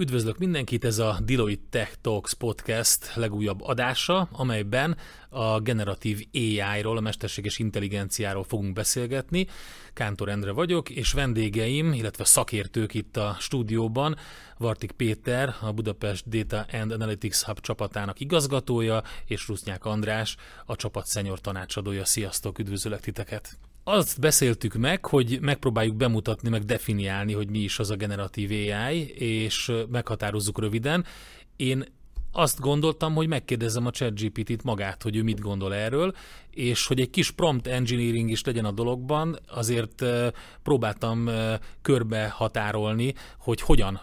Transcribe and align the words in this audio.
Üdvözlök 0.00 0.38
mindenkit, 0.38 0.84
ez 0.84 0.98
a 0.98 1.18
Deloitte 1.24 1.66
Tech 1.70 1.94
Talks 2.00 2.34
podcast 2.34 3.14
legújabb 3.14 3.62
adása, 3.62 4.28
amelyben 4.32 4.96
a 5.28 5.60
generatív 5.60 6.26
AI-ról, 6.32 6.96
a 6.96 7.00
mesterséges 7.00 7.58
intelligenciáról 7.58 8.44
fogunk 8.44 8.72
beszélgetni. 8.72 9.46
Kántor 9.92 10.28
Endre 10.28 10.52
vagyok, 10.52 10.90
és 10.90 11.12
vendégeim, 11.12 11.92
illetve 11.92 12.24
szakértők 12.24 12.94
itt 12.94 13.16
a 13.16 13.36
stúdióban, 13.38 14.16
Vartik 14.58 14.92
Péter, 14.92 15.54
a 15.60 15.72
Budapest 15.72 16.28
Data 16.28 16.66
and 16.72 16.92
Analytics 16.92 17.42
Hub 17.42 17.60
csapatának 17.60 18.20
igazgatója, 18.20 19.02
és 19.26 19.48
Rusznyák 19.48 19.84
András, 19.84 20.36
a 20.66 20.76
csapat 20.76 21.06
szenyor 21.06 21.40
tanácsadója. 21.40 22.04
Sziasztok, 22.04 22.58
üdvözöllek 22.58 23.00
titeket! 23.00 23.69
Azt 23.90 24.20
beszéltük 24.20 24.74
meg, 24.74 25.06
hogy 25.06 25.38
megpróbáljuk 25.40 25.96
bemutatni, 25.96 26.48
meg 26.48 26.64
definiálni, 26.64 27.32
hogy 27.32 27.50
mi 27.50 27.58
is 27.58 27.78
az 27.78 27.90
a 27.90 27.96
generatív 27.96 28.50
AI, 28.50 29.08
és 29.08 29.72
meghatározzuk 29.90 30.60
röviden. 30.60 31.04
Én 31.56 31.84
azt 32.32 32.60
gondoltam, 32.60 33.14
hogy 33.14 33.26
megkérdezem 33.26 33.86
a 33.86 33.90
ChatGPT-t 33.90 34.62
magát, 34.62 35.02
hogy 35.02 35.16
ő 35.16 35.22
mit 35.22 35.40
gondol 35.40 35.74
erről, 35.74 36.14
és 36.50 36.86
hogy 36.86 37.00
egy 37.00 37.10
kis 37.10 37.30
prompt 37.30 37.66
engineering 37.66 38.30
is 38.30 38.44
legyen 38.44 38.64
a 38.64 38.70
dologban, 38.70 39.38
azért 39.48 40.04
próbáltam 40.62 41.30
körbe 41.82 42.28
határolni, 42.28 43.14
hogy 43.38 43.60
hogyan 43.60 44.00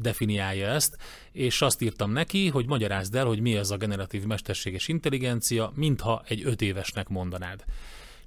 definiálja 0.00 0.66
ezt, 0.66 0.96
és 1.32 1.62
azt 1.62 1.82
írtam 1.82 2.10
neki, 2.10 2.48
hogy 2.48 2.66
magyarázd 2.66 3.14
el, 3.14 3.26
hogy 3.26 3.40
mi 3.40 3.56
az 3.56 3.70
a 3.70 3.76
generatív 3.76 4.24
mesterséges 4.24 4.88
intelligencia, 4.88 5.72
mintha 5.74 6.22
egy 6.26 6.42
öt 6.44 6.62
évesnek 6.62 7.08
mondanád. 7.08 7.64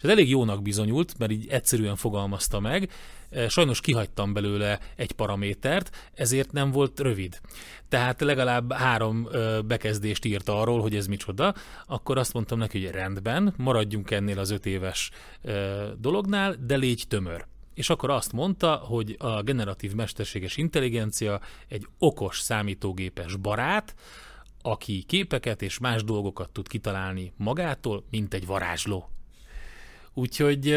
Ez 0.05 0.11
elég 0.11 0.29
jónak 0.29 0.61
bizonyult, 0.61 1.17
mert 1.17 1.31
így 1.31 1.47
egyszerűen 1.49 1.95
fogalmazta 1.95 2.59
meg. 2.59 2.91
E, 3.29 3.49
sajnos 3.49 3.79
kihagytam 3.81 4.33
belőle 4.33 4.79
egy 4.95 5.11
paramétert, 5.11 6.11
ezért 6.13 6.51
nem 6.51 6.71
volt 6.71 6.99
rövid. 6.99 7.39
Tehát 7.89 8.21
legalább 8.21 8.73
három 8.73 9.27
bekezdést 9.65 10.25
írt 10.25 10.49
arról, 10.49 10.81
hogy 10.81 10.95
ez 10.95 11.07
micsoda. 11.07 11.53
Akkor 11.85 12.17
azt 12.17 12.33
mondtam 12.33 12.57
neki, 12.57 12.83
hogy 12.83 12.93
rendben, 12.93 13.53
maradjunk 13.57 14.11
ennél 14.11 14.39
az 14.39 14.49
öt 14.49 14.65
éves 14.65 15.11
dolognál, 15.97 16.55
de 16.65 16.75
légy 16.75 17.03
tömör. 17.07 17.45
És 17.73 17.89
akkor 17.89 18.09
azt 18.09 18.31
mondta, 18.31 18.75
hogy 18.75 19.15
a 19.19 19.41
generatív 19.41 19.93
mesterséges 19.93 20.57
intelligencia 20.57 21.41
egy 21.67 21.87
okos 21.97 22.39
számítógépes 22.39 23.35
barát, 23.35 23.95
aki 24.61 25.03
képeket 25.07 25.61
és 25.61 25.79
más 25.79 26.03
dolgokat 26.03 26.49
tud 26.49 26.67
kitalálni 26.67 27.33
magától, 27.37 28.03
mint 28.09 28.33
egy 28.33 28.45
varázsló. 28.45 29.09
Úgyhogy 30.17 30.71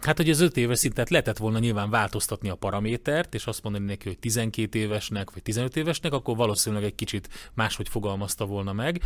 hát, 0.00 0.16
hogy 0.16 0.30
az 0.30 0.40
öt 0.40 0.56
éves 0.56 0.78
szintet 0.78 1.10
lehetett 1.10 1.36
volna 1.36 1.58
nyilván 1.58 1.90
változtatni 1.90 2.48
a 2.48 2.54
paramétert, 2.54 3.34
és 3.34 3.46
azt 3.46 3.62
mondani 3.62 3.84
neki, 3.84 4.08
hogy 4.08 4.18
12 4.18 4.78
évesnek, 4.78 5.30
vagy 5.30 5.42
15 5.42 5.76
évesnek, 5.76 6.12
akkor 6.12 6.36
valószínűleg 6.36 6.84
egy 6.84 6.94
kicsit 6.94 7.50
máshogy 7.54 7.88
fogalmazta 7.88 8.46
volna 8.46 8.72
meg. 8.72 9.02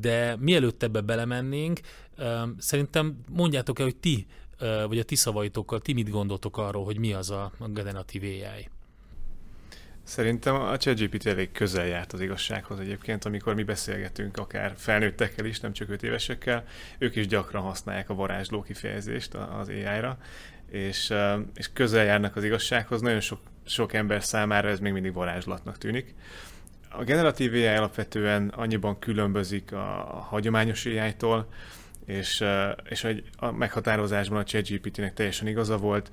De 0.00 0.36
mielőtt 0.36 0.82
ebbe 0.82 1.00
belemennénk, 1.00 1.80
szerintem 2.58 3.16
mondjátok 3.30 3.78
el, 3.78 3.84
hogy 3.84 3.96
ti, 3.96 4.26
vagy 4.88 4.98
a 4.98 5.04
ti 5.04 5.14
szavaitokkal, 5.14 5.80
ti 5.80 5.92
mit 5.92 6.10
gondoltok 6.10 6.56
arról, 6.56 6.84
hogy 6.84 6.98
mi 6.98 7.12
az 7.12 7.30
a 7.30 7.52
generatív 7.66 8.22
AI? 8.22 8.68
Szerintem 10.04 10.54
a 10.54 10.76
ChatGPT 10.76 11.26
elég 11.26 11.52
közel 11.52 11.86
járt 11.86 12.12
az 12.12 12.20
igazsághoz 12.20 12.80
egyébként, 12.80 13.24
amikor 13.24 13.54
mi 13.54 13.62
beszélgetünk 13.62 14.36
akár 14.36 14.72
felnőttekkel 14.76 15.44
is, 15.44 15.60
nem 15.60 15.72
csak 15.72 15.88
5 15.90 16.02
évesekkel, 16.02 16.64
ők 16.98 17.16
is 17.16 17.26
gyakran 17.26 17.62
használják 17.62 18.10
a 18.10 18.14
varázsló 18.14 18.62
kifejezést 18.62 19.34
az 19.34 19.68
AI-ra, 19.68 20.18
és, 20.70 21.12
és 21.54 21.70
közel 21.72 22.04
járnak 22.04 22.36
az 22.36 22.44
igazsághoz, 22.44 23.00
nagyon 23.00 23.20
sok, 23.20 23.40
sok 23.66 23.92
ember 23.92 24.24
számára 24.24 24.68
ez 24.68 24.80
még 24.80 24.92
mindig 24.92 25.12
varázslatnak 25.12 25.78
tűnik. 25.78 26.14
A 26.90 27.04
generatív 27.04 27.52
AI 27.52 27.66
alapvetően 27.66 28.48
annyiban 28.48 28.98
különbözik 28.98 29.72
a, 29.72 30.26
hagyományos 30.28 30.86
AI-tól, 30.86 31.48
és, 32.06 32.44
és 32.88 33.16
a 33.36 33.50
meghatározásban 33.50 34.38
a 34.38 34.44
ChatGPT-nek 34.44 35.14
teljesen 35.14 35.46
igaza 35.46 35.76
volt, 35.76 36.10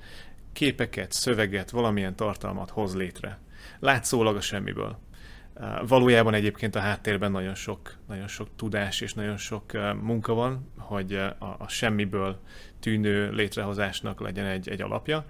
képeket, 0.52 1.12
szöveget, 1.12 1.70
valamilyen 1.70 2.16
tartalmat 2.16 2.70
hoz 2.70 2.94
létre 2.94 3.38
látszólag 3.82 4.36
a 4.36 4.40
semmiből. 4.40 4.98
Valójában 5.86 6.34
egyébként 6.34 6.74
a 6.74 6.80
háttérben 6.80 7.30
nagyon 7.30 7.54
sok, 7.54 7.96
nagyon 8.08 8.28
sok 8.28 8.48
tudás 8.56 9.00
és 9.00 9.14
nagyon 9.14 9.36
sok 9.36 9.72
munka 10.02 10.34
van, 10.34 10.72
hogy 10.78 11.14
a, 11.14 11.56
a 11.58 11.68
semmiből 11.68 12.40
tűnő 12.80 13.30
létrehozásnak 13.30 14.20
legyen 14.20 14.46
egy, 14.46 14.68
egy 14.68 14.82
alapja, 14.82 15.24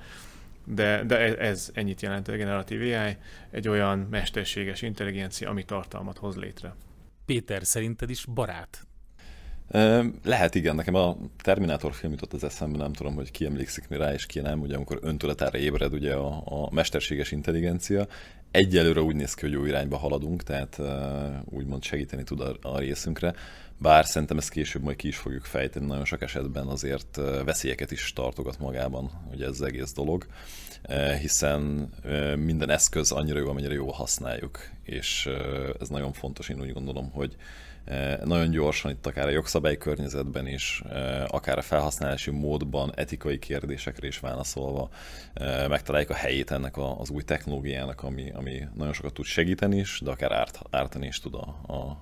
de, 0.64 1.04
de 1.04 1.18
e, 1.18 1.46
ez 1.46 1.70
ennyit 1.74 2.02
jelent 2.02 2.28
a 2.28 2.32
generatív 2.32 2.80
AI, 2.80 3.16
egy 3.50 3.68
olyan 3.68 3.98
mesterséges 4.10 4.82
intelligencia, 4.82 5.50
ami 5.50 5.64
tartalmat 5.64 6.18
hoz 6.18 6.36
létre. 6.36 6.74
Péter, 7.24 7.66
szerinted 7.66 8.10
is 8.10 8.24
barát 8.24 8.86
lehet, 10.22 10.54
igen. 10.54 10.74
Nekem 10.74 10.94
a 10.94 11.16
Terminátor 11.42 11.94
film 11.94 12.12
jutott 12.12 12.32
az 12.32 12.44
eszembe, 12.44 12.78
nem 12.78 12.92
tudom, 12.92 13.14
hogy 13.14 13.30
ki 13.30 13.44
emlékszik 13.44 13.88
mi 13.88 13.96
rá, 13.96 14.12
és 14.12 14.26
ki 14.26 14.40
nem, 14.40 14.60
ugye 14.60 14.76
amikor 14.76 14.98
öntudatára 15.02 15.58
ébred 15.58 15.92
ugye 15.92 16.14
a, 16.14 16.42
a 16.44 16.68
mesterséges 16.70 17.30
intelligencia. 17.30 18.06
Egyelőre 18.52 19.00
úgy 19.00 19.14
néz 19.14 19.34
ki, 19.34 19.40
hogy 19.40 19.52
jó 19.52 19.64
irányba 19.64 19.96
haladunk, 19.96 20.42
tehát 20.42 20.80
úgymond 21.44 21.82
segíteni 21.82 22.22
tud 22.22 22.40
a, 22.40 22.56
a 22.62 22.78
részünkre. 22.78 23.34
Bár 23.78 24.06
szerintem 24.06 24.38
ezt 24.38 24.50
később 24.50 24.82
majd 24.82 24.96
ki 24.96 25.08
is 25.08 25.16
fogjuk 25.16 25.44
fejteni, 25.44 25.86
nagyon 25.86 26.04
sok 26.04 26.22
esetben 26.22 26.66
azért 26.66 27.16
veszélyeket 27.44 27.90
is 27.90 28.12
tartogat 28.12 28.58
magában, 28.58 29.10
ugye 29.32 29.44
ez 29.44 29.50
az 29.50 29.62
egész 29.62 29.92
dolog, 29.92 30.26
hiszen 31.20 31.90
minden 32.36 32.70
eszköz 32.70 33.12
annyira 33.12 33.38
jó, 33.38 33.48
amennyire 33.48 33.74
jól 33.74 33.92
használjuk, 33.92 34.58
és 34.82 35.28
ez 35.80 35.88
nagyon 35.88 36.12
fontos, 36.12 36.48
én 36.48 36.60
úgy 36.60 36.72
gondolom, 36.72 37.10
hogy 37.10 37.36
nagyon 38.24 38.50
gyorsan 38.50 38.90
itt 38.90 39.06
akár 39.06 39.26
a 39.26 39.30
jogszabályi 39.30 39.76
környezetben 39.76 40.46
is, 40.46 40.82
eh, 40.90 41.24
akár 41.34 41.58
a 41.58 41.62
felhasználási 41.62 42.30
módban, 42.30 42.92
etikai 42.94 43.38
kérdésekre 43.38 44.06
is 44.06 44.18
válaszolva 44.18 44.90
eh, 45.34 45.68
megtaláljuk 45.68 46.10
a 46.10 46.14
helyét 46.14 46.50
ennek 46.50 46.76
az 46.76 47.10
új 47.10 47.22
technológiának, 47.22 48.02
ami, 48.02 48.30
ami 48.30 48.68
nagyon 48.74 48.92
sokat 48.92 49.12
tud 49.12 49.24
segíteni 49.24 49.76
is, 49.76 50.00
de 50.04 50.10
akár 50.10 50.32
árt, 50.32 50.60
ártani 50.70 51.06
is 51.06 51.20
tud 51.20 51.34
a, 51.34 51.72
a, 51.72 51.98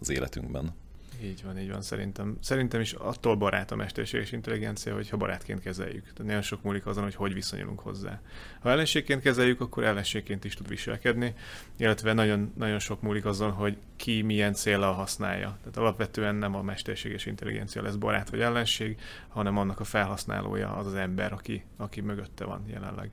az 0.00 0.10
életünkben. 0.10 0.74
Így 1.22 1.42
van, 1.44 1.58
így 1.58 1.70
van, 1.70 1.82
szerintem. 1.82 2.38
Szerintem 2.40 2.80
is 2.80 2.92
attól 2.92 3.36
barát 3.36 3.70
a 3.70 3.76
mesterséges 3.76 4.32
intelligencia, 4.32 4.94
hogyha 4.94 5.16
barátként 5.16 5.60
kezeljük. 5.60 6.02
Tehát 6.02 6.24
nagyon 6.24 6.42
sok 6.42 6.62
múlik 6.62 6.86
azon, 6.86 7.02
hogy 7.02 7.14
hogy 7.14 7.34
viszonyulunk 7.34 7.80
hozzá. 7.80 8.20
Ha 8.60 8.70
ellenségként 8.70 9.22
kezeljük, 9.22 9.60
akkor 9.60 9.84
ellenségként 9.84 10.44
is 10.44 10.54
tud 10.54 10.68
viselkedni, 10.68 11.34
illetve 11.76 12.12
nagyon, 12.12 12.52
nagyon 12.56 12.78
sok 12.78 13.02
múlik 13.02 13.24
azon, 13.24 13.50
hogy 13.50 13.76
ki 13.96 14.22
milyen 14.22 14.54
célra 14.54 14.92
használja. 14.92 15.56
Tehát 15.58 15.76
alapvetően 15.76 16.34
nem 16.34 16.54
a 16.54 16.62
mesterséges 16.62 17.26
intelligencia 17.26 17.82
lesz 17.82 17.94
barát 17.94 18.30
vagy 18.30 18.40
ellenség, 18.40 19.00
hanem 19.28 19.58
annak 19.58 19.80
a 19.80 19.84
felhasználója 19.84 20.76
az 20.76 20.86
az 20.86 20.94
ember, 20.94 21.32
aki, 21.32 21.64
aki 21.76 22.00
mögötte 22.00 22.44
van 22.44 22.64
jelenleg. 22.68 23.10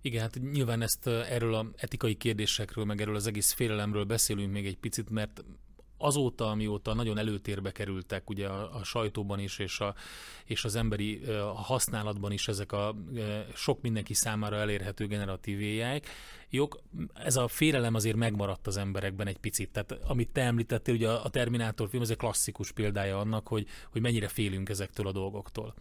Igen, 0.00 0.20
hát 0.20 0.38
nyilván 0.52 0.82
ezt 0.82 1.06
erről 1.06 1.54
a 1.54 1.70
etikai 1.76 2.14
kérdésekről, 2.14 2.84
meg 2.84 3.00
erről 3.00 3.14
az 3.14 3.26
egész 3.26 3.52
félelemről 3.52 4.04
beszélünk 4.04 4.52
még 4.52 4.66
egy 4.66 4.78
picit, 4.78 5.10
mert 5.10 5.44
azóta, 6.06 6.50
amióta 6.50 6.94
nagyon 6.94 7.18
előtérbe 7.18 7.72
kerültek 7.72 8.30
ugye 8.30 8.46
a, 8.48 8.76
a 8.76 8.84
sajtóban 8.84 9.38
is, 9.38 9.58
és, 9.58 9.80
a, 9.80 9.94
és 10.44 10.64
az 10.64 10.74
emberi 10.74 11.24
a 11.24 11.62
használatban 11.62 12.32
is 12.32 12.48
ezek 12.48 12.72
a 12.72 12.94
sok 13.54 13.80
mindenki 13.80 14.14
számára 14.14 14.56
elérhető 14.56 15.06
generatív 15.06 15.58
ai 15.58 16.00
jók, 16.50 16.80
ez 17.14 17.36
a 17.36 17.48
félelem 17.48 17.94
azért 17.94 18.16
megmaradt 18.16 18.66
az 18.66 18.76
emberekben 18.76 19.26
egy 19.26 19.38
picit. 19.38 19.70
Tehát 19.70 19.92
amit 19.92 20.28
te 20.28 20.40
említettél, 20.42 20.94
ugye 20.94 21.10
a 21.10 21.28
Terminátor 21.28 21.88
film, 21.88 22.02
ez 22.02 22.10
egy 22.10 22.16
klasszikus 22.16 22.72
példája 22.72 23.18
annak, 23.18 23.48
hogy, 23.48 23.66
hogy 23.90 24.00
mennyire 24.00 24.28
félünk 24.28 24.68
ezektől 24.68 25.06
a 25.06 25.12
dolgoktól. 25.12 25.74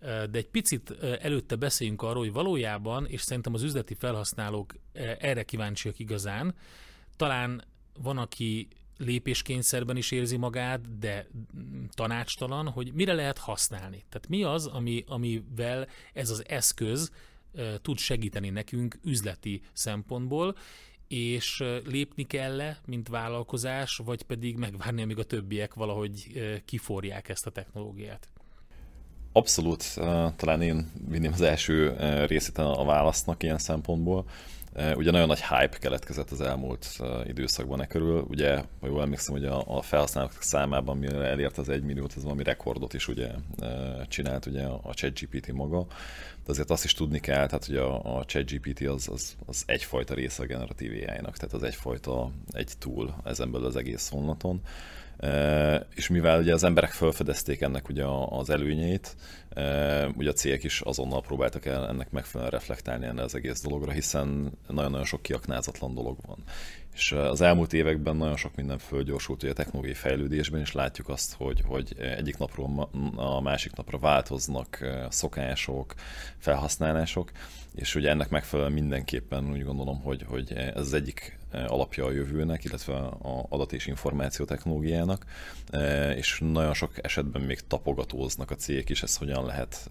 De 0.00 0.38
egy 0.38 0.48
picit 0.48 0.90
előtte 1.20 1.56
beszéljünk 1.56 2.02
arról, 2.02 2.22
hogy 2.22 2.32
valójában, 2.32 3.06
és 3.06 3.20
szerintem 3.20 3.54
az 3.54 3.62
üzleti 3.62 3.94
felhasználók 3.94 4.74
erre 5.18 5.42
kíváncsiak 5.42 5.98
igazán, 5.98 6.54
talán 7.16 7.64
van, 8.02 8.18
aki 8.18 8.68
lépéskényszerben 8.96 9.96
is 9.96 10.10
érzi 10.10 10.36
magát, 10.36 10.98
de 10.98 11.26
tanácstalan, 11.94 12.68
hogy 12.68 12.92
mire 12.92 13.12
lehet 13.12 13.38
használni. 13.38 14.04
Tehát 14.08 14.28
mi 14.28 14.42
az, 14.42 14.66
ami, 14.66 15.04
amivel 15.06 15.88
ez 16.12 16.30
az 16.30 16.44
eszköz 16.48 17.12
e, 17.54 17.78
tud 17.78 17.98
segíteni 17.98 18.50
nekünk 18.50 18.98
üzleti 19.04 19.62
szempontból, 19.72 20.56
és 21.08 21.64
lépni 21.84 22.22
kell-e, 22.22 22.80
mint 22.86 23.08
vállalkozás, 23.08 23.96
vagy 23.96 24.22
pedig 24.22 24.56
megvárni, 24.56 25.02
amíg 25.02 25.18
a 25.18 25.24
többiek 25.24 25.74
valahogy 25.74 26.32
e, 26.34 26.64
kiforják 26.64 27.28
ezt 27.28 27.46
a 27.46 27.50
technológiát? 27.50 28.28
Abszolút, 29.32 29.94
talán 30.36 30.62
én 30.62 30.90
vinném 31.08 31.32
az 31.32 31.40
első 31.40 31.96
részét 32.26 32.58
a 32.58 32.84
válasznak 32.84 33.42
ilyen 33.42 33.58
szempontból 33.58 34.24
Ugye 34.76 35.10
nagyon 35.10 35.26
nagy 35.26 35.42
hype 35.42 35.78
keletkezett 35.78 36.30
az 36.30 36.40
elmúlt 36.40 36.86
időszakban 37.26 37.82
e 37.82 37.86
körül. 37.86 38.26
Ugye, 38.28 38.56
ha 38.80 38.86
jól 38.86 39.02
emlékszem, 39.02 39.34
hogy 39.34 39.44
a, 39.44 39.76
a 39.76 39.82
felhasználók 39.82 40.36
számában, 40.40 40.96
mire 40.96 41.16
elért 41.22 41.58
az 41.58 41.68
egy 41.68 41.82
milliót, 41.82 42.12
az 42.12 42.22
valami 42.22 42.42
rekordot 42.42 42.94
is 42.94 43.08
ugye 43.08 43.30
csinált 44.08 44.46
ugye 44.46 44.62
a 44.64 44.94
ChatGPT 44.94 45.52
maga. 45.52 45.86
De 46.44 46.52
azért 46.52 46.70
azt 46.70 46.84
is 46.84 46.92
tudni 46.92 47.20
kell, 47.20 47.46
tehát 47.46 47.64
hogy 47.64 47.76
a, 47.76 48.16
a 48.18 48.24
ChatGPT 48.24 48.80
az, 48.80 49.08
az, 49.08 49.36
az 49.46 49.62
egyfajta 49.66 50.14
része 50.14 50.42
a 50.42 50.46
generatív 50.46 50.90
AI-nak, 50.90 51.36
tehát 51.36 51.54
az 51.54 51.62
egyfajta, 51.62 52.30
egy 52.50 52.72
tool 52.78 53.16
ezen 53.24 53.50
belül 53.50 53.66
az 53.66 53.76
egész 53.76 54.08
honlaton 54.08 54.60
és 55.94 56.08
mivel 56.08 56.40
ugye 56.40 56.52
az 56.52 56.64
emberek 56.64 56.90
felfedezték 56.90 57.60
ennek 57.60 57.88
ugye 57.88 58.04
az 58.28 58.50
előnyeit, 58.50 59.16
ugye 60.16 60.30
a 60.30 60.32
cégek 60.32 60.64
is 60.64 60.80
azonnal 60.80 61.20
próbáltak 61.20 61.66
el 61.66 61.88
ennek 61.88 62.10
megfelelően 62.10 62.58
reflektálni 62.58 63.06
ennek 63.06 63.24
az 63.24 63.34
egész 63.34 63.60
dologra, 63.60 63.90
hiszen 63.90 64.52
nagyon-nagyon 64.68 65.06
sok 65.06 65.22
kiaknázatlan 65.22 65.94
dolog 65.94 66.18
van. 66.26 66.38
És 66.94 67.12
az 67.12 67.40
elmúlt 67.40 67.72
években 67.72 68.16
nagyon 68.16 68.36
sok 68.36 68.54
minden 68.54 68.78
fölgyorsult 68.78 69.42
ugye 69.42 69.52
a 69.52 69.54
technológiai 69.54 69.94
fejlődésben, 69.94 70.60
és 70.60 70.72
látjuk 70.72 71.08
azt, 71.08 71.34
hogy, 71.34 71.62
hogy 71.66 71.96
egyik 71.98 72.38
napról 72.38 72.90
a 73.16 73.40
másik 73.40 73.74
napra 73.74 73.98
változnak 73.98 74.86
szokások, 75.08 75.94
felhasználások, 76.38 77.30
és 77.74 77.94
ugye 77.94 78.10
ennek 78.10 78.28
megfelelően 78.28 78.74
mindenképpen 78.74 79.50
úgy 79.50 79.64
gondolom, 79.64 80.00
hogy, 80.02 80.24
hogy 80.28 80.52
ez 80.52 80.80
az 80.80 80.92
egyik 80.92 81.38
alapja 81.66 82.04
a 82.04 82.10
jövőnek, 82.10 82.64
illetve 82.64 82.94
a 82.94 83.46
adat 83.48 83.72
és 83.72 83.86
információ 83.86 84.44
technológiának, 84.44 85.24
és 86.16 86.40
nagyon 86.52 86.74
sok 86.74 87.04
esetben 87.04 87.42
még 87.42 87.60
tapogatóznak 87.66 88.50
a 88.50 88.54
cégek 88.54 88.88
is, 88.88 89.02
ezt 89.02 89.18
hogyan 89.18 89.44
lehet 89.44 89.88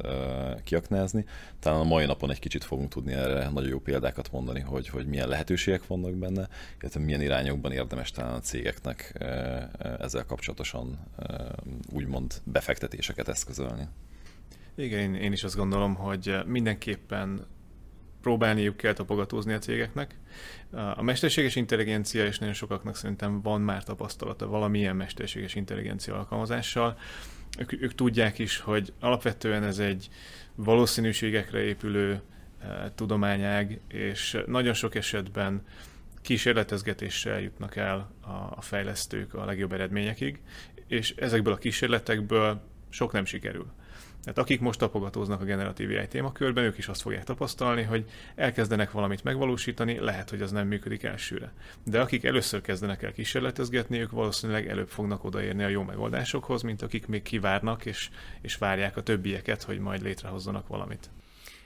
kiaknázni. 0.64 1.26
Talán 1.60 1.80
a 1.80 1.84
mai 1.84 2.06
napon 2.06 2.32
egy 2.32 2.40
kicsit 2.40 2.64
fogunk 2.64 2.90
tudni 2.90 3.14
erre 3.14 3.50
nagyon 3.50 3.70
jó 3.70 3.80
példákat 3.80 4.32
mondani, 4.32 4.60
hogy, 4.60 4.88
hogy 4.88 5.06
milyen 5.08 5.28
lehetőségek 5.28 5.88
vannak 5.88 6.14
benne, 6.14 6.48
illetve 6.80 7.00
milyen 7.00 7.22
irányokban 7.22 7.72
érdemes 7.72 8.12
talán 8.12 8.34
a 8.34 8.40
cégeknek 8.40 9.14
ezzel 10.00 10.26
kapcsolatosan 10.26 11.00
úgymond 11.94 12.42
befektetéseket 12.44 13.28
eszközölni. 13.28 13.88
Igen, 14.76 15.16
én 15.16 15.32
is 15.32 15.44
azt 15.44 15.56
gondolom, 15.56 15.96
hogy 15.96 16.36
mindenképpen 16.46 17.46
próbálniuk 18.26 18.78
kell 18.78 18.94
tapogatózni 18.94 19.54
a 19.54 19.60
cégeknek. 19.60 20.16
A 20.72 21.02
mesterséges 21.02 21.56
intelligencia, 21.56 22.26
és 22.26 22.40
nagyon 22.40 22.56
sokaknak 22.56 22.96
szerintem 22.96 23.42
van 23.42 23.62
már 23.62 23.84
tapasztalata 23.84 24.48
valamilyen 24.48 24.96
mesterséges 24.96 25.56
intelligencia 25.56 26.16
alkalmazással, 26.16 26.98
ők, 27.60 27.82
ők 27.82 27.96
tudják 27.96 28.40
is, 28.40 28.58
hogy 28.60 28.94
alapvetően 29.00 29.64
ez 29.64 29.80
egy 29.80 30.10
valószínűségekre 30.56 31.60
épülő 31.60 32.22
e, 32.62 32.92
tudományág, 32.96 33.80
és 33.88 34.38
nagyon 34.46 34.74
sok 34.74 34.96
esetben 34.96 35.62
kísérletezgetéssel 36.22 37.40
jutnak 37.40 37.76
el 37.76 38.12
a, 38.22 38.32
a 38.56 38.62
fejlesztők 38.62 39.34
a 39.34 39.46
legjobb 39.46 39.74
eredményekig, 39.74 40.40
és 40.88 41.14
ezekből 41.18 41.54
a 41.54 41.58
kísérletekből 41.58 42.62
sok 42.90 43.12
nem 43.12 43.26
sikerül. 43.26 43.74
Tehát 44.26 44.40
akik 44.40 44.60
most 44.60 44.80
tapogatóznak 44.80 45.42
a 45.42 45.44
generatív 45.44 45.90
AI 45.90 46.08
témakörben, 46.08 46.64
ők 46.64 46.78
is 46.78 46.88
azt 46.88 47.02
fogják 47.02 47.24
tapasztalni, 47.24 47.84
hogy 47.84 48.10
elkezdenek 48.36 48.92
valamit 48.92 49.24
megvalósítani, 49.24 50.00
lehet, 50.00 50.30
hogy 50.30 50.42
az 50.42 50.52
nem 50.52 50.68
működik 50.68 51.04
elsőre. 51.04 51.54
De 51.84 52.02
akik 52.02 52.24
először 52.24 52.62
kezdenek 52.62 53.04
el 53.04 53.12
kísérletezgetni, 53.12 54.00
ők 54.00 54.12
valószínűleg 54.12 54.68
előbb 54.68 54.88
fognak 54.88 55.24
odaérni 55.24 55.64
a 55.64 55.68
jó 55.68 55.84
megoldásokhoz, 55.84 56.62
mint 56.62 56.82
akik 56.82 57.08
még 57.08 57.22
kivárnak 57.22 57.86
és, 57.86 58.10
és 58.42 58.56
várják 58.56 58.98
a 58.98 59.04
többieket, 59.04 59.64
hogy 59.64 59.80
majd 59.80 60.02
létrehozzanak 60.02 60.68
valamit. 60.68 61.10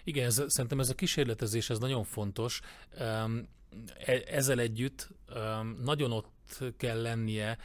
Igen, 0.04 0.26
ez, 0.26 0.44
szerintem 0.48 0.80
ez 0.80 0.90
a 0.90 0.96
kísérletezés 0.96 1.70
ez 1.70 1.80
nagyon 1.80 2.04
fontos. 2.04 2.62
E, 2.98 3.28
ezzel 4.32 4.60
együtt 4.60 5.10
nagyon 5.84 6.12
ott 6.12 6.64
kell 6.78 7.02
lennie 7.02 7.58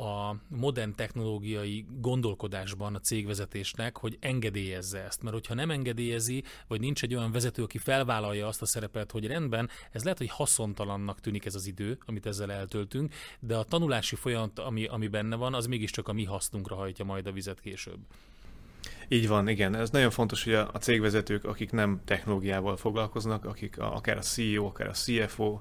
a 0.00 0.36
modern 0.48 0.94
technológiai 0.94 1.86
gondolkodásban 1.98 2.94
a 2.94 3.00
cégvezetésnek, 3.00 3.96
hogy 3.96 4.16
engedélyezze 4.20 5.04
ezt. 5.04 5.22
Mert 5.22 5.34
hogyha 5.34 5.54
nem 5.54 5.70
engedélyezi, 5.70 6.44
vagy 6.68 6.80
nincs 6.80 7.02
egy 7.02 7.14
olyan 7.14 7.32
vezető, 7.32 7.62
aki 7.62 7.78
felvállalja 7.78 8.46
azt 8.46 8.62
a 8.62 8.66
szerepet, 8.66 9.10
hogy 9.10 9.26
rendben, 9.26 9.68
ez 9.90 10.02
lehet, 10.02 10.18
hogy 10.18 10.28
haszontalannak 10.28 11.20
tűnik 11.20 11.44
ez 11.44 11.54
az 11.54 11.66
idő, 11.66 11.98
amit 12.06 12.26
ezzel 12.26 12.52
eltöltünk, 12.52 13.14
de 13.40 13.56
a 13.56 13.64
tanulási 13.64 14.16
folyamat, 14.16 14.58
ami, 14.58 14.86
ami 14.86 15.08
benne 15.08 15.36
van, 15.36 15.54
az 15.54 15.66
mégiscsak 15.66 16.08
a 16.08 16.12
mi 16.12 16.24
hasznunkra 16.24 16.74
hajtja 16.74 17.04
majd 17.04 17.26
a 17.26 17.32
vizet 17.32 17.60
később. 17.60 17.98
Így 19.08 19.28
van, 19.28 19.48
igen. 19.48 19.74
Ez 19.74 19.90
nagyon 19.90 20.10
fontos, 20.10 20.44
hogy 20.44 20.54
a, 20.54 20.78
cégvezetők, 20.80 21.44
akik 21.44 21.70
nem 21.70 22.00
technológiával 22.04 22.76
foglalkoznak, 22.76 23.44
akik 23.44 23.78
a, 23.78 23.94
akár 23.94 24.16
a 24.16 24.20
CEO, 24.20 24.66
akár 24.66 24.88
a 24.88 24.92
CFO, 24.92 25.60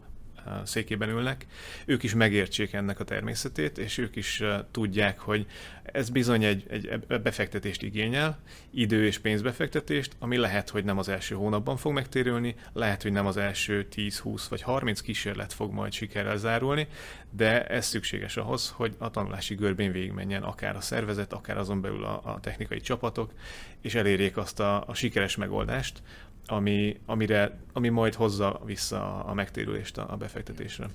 székében 0.63 1.09
ülnek, 1.09 1.45
ők 1.85 2.03
is 2.03 2.13
megértsék 2.13 2.73
ennek 2.73 2.99
a 2.99 3.03
természetét, 3.03 3.77
és 3.77 3.97
ők 3.97 4.15
is 4.15 4.43
tudják, 4.71 5.19
hogy 5.19 5.45
ez 5.83 6.09
bizony 6.09 6.43
egy, 6.43 6.65
egy 6.69 6.99
befektetést 7.21 7.81
igényel, 7.81 8.39
idő 8.71 9.05
és 9.05 9.17
pénzbefektetést, 9.17 10.15
ami 10.19 10.37
lehet, 10.37 10.69
hogy 10.69 10.83
nem 10.83 10.97
az 10.97 11.09
első 11.09 11.35
hónapban 11.35 11.77
fog 11.77 11.93
megtérülni, 11.93 12.55
lehet, 12.73 13.01
hogy 13.01 13.11
nem 13.11 13.25
az 13.25 13.37
első 13.37 13.85
10, 13.85 14.19
20 14.19 14.47
vagy 14.47 14.61
30 14.61 15.01
kísérlet 15.01 15.53
fog 15.53 15.71
majd 15.71 15.93
sikerrel 15.93 16.37
zárulni, 16.37 16.87
de 17.29 17.67
ez 17.67 17.85
szükséges 17.85 18.37
ahhoz, 18.37 18.73
hogy 18.75 18.95
a 18.97 19.09
tanulási 19.09 19.55
görbén 19.55 19.91
végigmenjen 19.91 20.43
akár 20.43 20.75
a 20.75 20.81
szervezet, 20.81 21.33
akár 21.33 21.57
azon 21.57 21.81
belül 21.81 22.03
a, 22.03 22.21
a 22.23 22.39
technikai 22.39 22.79
csapatok, 22.79 23.33
és 23.81 23.95
elérjék 23.95 24.37
azt 24.37 24.59
a, 24.59 24.83
a 24.87 24.93
sikeres 24.93 25.35
megoldást, 25.35 26.01
ami, 26.49 26.99
amire, 27.05 27.57
ami 27.73 27.89
majd 27.89 28.13
hozza 28.13 28.61
vissza 28.65 29.23
a 29.23 29.33
megtérülést 29.33 29.97
a 29.97 30.15
befektetésre. 30.19 30.85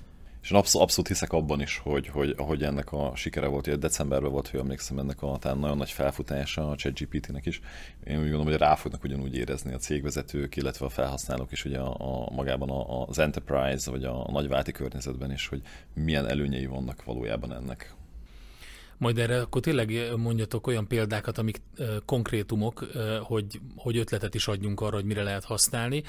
És 0.45 0.51
én 0.51 0.57
abszolút, 0.57 0.87
abszolút 0.87 1.07
hiszek 1.07 1.31
abban 1.31 1.61
is, 1.61 1.77
hogy, 1.77 2.07
hogy 2.07 2.33
ahogy 2.37 2.63
ennek 2.63 2.91
a 2.91 3.11
sikere 3.15 3.47
volt, 3.47 3.65
hogy 3.65 3.79
decemberben 3.79 4.31
volt, 4.31 4.47
hogy 4.47 4.59
emlékszem 4.59 4.99
ennek 4.99 5.21
a 5.21 5.37
talán 5.39 5.57
nagyon 5.57 5.77
nagy 5.77 5.91
felfutása 5.91 6.69
a 6.69 6.75
ChatGPT-nek 6.75 7.45
is. 7.45 7.61
Én 8.03 8.15
úgy 8.15 8.21
gondolom, 8.21 8.45
hogy 8.45 8.57
rá 8.57 8.75
fognak 8.75 9.03
ugyanúgy 9.03 9.35
érezni 9.35 9.73
a 9.73 9.77
cégvezetők, 9.77 10.55
illetve 10.55 10.85
a 10.85 10.89
felhasználók 10.89 11.51
is 11.51 11.65
ugye 11.65 11.79
a, 11.79 12.25
a 12.25 12.31
magában 12.31 12.69
a, 12.69 13.07
az 13.07 13.19
enterprise, 13.19 13.91
vagy 13.91 14.03
a, 14.03 14.27
a 14.27 14.31
nagyváti 14.31 14.71
környezetben 14.71 15.31
is, 15.31 15.47
hogy 15.47 15.61
milyen 15.93 16.27
előnyei 16.27 16.65
vannak 16.65 17.03
valójában 17.03 17.53
ennek. 17.53 17.95
Majd 18.97 19.17
erre 19.17 19.41
akkor 19.41 19.61
tényleg 19.61 20.11
mondjatok 20.17 20.67
olyan 20.67 20.87
példákat, 20.87 21.37
amik 21.37 21.61
konkrétumok, 22.05 22.87
hogy, 23.21 23.59
hogy 23.75 23.97
ötletet 23.97 24.35
is 24.35 24.47
adjunk 24.47 24.81
arra, 24.81 24.95
hogy 24.95 25.05
mire 25.05 25.23
lehet 25.23 25.43
használni. 25.43 26.03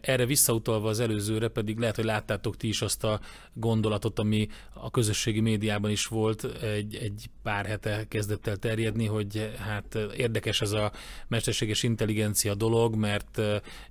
Erre 0.00 0.26
visszautalva 0.26 0.88
az 0.88 1.00
előzőre 1.00 1.48
pedig 1.48 1.78
lehet, 1.78 1.96
hogy 1.96 2.04
láttátok 2.04 2.56
ti 2.56 2.68
is 2.68 2.82
azt 2.82 3.04
a 3.04 3.20
gondolatot, 3.52 4.18
ami 4.18 4.48
a 4.72 4.90
közösségi 4.90 5.40
médiában 5.40 5.90
is 5.90 6.06
volt, 6.06 6.62
egy, 6.62 6.94
egy 6.94 7.30
pár 7.42 7.66
hete 7.66 8.04
kezdett 8.08 8.46
el 8.46 8.56
terjedni, 8.56 9.06
hogy 9.06 9.52
hát 9.58 9.98
érdekes 10.16 10.60
ez 10.60 10.72
a 10.72 10.92
mesterséges 11.28 11.82
intelligencia 11.82 12.54
dolog, 12.54 12.94
mert 12.94 13.40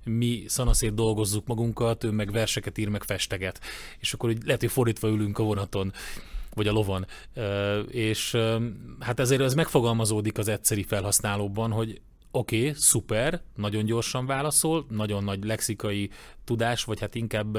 mi 0.04 0.44
szanaszét 0.46 0.94
dolgozzuk 0.94 1.46
magunkat, 1.46 2.04
ő 2.04 2.10
meg 2.10 2.32
verseket 2.32 2.78
ír, 2.78 2.88
meg 2.88 3.02
festeget. 3.02 3.60
És 3.98 4.12
akkor 4.12 4.28
úgy 4.28 4.44
lehet, 4.44 4.60
hogy 4.60 4.70
fordítva 4.70 5.08
ülünk 5.08 5.38
a 5.38 5.42
vonaton 5.42 5.92
vagy 6.56 6.66
a 6.66 6.72
lovon. 6.72 7.06
És 7.88 8.36
hát 9.00 9.20
ezért 9.20 9.40
ez 9.40 9.54
megfogalmazódik 9.54 10.38
az 10.38 10.48
egyszeri 10.48 10.82
felhasználóban, 10.82 11.70
hogy 11.70 12.00
oké, 12.30 12.58
okay, 12.58 12.72
szuper, 12.76 13.42
nagyon 13.54 13.84
gyorsan 13.84 14.26
válaszol, 14.26 14.86
nagyon 14.88 15.24
nagy 15.24 15.44
lexikai 15.44 16.10
tudás, 16.44 16.84
vagy 16.84 17.00
hát 17.00 17.14
inkább 17.14 17.56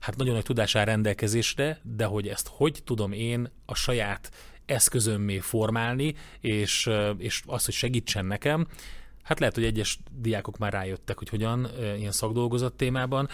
hát 0.00 0.16
nagyon 0.16 0.34
nagy 0.34 0.44
tudás 0.44 0.74
áll 0.74 0.84
rendelkezésre, 0.84 1.80
de 1.82 2.04
hogy 2.04 2.28
ezt 2.28 2.50
hogy 2.52 2.80
tudom 2.84 3.12
én 3.12 3.50
a 3.66 3.74
saját 3.74 4.30
eszközömmé 4.66 5.38
formálni, 5.38 6.14
és, 6.40 6.90
és 7.18 7.42
azt, 7.46 7.64
hogy 7.64 7.74
segítsen 7.74 8.24
nekem, 8.24 8.66
Hát 9.22 9.38
lehet, 9.38 9.54
hogy 9.54 9.64
egyes 9.64 9.98
diákok 10.10 10.58
már 10.58 10.72
rájöttek, 10.72 11.18
hogy 11.18 11.28
hogyan 11.28 11.68
ilyen 11.96 12.12
szakdolgozat 12.12 12.72
témában, 12.72 13.28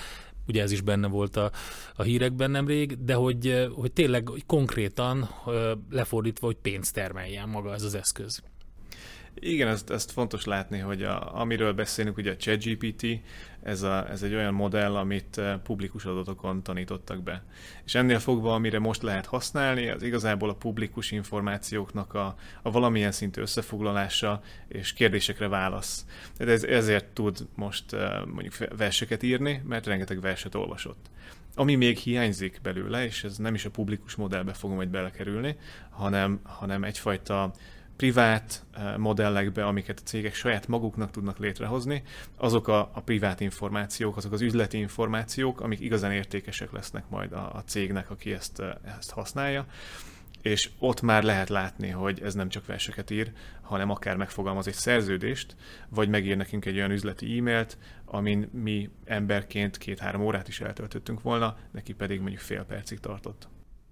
ugye 0.48 0.62
ez 0.62 0.72
is 0.72 0.80
benne 0.80 1.06
volt 1.08 1.36
a, 1.36 1.50
a 1.96 2.02
hírekben 2.02 2.50
nemrég, 2.50 3.04
de 3.04 3.14
hogy, 3.14 3.68
hogy 3.74 3.92
tényleg 3.92 4.28
hogy 4.28 4.46
konkrétan 4.46 5.28
lefordítva, 5.90 6.46
hogy 6.46 6.56
pénzt 6.56 6.94
termeljen 6.94 7.48
maga 7.48 7.74
ez 7.74 7.82
az 7.82 7.94
eszköz. 7.94 8.42
Igen, 9.40 9.68
ezt, 9.68 9.90
ezt 9.90 10.10
fontos 10.10 10.44
látni, 10.44 10.78
hogy 10.78 11.02
a, 11.02 11.40
amiről 11.40 11.72
beszélünk, 11.72 12.16
ugye 12.16 12.30
a 12.30 12.36
ChatGPT, 12.36 13.06
ez, 13.62 13.82
a, 13.82 14.10
ez 14.10 14.22
egy 14.22 14.34
olyan 14.34 14.54
modell, 14.54 14.96
amit 14.96 15.38
eh, 15.38 15.56
publikus 15.62 16.04
adatokon 16.04 16.62
tanítottak 16.62 17.22
be. 17.22 17.44
És 17.84 17.94
ennél 17.94 18.18
fogva, 18.18 18.54
amire 18.54 18.78
most 18.78 19.02
lehet 19.02 19.26
használni, 19.26 19.88
az 19.88 20.02
igazából 20.02 20.50
a 20.50 20.54
publikus 20.54 21.10
információknak 21.10 22.14
a, 22.14 22.36
a 22.62 22.70
valamilyen 22.70 23.12
szintű 23.12 23.40
összefoglalása 23.40 24.42
és 24.68 24.92
kérdésekre 24.92 25.48
válasz. 25.48 26.06
De 26.36 26.52
ez, 26.52 26.64
ezért 26.64 27.06
tud 27.06 27.46
most 27.54 27.92
eh, 27.92 28.24
mondjuk 28.26 28.54
verseket 28.76 29.22
írni, 29.22 29.62
mert 29.66 29.86
rengeteg 29.86 30.20
verset 30.20 30.54
olvasott. 30.54 31.10
Ami 31.54 31.74
még 31.74 31.96
hiányzik 31.96 32.60
belőle, 32.62 33.04
és 33.04 33.24
ez 33.24 33.36
nem 33.36 33.54
is 33.54 33.64
a 33.64 33.70
publikus 33.70 34.14
modellbe 34.14 34.52
fog 34.52 34.70
majd 34.70 34.88
belekerülni, 34.88 35.56
hanem, 35.90 36.40
hanem 36.42 36.84
egyfajta 36.84 37.52
privát 37.98 38.64
modellekbe, 38.96 39.66
amiket 39.66 39.98
a 39.98 40.08
cégek 40.08 40.34
saját 40.34 40.66
maguknak 40.68 41.10
tudnak 41.10 41.38
létrehozni, 41.38 42.02
azok 42.36 42.68
a, 42.68 42.90
a 42.92 43.00
privát 43.00 43.40
információk, 43.40 44.16
azok 44.16 44.32
az 44.32 44.40
üzleti 44.40 44.78
információk, 44.78 45.60
amik 45.60 45.80
igazán 45.80 46.12
értékesek 46.12 46.72
lesznek 46.72 47.08
majd 47.08 47.32
a, 47.32 47.54
a 47.54 47.62
cégnek, 47.66 48.10
aki 48.10 48.32
ezt, 48.32 48.62
ezt 48.98 49.10
használja 49.10 49.66
és 50.42 50.70
ott 50.78 51.00
már 51.00 51.22
lehet 51.22 51.48
látni, 51.48 51.88
hogy 51.88 52.20
ez 52.22 52.34
nem 52.34 52.48
csak 52.48 52.66
verseket 52.66 53.10
ír, 53.10 53.32
hanem 53.60 53.90
akár 53.90 54.16
megfogalmaz 54.16 54.66
egy 54.66 54.74
szerződést, 54.74 55.56
vagy 55.88 56.08
megír 56.08 56.36
nekünk 56.36 56.64
egy 56.64 56.76
olyan 56.76 56.90
üzleti 56.90 57.38
e-mailt, 57.38 57.78
amin 58.04 58.48
mi 58.52 58.90
emberként 59.04 59.78
két-három 59.78 60.20
órát 60.20 60.48
is 60.48 60.60
eltöltöttünk 60.60 61.22
volna, 61.22 61.56
neki 61.70 61.92
pedig 61.92 62.20
mondjuk 62.20 62.40
fél 62.40 62.64
percig 62.64 63.00
tartott. 63.00 63.48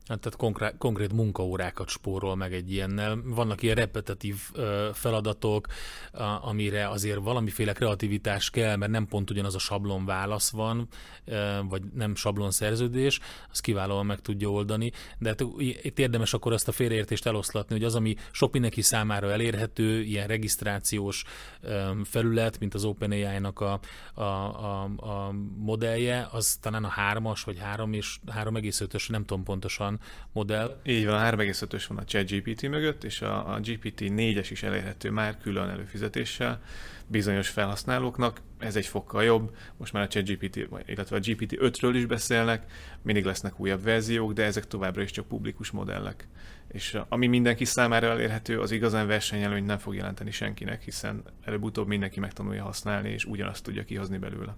Hát 0.08 0.20
tehát 0.20 0.38
konkrét, 0.38 0.74
konkrét 0.78 1.12
munkaórákat 1.12 1.88
spórol 1.88 2.36
meg 2.36 2.54
egy 2.54 2.72
ilyennel. 2.72 3.18
Vannak 3.24 3.62
ilyen 3.62 3.74
repetitív 3.74 4.36
ö, 4.52 4.88
feladatok, 4.92 5.66
a, 6.12 6.22
amire 6.22 6.88
azért 6.88 7.18
valamiféle 7.18 7.72
kreativitás 7.72 8.50
kell, 8.50 8.76
mert 8.76 8.90
nem 8.90 9.06
pont 9.06 9.30
ugyanaz 9.30 9.54
a 9.54 9.58
sablon 9.58 10.04
válasz 10.04 10.50
van, 10.50 10.88
ö, 11.24 11.58
vagy 11.68 11.82
nem 11.94 12.14
sablon 12.14 12.50
szerződés, 12.50 13.20
az 13.50 13.60
kiválóan 13.60 14.06
meg 14.06 14.20
tudja 14.20 14.48
oldani. 14.50 14.92
De 15.18 15.28
hát 15.28 15.44
itt 15.82 15.98
érdemes 15.98 16.34
akkor 16.34 16.52
ezt 16.52 16.68
a 16.68 16.72
félreértést 16.72 17.26
eloszlatni, 17.26 17.74
hogy 17.74 17.84
az, 17.84 17.94
ami 17.94 18.16
sok 18.30 18.52
mindenki 18.52 18.82
számára 18.82 19.30
elérhető, 19.30 20.02
ilyen 20.02 20.26
regisztrációs 20.26 21.24
ö, 21.60 21.90
felület, 22.04 22.58
mint 22.58 22.74
az 22.74 22.84
OpenAI-nak 22.84 23.60
a, 23.60 23.80
a, 24.14 24.22
a, 24.22 24.82
a 24.82 25.32
modellje, 25.56 26.28
az 26.30 26.58
talán 26.60 26.84
a 26.84 26.88
hármas, 26.88 27.42
vagy 27.42 27.58
három 27.58 27.92
és 27.92 28.18
3,5-ös, 28.26 29.10
nem 29.10 29.24
tudom 29.24 29.44
pontosan 29.44 29.95
modell. 30.32 30.80
Így 30.84 31.06
van, 31.06 31.14
a 31.14 31.36
3,5-ös 31.36 31.84
van 31.88 31.98
a 31.98 32.04
ChatGPT 32.04 32.68
mögött, 32.68 33.04
és 33.04 33.20
a, 33.22 33.54
a 33.54 33.60
GPT 33.60 34.00
4-es 34.00 34.46
is 34.50 34.62
elérhető 34.62 35.10
már 35.10 35.38
külön 35.38 35.68
előfizetéssel 35.68 36.60
bizonyos 37.06 37.48
felhasználóknak. 37.48 38.40
Ez 38.58 38.76
egy 38.76 38.86
fokkal 38.86 39.24
jobb. 39.24 39.56
Most 39.76 39.92
már 39.92 40.02
a 40.02 40.08
ChatGPT, 40.08 40.56
illetve 40.86 41.16
a 41.16 41.20
GPT 41.20 41.56
5-ről 41.60 41.92
is 41.94 42.06
beszélnek, 42.06 42.72
mindig 43.02 43.24
lesznek 43.24 43.60
újabb 43.60 43.82
verziók, 43.82 44.32
de 44.32 44.44
ezek 44.44 44.66
továbbra 44.66 45.02
is 45.02 45.10
csak 45.10 45.26
publikus 45.26 45.70
modellek. 45.70 46.28
És 46.68 46.98
ami 47.08 47.26
mindenki 47.26 47.64
számára 47.64 48.06
elérhető, 48.06 48.60
az 48.60 48.70
igazán 48.70 49.06
versenyelőny 49.06 49.64
nem 49.64 49.78
fog 49.78 49.94
jelenteni 49.94 50.30
senkinek, 50.30 50.82
hiszen 50.82 51.22
előbb-utóbb 51.44 51.86
mindenki 51.86 52.20
megtanulja 52.20 52.64
használni, 52.64 53.10
és 53.10 53.24
ugyanazt 53.24 53.64
tudja 53.64 53.84
kihozni 53.84 54.18
belőle. 54.18 54.56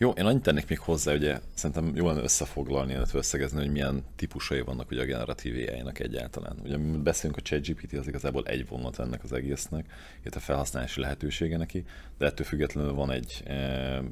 Jó, 0.00 0.10
én 0.10 0.24
annyit 0.24 0.42
tennék 0.42 0.68
még 0.68 0.78
hozzá, 0.78 1.14
ugye 1.14 1.40
szerintem 1.54 1.96
jól 1.96 2.08
lenne 2.08 2.22
összefoglalni, 2.22 2.92
illetve 2.92 3.18
összegezni, 3.18 3.58
hogy 3.58 3.70
milyen 3.70 4.04
típusai 4.16 4.60
vannak 4.60 4.90
ugye 4.90 5.00
a 5.00 5.04
generatív 5.04 5.68
AI-nak 5.68 5.98
egyáltalán. 5.98 6.56
Ugye 6.62 6.76
mi 6.76 6.96
beszélünk 6.96 7.36
a 7.36 7.42
ChatGPT, 7.42 7.92
az 7.92 8.08
igazából 8.08 8.44
egy 8.44 8.68
vonat 8.68 8.98
ennek 8.98 9.22
az 9.24 9.32
egésznek, 9.32 9.86
illetve 10.20 10.40
felhasználási 10.40 11.00
lehetősége 11.00 11.56
neki, 11.56 11.84
de 12.18 12.26
ettől 12.26 12.46
függetlenül 12.46 12.92
van 12.92 13.10
egy 13.10 13.42
e, 13.44 13.54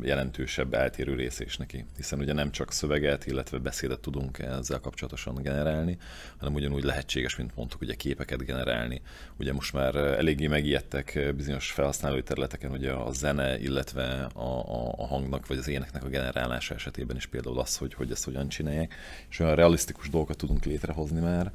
jelentősebb 0.02 0.74
eltérő 0.74 1.14
rész 1.14 1.40
is 1.40 1.56
neki, 1.56 1.84
hiszen 1.96 2.18
ugye 2.18 2.32
nem 2.32 2.50
csak 2.50 2.72
szöveget, 2.72 3.26
illetve 3.26 3.58
beszédet 3.58 4.00
tudunk 4.00 4.38
ezzel 4.38 4.80
kapcsolatosan 4.80 5.34
generálni, 5.34 5.98
hanem 6.38 6.54
ugyanúgy 6.54 6.84
lehetséges, 6.84 7.36
mint 7.36 7.56
mondtuk, 7.56 7.80
ugye 7.80 7.94
képeket 7.94 8.44
generálni. 8.44 9.00
Ugye 9.38 9.52
most 9.52 9.72
már 9.72 9.94
eléggé 9.94 10.46
megijedtek 10.46 11.32
bizonyos 11.36 11.70
felhasználói 11.70 12.22
területeken 12.22 12.70
ugye 12.70 12.92
a 12.92 13.12
zene, 13.12 13.58
illetve 13.58 14.28
a, 14.34 14.40
a, 14.40 14.94
a 14.96 15.06
hangnak, 15.06 15.46
vagy 15.46 15.58
az 15.58 15.74
éneknek 15.76 16.04
a 16.04 16.08
generálása 16.08 16.74
esetében 16.74 17.16
is 17.16 17.26
például 17.26 17.58
az, 17.58 17.76
hogy, 17.76 17.94
hogy 17.94 18.10
ezt 18.10 18.24
hogyan 18.24 18.48
csinálják, 18.48 18.94
és 19.30 19.38
olyan 19.38 19.54
realisztikus 19.54 20.08
dolgokat 20.08 20.36
tudunk 20.36 20.64
létrehozni 20.64 21.20
már, 21.20 21.52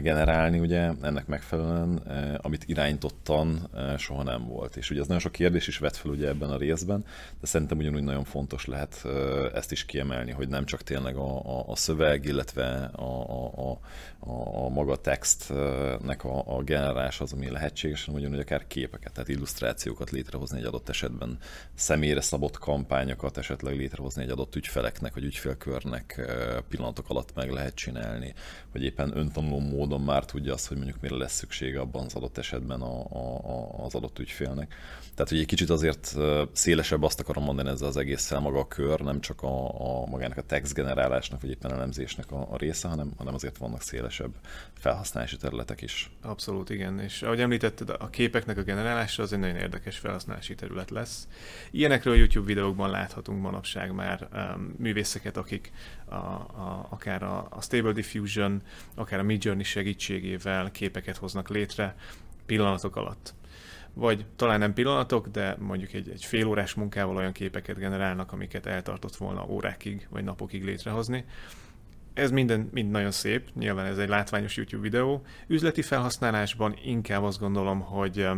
generálni, 0.00 0.58
ugye 0.58 0.90
ennek 1.02 1.26
megfelelően, 1.26 1.96
amit 2.36 2.64
irányítottan 2.66 3.70
soha 3.98 4.22
nem 4.22 4.46
volt. 4.46 4.76
És 4.76 4.90
ugye 4.90 5.00
az 5.00 5.06
nagyon 5.06 5.22
sok 5.22 5.32
kérdés 5.32 5.66
is 5.66 5.78
vet 5.78 5.96
fel 5.96 6.10
ugye 6.10 6.28
ebben 6.28 6.50
a 6.50 6.56
részben, 6.56 7.04
de 7.40 7.46
szerintem 7.46 7.78
ugyanúgy 7.78 8.02
nagyon 8.02 8.24
fontos 8.24 8.66
lehet 8.66 9.06
ezt 9.54 9.72
is 9.72 9.84
kiemelni, 9.84 10.30
hogy 10.30 10.48
nem 10.48 10.64
csak 10.64 10.82
tényleg 10.82 11.16
a, 11.16 11.58
a, 11.58 11.64
a 11.68 11.76
szöveg, 11.76 12.24
illetve 12.24 12.90
a, 12.92 13.02
a, 13.02 13.78
a, 14.18 14.64
a 14.64 14.68
maga 14.68 14.96
textnek 14.96 16.24
a, 16.24 16.56
a 16.56 16.62
generálás 16.62 17.20
az, 17.20 17.32
ami 17.32 17.50
lehetséges, 17.50 18.04
hanem 18.04 18.20
ugyanúgy 18.20 18.38
akár 18.38 18.66
képeket, 18.66 19.12
tehát 19.12 19.28
illusztrációkat 19.28 20.10
létrehozni 20.10 20.58
egy 20.58 20.64
adott 20.64 20.88
esetben, 20.88 21.38
személyre 21.74 22.20
szabott 22.20 22.58
kampányokat 22.58 23.38
esetleg 23.38 23.76
létrehozni 23.76 24.22
egy 24.22 24.30
adott 24.30 24.56
ügyfeleknek, 24.56 25.14
vagy 25.14 25.24
ügyfélkörnek 25.24 26.20
pillanatok 26.68 27.10
alatt 27.10 27.34
meg 27.34 27.50
lehet 27.50 27.74
csinálni, 27.74 28.34
vagy 28.72 28.84
éppen 28.84 29.12
öntanuló 29.52 29.76
módon 29.76 30.00
már 30.00 30.24
tudja 30.24 30.52
azt, 30.52 30.68
hogy 30.68 30.76
mondjuk 30.76 31.00
mire 31.00 31.16
lesz 31.16 31.32
szüksége 31.32 31.80
abban 31.80 32.04
az 32.04 32.14
adott 32.14 32.38
esetben 32.38 32.80
a, 32.80 33.00
a, 33.00 33.84
az 33.84 33.94
adott 33.94 34.18
ügyfélnek. 34.18 34.74
Tehát, 35.14 35.28
hogy 35.28 35.38
egy 35.38 35.46
kicsit 35.46 35.70
azért 35.70 36.16
szélesebb 36.52 37.02
azt 37.02 37.20
akarom 37.20 37.44
mondani 37.44 37.68
ezzel 37.68 37.88
az 37.88 37.96
egésszel 37.96 38.40
maga 38.40 38.58
a 38.58 38.68
kör, 38.68 39.00
nem 39.00 39.20
csak 39.20 39.42
a, 39.42 39.80
a 40.02 40.06
magának 40.06 40.36
a 40.36 40.42
text 40.42 40.74
generálásnak, 40.74 41.40
vagy 41.40 41.50
éppen 41.50 41.72
elemzésnek 41.72 42.32
a, 42.32 42.46
a 42.50 42.56
része, 42.56 42.88
hanem, 42.88 43.12
hanem 43.16 43.34
azért 43.34 43.56
vannak 43.56 43.82
szélesebb 43.82 44.32
felhasználási 44.78 45.36
területek 45.36 45.80
is. 45.82 46.10
Abszolút, 46.22 46.70
igen. 46.70 46.98
És 47.00 47.22
ahogy 47.22 47.40
említetted, 47.40 47.90
a 47.90 48.10
képeknek 48.10 48.58
a 48.58 48.62
generálása 48.62 49.22
az 49.22 49.32
egy 49.32 49.38
nagyon 49.38 49.56
érdekes 49.56 49.98
felhasználási 49.98 50.54
terület 50.54 50.90
lesz. 50.90 51.28
Ilyenekről 51.70 52.16
YouTube 52.16 52.46
videókban 52.46 52.90
láthatunk 52.90 53.42
manapság 53.42 53.92
már 53.92 54.28
um, 54.32 54.74
művészeket, 54.78 55.36
akik 55.36 55.72
a, 56.12 56.34
a, 56.60 56.86
akár 56.90 57.22
a, 57.22 57.46
a 57.50 57.60
Stable 57.60 57.92
Diffusion, 57.92 58.62
akár 58.94 59.18
a 59.18 59.22
Midjourney 59.22 59.64
segítségével 59.64 60.70
képeket 60.70 61.16
hoznak 61.16 61.48
létre 61.48 61.96
pillanatok 62.46 62.96
alatt 62.96 63.34
vagy 63.94 64.26
talán 64.36 64.58
nem 64.58 64.72
pillanatok, 64.72 65.28
de 65.28 65.56
mondjuk 65.58 65.92
egy, 65.92 66.08
egy 66.08 66.24
fél 66.24 66.46
órás 66.46 66.74
munkával 66.74 67.16
olyan 67.16 67.32
képeket 67.32 67.78
generálnak, 67.78 68.32
amiket 68.32 68.66
eltartott 68.66 69.16
volna 69.16 69.46
órákig 69.48 70.06
vagy 70.10 70.24
napokig 70.24 70.64
létrehozni. 70.64 71.24
Ez 72.14 72.30
minden 72.30 72.68
mind 72.72 72.90
nagyon 72.90 73.10
szép, 73.10 73.48
nyilván 73.54 73.86
ez 73.86 73.98
egy 73.98 74.08
látványos 74.08 74.56
YouTube 74.56 74.82
videó. 74.82 75.22
Üzleti 75.46 75.82
felhasználásban 75.82 76.76
inkább 76.84 77.22
azt 77.22 77.38
gondolom, 77.38 77.80
hogy 77.80 78.28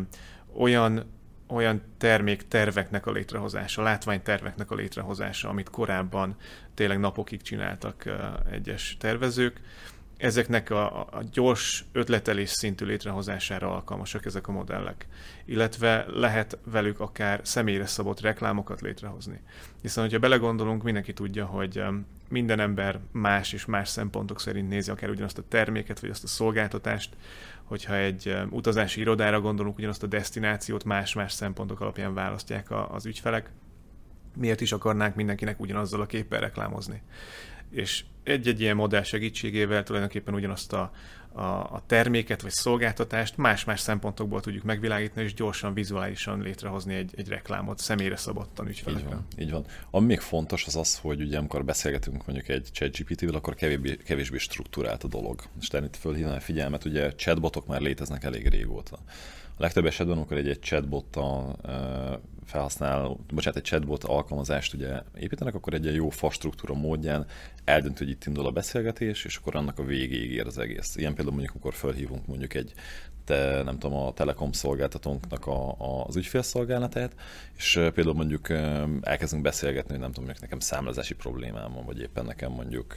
olyan 0.56 1.04
olyan 1.46 1.82
termék 1.98 2.48
terveknek 2.48 3.06
a 3.06 3.12
létrehozása, 3.12 3.82
látványterveknek 3.82 4.70
a 4.70 4.74
létrehozása, 4.74 5.48
amit 5.48 5.70
korábban 5.70 6.36
tényleg 6.74 6.98
napokig 6.98 7.42
csináltak 7.42 8.04
egyes 8.50 8.96
tervezők, 9.00 9.60
ezeknek 10.16 10.70
a, 10.70 11.00
a 11.00 11.22
gyors 11.32 11.84
ötletelés 11.92 12.50
szintű 12.50 12.84
létrehozására 12.84 13.74
alkalmasak 13.74 14.24
ezek 14.24 14.48
a 14.48 14.52
modellek. 14.52 15.06
Illetve 15.44 16.06
lehet 16.08 16.58
velük 16.64 17.00
akár 17.00 17.40
személyre 17.42 17.86
szabott 17.86 18.20
reklámokat 18.20 18.80
létrehozni. 18.80 19.40
Hiszen, 19.82 20.02
hogyha 20.02 20.18
belegondolunk, 20.18 20.82
mindenki 20.82 21.12
tudja, 21.12 21.44
hogy 21.44 21.82
minden 22.28 22.60
ember 22.60 22.98
más 23.12 23.52
és 23.52 23.64
más 23.64 23.88
szempontok 23.88 24.40
szerint 24.40 24.68
nézi 24.68 24.90
akár 24.90 25.10
ugyanazt 25.10 25.38
a 25.38 25.48
terméket, 25.48 26.00
vagy 26.00 26.10
azt 26.10 26.24
a 26.24 26.26
szolgáltatást, 26.26 27.16
hogyha 27.64 27.96
egy 27.96 28.36
utazási 28.50 29.00
irodára 29.00 29.40
gondolunk, 29.40 29.78
ugyanazt 29.78 30.02
a 30.02 30.06
destinációt 30.06 30.84
más-más 30.84 31.32
szempontok 31.32 31.80
alapján 31.80 32.14
választják 32.14 32.70
az 32.90 33.06
ügyfelek, 33.06 33.50
miért 34.36 34.60
is 34.60 34.72
akarnánk 34.72 35.14
mindenkinek 35.14 35.60
ugyanazzal 35.60 36.00
a 36.00 36.06
képpel 36.06 36.40
reklámozni? 36.40 37.02
És 37.70 38.04
egy-egy 38.22 38.60
ilyen 38.60 38.76
modell 38.76 39.02
segítségével 39.02 39.82
tulajdonképpen 39.82 40.34
ugyanazt 40.34 40.72
a, 40.72 40.90
a, 41.34 41.42
a 41.42 41.82
terméket 41.86 42.42
vagy 42.42 42.50
szolgáltatást 42.50 43.36
más-más 43.36 43.80
szempontokból 43.80 44.40
tudjuk 44.40 44.62
megvilágítani, 44.62 45.24
és 45.24 45.34
gyorsan, 45.34 45.74
vizuálisan 45.74 46.40
létrehozni 46.40 46.94
egy, 46.94 47.12
egy 47.16 47.28
reklámot 47.28 47.78
személyre 47.78 48.16
szabottan 48.16 48.68
ügyfelekre. 48.68 49.06
Így 49.06 49.12
van, 49.12 49.26
így 49.38 49.50
van. 49.50 49.64
Ami 49.90 50.06
még 50.06 50.20
fontos 50.20 50.66
az 50.66 50.76
az, 50.76 50.98
hogy 50.98 51.20
ugye 51.20 51.38
amikor 51.38 51.64
beszélgetünk 51.64 52.26
mondjuk 52.26 52.48
egy 52.48 52.68
ChatGPT-vel, 52.72 53.34
akkor 53.34 53.54
kevésbé, 53.54 53.96
kevésbé 53.96 54.38
struktúrált 54.38 55.04
a 55.04 55.08
dolog. 55.08 55.42
És 55.60 55.68
itt 55.72 55.96
fölhívnál 55.96 56.36
a 56.36 56.40
figyelmet, 56.40 56.84
ugye 56.84 57.14
chatbotok 57.14 57.66
már 57.66 57.80
léteznek 57.80 58.24
elég 58.24 58.48
régóta. 58.48 58.98
A 59.56 59.62
legtöbb 59.62 59.86
esetben, 59.86 60.16
amikor 60.16 60.36
egy, 60.36 60.48
egy 60.48 60.60
chatbottal 60.60 61.56
felhasznál, 62.44 63.16
bocsánat, 63.34 63.58
egy 63.58 63.64
chatbot 63.64 64.04
alkalmazást 64.04 64.74
ugye 64.74 65.02
építenek, 65.18 65.54
akkor 65.54 65.74
egy 65.74 65.94
jó 65.94 66.08
fa 66.08 66.30
struktúra 66.30 66.74
módján 66.74 67.26
eldönt, 67.64 67.98
hogy 67.98 68.08
itt 68.08 68.26
indul 68.26 68.46
a 68.46 68.50
beszélgetés, 68.50 69.24
és 69.24 69.36
akkor 69.36 69.56
annak 69.56 69.78
a 69.78 69.84
végéig 69.84 70.30
ér 70.30 70.46
az 70.46 70.58
egész. 70.58 70.96
Ilyen 70.96 71.14
például 71.14 71.36
mondjuk, 71.36 71.54
amikor 71.54 71.74
felhívunk 71.74 72.26
mondjuk 72.26 72.54
egy 72.54 72.72
te, 73.24 73.62
nem 73.62 73.78
tudom, 73.78 73.98
a 73.98 74.12
Telekom 74.12 74.52
szolgáltatónknak 74.52 75.46
a, 75.46 75.68
a, 75.70 76.04
az 76.06 76.16
ügyfélszolgálatát, 76.16 77.12
és 77.56 77.72
például 77.94 78.14
mondjuk 78.14 78.48
elkezdünk 79.00 79.42
beszélgetni, 79.42 79.90
hogy 79.90 80.00
nem 80.00 80.12
tudom, 80.12 80.28
hogy 80.28 80.38
nekem 80.40 80.58
számlázási 80.58 81.14
problémám 81.14 81.72
van, 81.72 81.84
vagy 81.84 82.00
éppen 82.00 82.24
nekem 82.24 82.52
mondjuk 82.52 82.94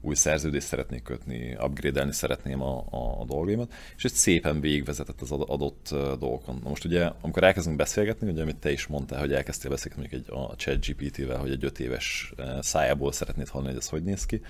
új 0.00 0.14
szerződést 0.14 0.66
szeretnék 0.66 1.02
kötni, 1.02 1.56
upgrade-elni 1.60 2.12
szeretném 2.12 2.62
a, 2.62 2.84
a, 2.90 3.20
a 3.20 3.24
dolgaimat, 3.24 3.72
és 3.96 4.04
egy 4.04 4.12
szépen 4.12 4.60
végigvezetett 4.60 5.20
az 5.20 5.30
adott 5.30 5.88
dolgokon. 5.90 6.60
Na 6.62 6.68
most 6.68 6.84
ugye, 6.84 7.10
amikor 7.20 7.44
elkezdünk 7.44 7.76
beszélgetni, 7.76 8.30
ugye 8.30 8.42
amit 8.42 8.56
te 8.56 8.72
is 8.72 8.86
mondtál, 8.86 9.20
hogy 9.20 9.32
elkezdtél 9.32 9.70
beszélgetni 9.70 10.08
mondjuk 10.08 10.28
egy, 10.28 10.36
a 10.36 10.54
chat 10.56 10.86
GPT-vel, 10.86 11.38
hogy 11.38 11.50
egy 11.50 11.64
öt 11.64 11.80
éves 11.80 12.32
szájából 12.60 13.12
szeretnéd 13.12 13.48
hallani, 13.48 13.70
hogy 13.70 13.80
ez 13.80 13.88
hogy 13.88 14.02
néz 14.02 14.26
ki, 14.26 14.42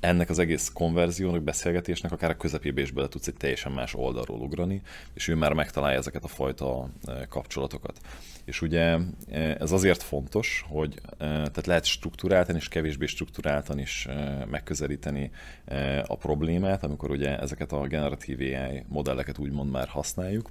ennek 0.00 0.30
az 0.30 0.38
egész 0.38 0.70
konverziónak, 0.74 1.42
beszélgetésnek 1.42 2.12
akár 2.12 2.30
a 2.30 2.36
közepébe 2.36 2.80
is 2.80 2.90
bele 2.90 3.08
tudsz 3.08 3.26
egy 3.26 3.34
teljesen 3.34 3.72
más 3.72 3.94
oldalról 3.94 4.40
ugrani, 4.40 4.82
és 5.14 5.28
ő 5.28 5.34
már 5.34 5.52
megtalálja 5.52 5.98
ezeket 5.98 6.24
a 6.24 6.28
fajta 6.28 6.88
kapcsolatokat. 7.28 8.00
És 8.44 8.62
ugye 8.62 8.98
ez 9.58 9.72
azért 9.72 10.02
fontos, 10.02 10.64
hogy 10.68 11.00
tehát 11.18 11.66
lehet 11.66 11.84
struktúráltan 11.84 12.56
és 12.56 12.68
kevésbé 12.68 13.06
struktúráltan 13.06 13.78
is 13.78 14.08
megközelíteni 14.50 15.30
a 16.06 16.16
problémát, 16.16 16.84
amikor 16.84 17.10
ugye 17.10 17.38
ezeket 17.38 17.72
a 17.72 17.86
generatív 17.86 18.38
AI 18.40 18.84
modelleket 18.88 19.38
úgymond 19.38 19.70
már 19.70 19.88
használjuk, 19.88 20.50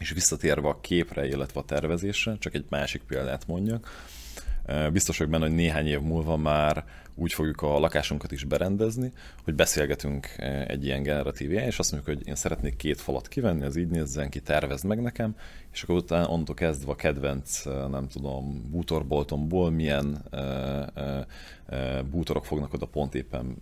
és 0.00 0.10
visszatérve 0.10 0.68
a 0.68 0.80
képre, 0.80 1.26
illetve 1.26 1.60
a 1.60 1.64
tervezésre, 1.64 2.36
csak 2.38 2.54
egy 2.54 2.64
másik 2.68 3.02
példát 3.02 3.46
mondjak, 3.46 4.06
biztos 4.92 5.18
vagyok 5.18 5.32
benne, 5.32 5.46
hogy 5.46 5.54
néhány 5.54 5.86
év 5.86 6.00
múlva 6.00 6.36
már 6.36 6.84
úgy 7.18 7.32
fogjuk 7.32 7.62
a 7.62 7.78
lakásunkat 7.78 8.32
is 8.32 8.44
berendezni, 8.44 9.12
hogy 9.44 9.54
beszélgetünk 9.54 10.26
egy 10.66 10.84
ilyen 10.84 11.02
generatív 11.02 11.50
AI, 11.50 11.64
és 11.64 11.78
azt 11.78 11.92
mondjuk, 11.92 12.16
hogy 12.16 12.28
én 12.28 12.34
szeretnék 12.34 12.76
két 12.76 13.00
falat 13.00 13.28
kivenni, 13.28 13.64
az 13.64 13.76
így 13.76 13.88
nézzen 13.88 14.28
ki, 14.28 14.40
tervezd 14.40 14.84
meg 14.84 15.02
nekem, 15.02 15.36
és 15.72 15.82
akkor 15.82 15.96
utána 15.96 16.28
onnantól 16.28 16.54
kezdve 16.54 16.90
a 16.90 16.96
kedvenc, 16.96 17.64
nem 17.64 18.08
tudom, 18.08 18.70
bútorboltomból 18.70 19.70
milyen 19.70 20.24
bútorok 22.10 22.44
fognak 22.44 22.72
oda 22.72 22.86
pont 22.86 23.14
éppen 23.14 23.56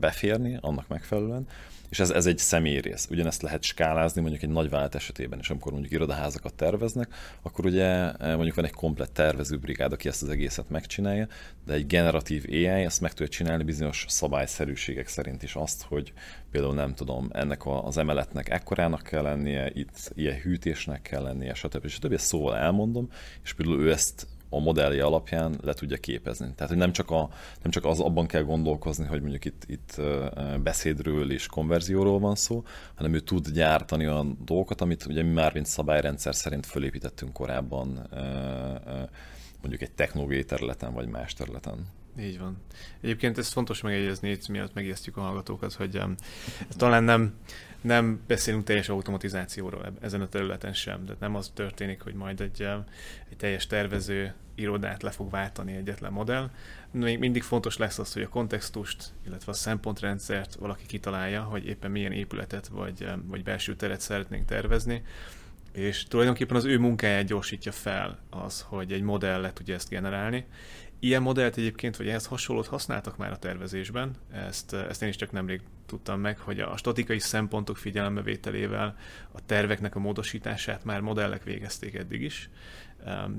beférni, 0.00 0.58
annak 0.60 0.88
megfelelően, 0.88 1.46
és 1.88 2.00
ez, 2.00 2.10
ez 2.10 2.26
egy 2.26 2.38
személyrész. 2.38 3.08
Ugyanezt 3.10 3.42
lehet 3.42 3.62
skálázni 3.62 4.20
mondjuk 4.20 4.42
egy 4.42 4.48
nagy 4.48 4.70
vált 4.70 4.94
esetében, 4.94 5.38
és 5.38 5.50
amikor 5.50 5.72
mondjuk 5.72 5.92
irodaházakat 5.92 6.54
terveznek, 6.54 7.14
akkor 7.42 7.64
ugye 7.64 8.12
mondjuk 8.20 8.54
van 8.54 8.64
egy 8.64 8.72
komplett 8.72 9.14
tervezőbrigád, 9.14 9.92
aki 9.92 10.08
ezt 10.08 10.22
az 10.22 10.28
egészet 10.28 10.70
megcsinálja, 10.70 11.26
de 11.66 11.71
egy 11.72 11.86
generatív 11.86 12.44
AI 12.48 12.66
ezt 12.66 13.00
meg 13.00 13.10
tudja 13.10 13.28
csinálni 13.28 13.62
bizonyos 13.64 14.04
szabályszerűségek 14.08 15.08
szerint 15.08 15.42
is 15.42 15.54
azt, 15.54 15.82
hogy 15.82 16.12
például 16.50 16.74
nem 16.74 16.94
tudom, 16.94 17.28
ennek 17.32 17.60
az 17.66 17.96
emeletnek 17.96 18.48
ekkorának 18.48 19.02
kell 19.02 19.22
lennie, 19.22 19.70
itt 19.74 20.12
ilyen 20.14 20.40
hűtésnek 20.40 21.02
kell 21.02 21.22
lennie, 21.22 21.54
stb. 21.54 21.86
stb. 21.86 22.12
Ezt 22.12 22.26
szóval 22.26 22.56
elmondom, 22.56 23.08
és 23.42 23.52
például 23.52 23.80
ő 23.80 23.92
ezt 23.92 24.26
a 24.54 24.60
modellje 24.60 25.04
alapján 25.04 25.58
le 25.62 25.72
tudja 25.72 25.96
képezni. 25.96 26.52
Tehát, 26.54 26.68
hogy 26.68 26.80
nem 26.80 26.92
csak, 26.92 27.10
a, 27.10 27.28
nem 27.62 27.70
csak 27.70 27.84
az 27.84 28.00
abban 28.00 28.26
kell 28.26 28.42
gondolkozni, 28.42 29.06
hogy 29.06 29.20
mondjuk 29.20 29.44
itt, 29.44 29.64
itt 29.66 30.00
beszédről 30.62 31.32
és 31.32 31.46
konverzióról 31.46 32.18
van 32.18 32.34
szó, 32.34 32.64
hanem 32.94 33.14
ő 33.14 33.20
tud 33.20 33.48
gyártani 33.50 34.06
olyan 34.06 34.38
dolgokat, 34.44 34.80
amit 34.80 35.06
ugye 35.06 35.22
mi 35.22 35.32
már 35.32 35.52
mint 35.52 35.66
szabályrendszer 35.66 36.34
szerint 36.34 36.66
fölépítettünk 36.66 37.32
korábban 37.32 38.08
mondjuk 39.62 39.82
egy 39.82 39.92
technológiai 39.92 40.44
területen 40.44 40.92
vagy 40.92 41.08
más 41.08 41.34
területen. 41.34 41.86
Így 42.18 42.38
van. 42.38 42.56
Egyébként 43.00 43.38
ez 43.38 43.48
fontos 43.48 43.80
megjegyezni, 43.80 44.30
itt 44.30 44.48
miatt 44.48 44.74
megijesztjük 44.74 45.16
a 45.16 45.20
hallgatókat, 45.20 45.72
hogy 45.72 45.96
um, 45.96 46.14
talán 46.76 47.04
nem, 47.04 47.34
nem 47.80 48.20
beszélünk 48.26 48.64
teljes 48.64 48.88
automatizációról 48.88 49.92
ezen 50.00 50.20
a 50.20 50.28
területen 50.28 50.72
sem. 50.72 51.04
De 51.04 51.14
nem 51.20 51.34
az 51.34 51.50
történik, 51.54 52.00
hogy 52.00 52.14
majd 52.14 52.40
egy, 52.40 52.62
um, 52.62 52.84
egy 53.30 53.36
teljes 53.36 53.66
tervező 53.66 54.34
irodát 54.54 55.02
le 55.02 55.10
fog 55.10 55.30
váltani 55.30 55.76
egyetlen 55.76 56.12
modell. 56.12 56.50
Még 56.90 57.18
mindig 57.18 57.42
fontos 57.42 57.76
lesz 57.76 57.98
az, 57.98 58.12
hogy 58.12 58.22
a 58.22 58.28
kontextust, 58.28 59.12
illetve 59.26 59.52
a 59.52 59.54
szempontrendszert 59.54 60.54
valaki 60.54 60.86
kitalálja, 60.86 61.42
hogy 61.42 61.66
éppen 61.66 61.90
milyen 61.90 62.12
épületet 62.12 62.66
vagy, 62.66 63.04
um, 63.04 63.24
vagy 63.26 63.42
belső 63.42 63.76
teret 63.76 64.00
szeretnénk 64.00 64.46
tervezni 64.46 65.02
és 65.72 66.04
tulajdonképpen 66.04 66.56
az 66.56 66.64
ő 66.64 66.78
munkáját 66.78 67.24
gyorsítja 67.24 67.72
fel 67.72 68.18
az, 68.30 68.64
hogy 68.68 68.92
egy 68.92 69.02
modell 69.02 69.40
le 69.40 69.52
tudja 69.52 69.74
ezt 69.74 69.88
generálni, 69.88 70.46
Ilyen 71.04 71.22
modellt 71.22 71.56
egyébként, 71.56 71.96
vagy 71.96 72.08
ehhez 72.08 72.26
hasonlót 72.26 72.66
használtak 72.66 73.16
már 73.16 73.32
a 73.32 73.38
tervezésben, 73.38 74.14
ezt, 74.32 74.72
ezt 74.72 75.02
én 75.02 75.08
is 75.08 75.16
csak 75.16 75.32
nemrég 75.32 75.60
tudtam 75.86 76.20
meg, 76.20 76.38
hogy 76.38 76.60
a 76.60 76.76
statikai 76.76 77.18
szempontok 77.18 77.76
figyelembevételével 77.76 78.96
a 79.32 79.46
terveknek 79.46 79.94
a 79.94 79.98
módosítását 79.98 80.84
már 80.84 81.00
modellek 81.00 81.44
végezték 81.44 81.94
eddig 81.94 82.22
is, 82.22 82.50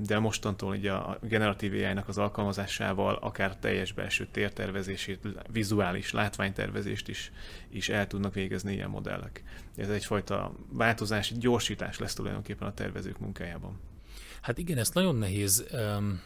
de 0.02 0.18
mostantól 0.18 0.70
ugye 0.70 0.92
a 0.92 1.18
generatív 1.22 1.72
ai 1.72 1.98
az 2.06 2.18
alkalmazásával 2.18 3.14
akár 3.14 3.56
teljes 3.56 3.92
belső 3.92 4.26
tértervezését, 4.30 5.20
vizuális 5.52 6.12
látványtervezést 6.12 7.08
is, 7.08 7.32
is 7.68 7.88
el 7.88 8.06
tudnak 8.06 8.34
végezni 8.34 8.72
ilyen 8.72 8.90
modellek. 8.90 9.42
Ez 9.76 9.88
egyfajta 9.88 10.54
változás, 10.72 11.32
gyorsítás 11.38 11.98
lesz 11.98 12.14
tulajdonképpen 12.14 12.68
a 12.68 12.74
tervezők 12.74 13.18
munkájában. 13.18 13.80
Hát 14.40 14.58
igen, 14.58 14.78
ezt 14.78 14.94
nagyon 14.94 15.16
nehéz 15.16 15.64
um 15.72 16.20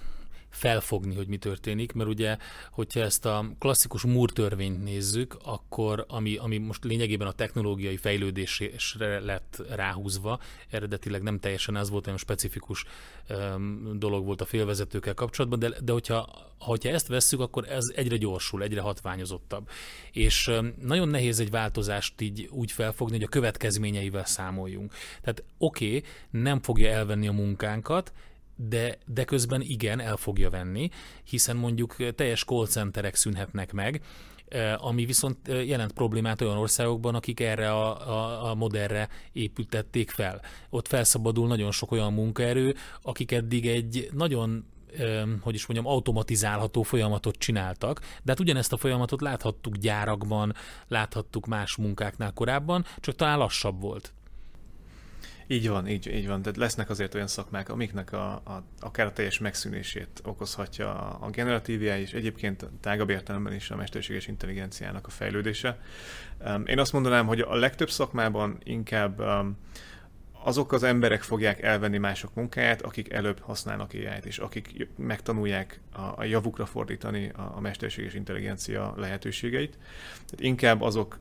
felfogni, 0.51 1.15
hogy 1.15 1.27
mi 1.27 1.37
történik, 1.37 1.93
mert 1.93 2.09
ugye, 2.09 2.37
hogyha 2.71 3.01
ezt 3.01 3.27
a 3.27 3.51
klasszikus 3.59 4.03
Moore 4.03 4.33
törvényt 4.33 4.83
nézzük, 4.83 5.37
akkor 5.45 6.05
ami, 6.09 6.37
ami 6.37 6.59
most 6.59 6.85
lényegében 6.85 7.27
a 7.27 7.33
technológiai 7.33 7.97
fejlődésre 7.97 9.21
lett 9.21 9.63
ráhúzva, 9.71 10.41
eredetileg 10.71 11.23
nem 11.23 11.39
teljesen 11.39 11.77
ez 11.77 11.91
volt, 11.91 12.07
olyan 12.07 12.19
specifikus 12.19 12.85
um, 13.29 13.99
dolog 13.99 14.25
volt 14.25 14.41
a 14.41 14.45
félvezetőkkel 14.45 15.15
kapcsolatban, 15.15 15.59
de, 15.59 15.71
de 15.81 15.93
hogyha, 15.93 16.29
hogyha 16.59 16.93
ezt 16.93 17.07
vesszük, 17.07 17.41
akkor 17.41 17.69
ez 17.69 17.93
egyre 17.95 18.17
gyorsul, 18.17 18.63
egyre 18.63 18.81
hatványozottabb. 18.81 19.69
És 20.13 20.47
um, 20.47 20.75
nagyon 20.83 21.09
nehéz 21.09 21.41
egy 21.41 21.51
változást 21.51 22.21
így 22.21 22.49
úgy 22.51 22.73
felfogni, 22.73 23.15
hogy 23.15 23.25
a 23.25 23.29
következményeivel 23.29 24.25
számoljunk. 24.25 24.95
Tehát 25.21 25.45
oké, 25.59 25.87
okay, 25.87 26.03
nem 26.31 26.63
fogja 26.63 26.91
elvenni 26.91 27.29
a 27.29 27.33
munkánkat, 27.33 28.13
de, 28.59 28.99
de 29.07 29.25
közben 29.25 29.61
igen, 29.61 30.01
el 30.01 30.17
fogja 30.17 30.51
venni, 30.51 30.89
hiszen 31.25 31.57
mondjuk 31.57 32.15
teljes 32.15 32.45
call 32.45 32.67
centerek 32.67 33.15
szűnhetnek 33.15 33.73
meg, 33.73 34.03
eh, 34.49 34.85
ami 34.85 35.05
viszont 35.05 35.49
eh, 35.49 35.67
jelent 35.67 35.93
problémát 35.93 36.41
olyan 36.41 36.57
országokban, 36.57 37.15
akik 37.15 37.41
erre 37.41 37.71
a, 37.71 38.09
a, 38.09 38.51
a 38.51 38.55
modellre 38.55 39.09
építették 39.33 40.11
fel. 40.11 40.41
Ott 40.71 40.89
felszabadul 40.89 41.47
nagyon 41.47 41.71
sok 41.71 41.93
olyan 41.93 42.13
munkaerő, 42.13 42.75
akik 43.03 43.33
eddig 43.33 43.67
egy 43.67 44.09
nagyon 44.13 44.65
eh, 44.97 45.23
hogy 45.41 45.55
is 45.55 45.67
mondjam, 45.67 45.93
automatizálható 45.93 46.83
folyamatot 46.83 47.37
csináltak, 47.37 48.01
de 48.01 48.31
hát 48.31 48.41
ugyanezt 48.41 48.73
a 48.73 48.77
folyamatot 48.77 49.21
láthattuk 49.21 49.77
gyárakban, 49.77 50.55
láthattuk 50.89 51.47
más 51.47 51.77
munkáknál 51.77 52.33
korábban, 52.33 52.85
csak 53.01 53.15
talán 53.15 53.39
lassabb 53.39 53.81
volt. 53.81 54.13
Így 55.51 55.69
van, 55.69 55.89
így, 55.89 56.07
így 56.07 56.27
van. 56.27 56.43
Tehát 56.43 56.59
lesznek 56.59 56.91
azért 56.91 57.15
olyan 57.15 57.27
szakmák, 57.27 57.69
amiknek 57.69 58.13
a, 58.13 58.33
a, 58.33 58.65
akár 58.81 59.07
a 59.07 59.13
teljes 59.13 59.39
megszűnését 59.39 60.21
okozhatja 60.25 61.19
a, 61.19 61.31
generatív 61.31 61.83
és 61.83 62.13
egyébként 62.13 62.67
tágabb 62.81 63.11
értelemben 63.11 63.55
is 63.55 63.71
a 63.71 63.77
mesterséges 63.77 64.27
intelligenciának 64.27 65.07
a 65.07 65.11
fejlődése. 65.11 65.81
Én 66.65 66.79
azt 66.79 66.93
mondanám, 66.93 67.27
hogy 67.27 67.41
a 67.41 67.55
legtöbb 67.55 67.91
szakmában 67.91 68.59
inkább 68.65 69.23
azok 70.43 70.73
az 70.73 70.83
emberek 70.83 71.23
fogják 71.23 71.63
elvenni 71.63 71.99
mások 71.99 72.35
munkáját, 72.35 72.83
akik 72.83 73.13
előbb 73.13 73.41
használnak 73.41 73.93
ai 73.93 74.09
és 74.25 74.39
akik 74.39 74.89
megtanulják 74.97 75.81
a, 76.17 76.25
javukra 76.25 76.67
fordítani 76.67 77.29
a, 77.29 77.53
a 77.57 77.61
mesterséges 77.61 78.15
intelligencia 78.15 78.95
lehetőségeit. 78.97 79.79
Tehát 80.13 80.41
inkább 80.41 80.81
azok 80.81 81.19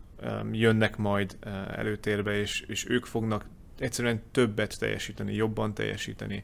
jönnek 0.52 0.98
majd 0.98 1.38
uh, 1.46 1.78
előtérbe, 1.78 2.40
és, 2.40 2.62
és 2.62 2.90
ők 2.90 3.06
fognak 3.06 3.46
egyszerűen 3.80 4.22
többet 4.32 4.80
teljesíteni, 4.80 5.34
jobban 5.34 5.74
teljesíteni, 5.74 6.44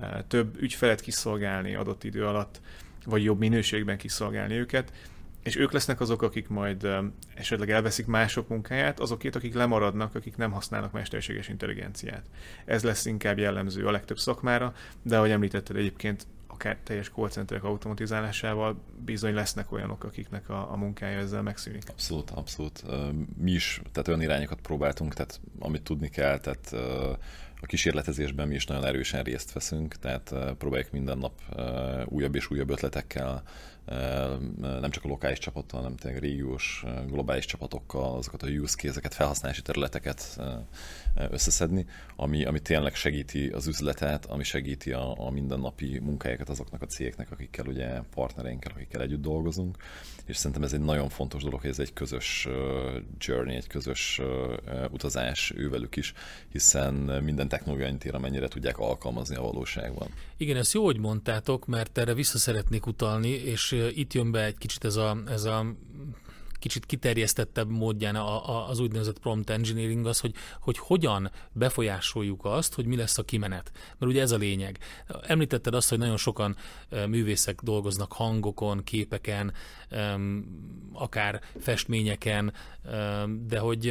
eh, 0.00 0.10
több 0.28 0.62
ügyfelet 0.62 1.00
kiszolgálni 1.00 1.74
adott 1.74 2.04
idő 2.04 2.26
alatt, 2.26 2.60
vagy 3.04 3.24
jobb 3.24 3.38
minőségben 3.38 3.96
kiszolgálni 3.96 4.54
őket, 4.54 4.92
és 5.42 5.56
ők 5.56 5.72
lesznek 5.72 6.00
azok, 6.00 6.22
akik 6.22 6.48
majd 6.48 6.84
eh, 6.84 7.04
esetleg 7.34 7.70
elveszik 7.70 8.06
mások 8.06 8.48
munkáját, 8.48 9.00
azokét, 9.00 9.36
akik 9.36 9.54
lemaradnak, 9.54 10.14
akik 10.14 10.36
nem 10.36 10.50
használnak 10.50 10.92
mesterséges 10.92 11.48
intelligenciát. 11.48 12.26
Ez 12.64 12.82
lesz 12.82 13.06
inkább 13.06 13.38
jellemző 13.38 13.86
a 13.86 13.90
legtöbb 13.90 14.18
szakmára, 14.18 14.74
de 15.02 15.16
ahogy 15.16 15.30
említetted 15.30 15.76
egyébként 15.76 16.26
akár 16.52 16.78
teljes 16.82 17.10
callcenterek 17.10 17.64
automatizálásával 17.64 18.82
bizony 19.04 19.34
lesznek 19.34 19.72
olyanok, 19.72 20.04
akiknek 20.04 20.48
a, 20.48 20.72
a 20.72 20.76
munkája 20.76 21.18
ezzel 21.18 21.42
megszűnik. 21.42 21.88
Abszolút, 21.88 22.30
abszolút. 22.30 22.84
Mi 23.36 23.50
is 23.50 23.80
tehát 23.92 24.08
olyan 24.08 24.22
irányokat 24.22 24.60
próbáltunk, 24.60 25.14
tehát 25.14 25.40
amit 25.58 25.82
tudni 25.82 26.08
kell, 26.08 26.38
tehát 26.38 26.72
a 27.60 27.66
kísérletezésben 27.66 28.48
mi 28.48 28.54
is 28.54 28.66
nagyon 28.66 28.84
erősen 28.84 29.22
részt 29.22 29.52
veszünk, 29.52 29.94
tehát 29.94 30.34
próbáljuk 30.58 30.90
minden 30.90 31.18
nap 31.18 31.40
újabb 32.04 32.34
és 32.34 32.50
újabb 32.50 32.70
ötletekkel 32.70 33.42
nem 34.80 34.90
csak 34.90 35.04
a 35.04 35.08
lokális 35.08 35.38
csapattal, 35.38 35.80
hanem 35.80 35.96
tényleg 35.96 36.20
régiós, 36.20 36.84
globális 37.06 37.44
csapatokkal 37.44 38.16
azokat 38.16 38.42
a 38.42 38.46
use 38.46 38.76
case-eket, 38.76 39.14
felhasználási 39.14 39.62
területeket 39.62 40.40
összeszedni, 41.30 41.86
ami, 42.16 42.44
ami 42.44 42.60
tényleg 42.60 42.94
segíti 42.94 43.48
az 43.48 43.66
üzletet, 43.66 44.26
ami 44.26 44.42
segíti 44.42 44.92
a, 44.92 45.26
a 45.26 45.30
mindennapi 45.30 45.98
munkájukat 45.98 46.48
azoknak 46.48 46.82
a 46.82 46.86
cégeknek, 46.86 47.30
akikkel 47.30 47.66
ugye 47.66 48.00
partnereinkkel, 48.14 48.72
akikkel 48.74 49.02
együtt 49.02 49.22
dolgozunk, 49.22 49.76
és 50.24 50.36
szerintem 50.36 50.62
ez 50.62 50.72
egy 50.72 50.80
nagyon 50.80 51.08
fontos 51.08 51.42
dolog, 51.42 51.60
hogy 51.60 51.70
ez 51.70 51.78
egy 51.78 51.92
közös 51.92 52.48
journey, 53.18 53.56
egy 53.56 53.66
közös 53.66 54.20
utazás 54.90 55.52
ővelük 55.56 55.96
is, 55.96 56.12
hiszen 56.48 56.94
minden 56.94 57.48
technológiai 57.48 57.96
tér, 57.96 58.14
amennyire 58.14 58.48
tudják 58.48 58.78
alkalmazni 58.78 59.36
a 59.36 59.42
valóságban. 59.42 60.08
Igen, 60.42 60.56
ezt 60.56 60.72
jó, 60.72 60.84
hogy 60.84 60.98
mondtátok, 60.98 61.66
mert 61.66 61.98
erre 61.98 62.14
vissza 62.14 62.38
szeretnék 62.38 62.86
utalni, 62.86 63.28
és 63.28 63.90
itt 63.94 64.12
jön 64.12 64.30
be 64.30 64.44
egy 64.44 64.58
kicsit 64.58 64.84
ez 64.84 64.96
a, 64.96 65.16
ez 65.26 65.44
a 65.44 65.66
kicsit 66.62 66.86
kiterjesztettebb 66.86 67.70
módján 67.70 68.16
a, 68.16 68.48
a, 68.48 68.68
az 68.68 68.78
úgynevezett 68.78 69.18
prompt 69.18 69.50
engineering 69.50 70.06
az, 70.06 70.20
hogy, 70.20 70.34
hogy 70.60 70.78
hogyan 70.78 71.30
befolyásoljuk 71.52 72.44
azt, 72.44 72.74
hogy 72.74 72.86
mi 72.86 72.96
lesz 72.96 73.18
a 73.18 73.22
kimenet. 73.22 73.70
Mert 73.98 74.12
ugye 74.12 74.20
ez 74.20 74.30
a 74.30 74.36
lényeg. 74.36 74.78
Említetted 75.22 75.74
azt, 75.74 75.88
hogy 75.88 75.98
nagyon 75.98 76.16
sokan 76.16 76.56
művészek 77.06 77.60
dolgoznak 77.60 78.12
hangokon, 78.12 78.84
képeken, 78.84 79.52
akár 80.92 81.40
festményeken, 81.60 82.52
de 83.46 83.58
hogy 83.58 83.84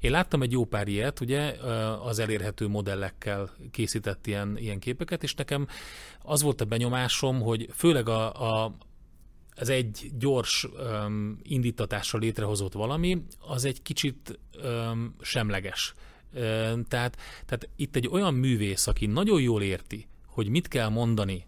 én 0.00 0.10
láttam 0.10 0.42
egy 0.42 0.52
jó 0.52 0.64
pár 0.64 0.88
ilyet, 0.88 1.20
ugye, 1.20 1.56
az 2.02 2.18
elérhető 2.18 2.68
modellekkel 2.68 3.50
készített 3.70 4.26
ilyen, 4.26 4.58
ilyen 4.58 4.78
képeket, 4.78 5.22
és 5.22 5.34
nekem 5.34 5.66
az 6.22 6.42
volt 6.42 6.60
a 6.60 6.64
benyomásom, 6.64 7.40
hogy 7.40 7.68
főleg 7.74 8.08
a, 8.08 8.64
a, 8.64 8.76
ez 9.58 9.68
egy 9.68 10.10
gyors 10.18 10.64
um, 10.64 11.38
indítatásra 11.42 12.18
létrehozott 12.18 12.72
valami, 12.72 13.22
az 13.38 13.64
egy 13.64 13.82
kicsit 13.82 14.38
um, 14.64 15.14
semleges. 15.20 15.94
Um, 16.34 16.84
tehát, 16.84 17.16
tehát 17.46 17.68
itt 17.76 17.96
egy 17.96 18.08
olyan 18.08 18.34
művész, 18.34 18.86
aki 18.86 19.06
nagyon 19.06 19.40
jól 19.40 19.62
érti, 19.62 20.06
hogy 20.26 20.48
mit 20.48 20.68
kell 20.68 20.88
mondani 20.88 21.46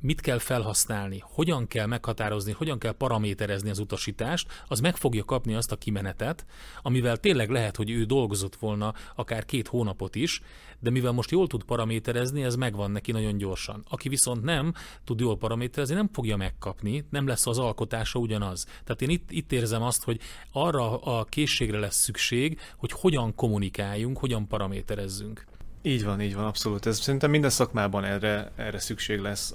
mit 0.00 0.20
kell 0.20 0.38
felhasználni, 0.38 1.22
hogyan 1.22 1.66
kell 1.66 1.86
meghatározni, 1.86 2.52
hogyan 2.52 2.78
kell 2.78 2.92
paraméterezni 2.92 3.70
az 3.70 3.78
utasítást, 3.78 4.64
az 4.68 4.80
meg 4.80 4.96
fogja 4.96 5.24
kapni 5.24 5.54
azt 5.54 5.72
a 5.72 5.76
kimenetet, 5.76 6.46
amivel 6.82 7.16
tényleg 7.16 7.50
lehet, 7.50 7.76
hogy 7.76 7.90
ő 7.90 8.04
dolgozott 8.04 8.56
volna 8.56 8.94
akár 9.14 9.44
két 9.44 9.68
hónapot 9.68 10.14
is, 10.14 10.40
de 10.80 10.90
mivel 10.90 11.12
most 11.12 11.30
jól 11.30 11.46
tud 11.46 11.64
paraméterezni, 11.64 12.42
ez 12.42 12.56
megvan 12.56 12.90
neki 12.90 13.12
nagyon 13.12 13.36
gyorsan. 13.36 13.84
Aki 13.88 14.08
viszont 14.08 14.42
nem 14.42 14.72
tud 15.04 15.20
jól 15.20 15.36
paraméterezni, 15.36 15.94
nem 15.94 16.08
fogja 16.12 16.36
megkapni, 16.36 17.04
nem 17.10 17.26
lesz 17.26 17.46
az 17.46 17.58
alkotása 17.58 18.18
ugyanaz. 18.18 18.64
Tehát 18.64 19.02
én 19.02 19.10
itt, 19.10 19.30
itt 19.30 19.52
érzem 19.52 19.82
azt, 19.82 20.04
hogy 20.04 20.20
arra 20.52 21.00
a 21.00 21.24
készségre 21.24 21.78
lesz 21.78 21.96
szükség, 21.96 22.60
hogy 22.76 22.92
hogyan 22.92 23.34
kommunikáljunk, 23.34 24.18
hogyan 24.18 24.46
paraméterezzünk. 24.46 25.44
Így 25.82 26.04
van, 26.04 26.20
így 26.20 26.34
van, 26.34 26.44
abszolút. 26.44 26.86
Ez 26.86 27.00
szerintem 27.00 27.30
minden 27.30 27.50
szakmában 27.50 28.04
erre, 28.04 28.50
erre 28.56 28.78
szükség 28.78 29.20
lesz 29.20 29.54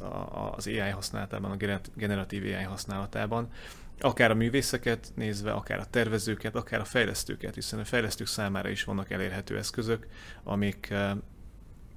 az 0.56 0.68
AI 0.68 0.78
használatában, 0.78 1.52
a 1.52 1.80
generatív 1.96 2.44
AI 2.44 2.64
használatában. 2.64 3.48
Akár 4.00 4.32
a 4.32 4.36
művészeket 4.36 5.12
nézve, 5.16 5.52
akár 5.52 5.80
a 5.80 5.86
tervezőket, 5.86 6.56
akár 6.56 6.80
a 6.80 6.86
fejlesztőket, 6.86 7.56
hiszen 7.56 7.80
a 7.80 7.86
fejlesztők 7.86 8.28
számára 8.28 8.70
is 8.70 8.84
vannak 8.84 9.12
elérhető 9.12 9.58
eszközök, 9.58 10.08
amik 10.44 10.90
eh, 10.90 11.12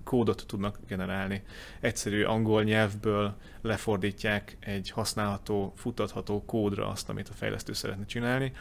kódot 0.04 0.44
tudnak 0.46 0.78
generálni. 0.88 1.42
Egyszerű 1.80 2.24
angol 2.24 2.62
nyelvből 2.62 3.36
lefordítják 3.62 4.56
egy 4.60 4.90
használható, 4.90 5.72
futatható 5.76 6.44
kódra 6.44 6.88
azt, 6.88 7.08
amit 7.08 7.28
a 7.28 7.32
fejlesztő 7.32 7.72
szeretne 7.72 8.04
csinálni, 8.04 8.52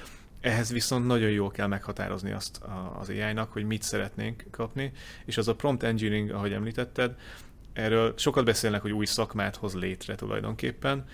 ehhez 0.45 0.71
viszont 0.71 1.05
nagyon 1.05 1.29
jól 1.29 1.51
kell 1.51 1.67
meghatározni 1.67 2.31
azt 2.31 2.61
az 2.99 3.09
AI-nak, 3.09 3.51
hogy 3.51 3.63
mit 3.63 3.81
szeretnénk 3.81 4.45
kapni, 4.51 4.91
és 5.25 5.37
az 5.37 5.47
a 5.47 5.55
prompt 5.55 5.83
engineering, 5.83 6.29
ahogy 6.29 6.53
említetted, 6.53 7.15
erről 7.73 8.13
sokat 8.17 8.45
beszélnek, 8.45 8.81
hogy 8.81 8.91
új 8.91 9.05
szakmát 9.05 9.55
hoz 9.55 9.75
létre 9.75 10.15
tulajdonképpen. 10.15 11.05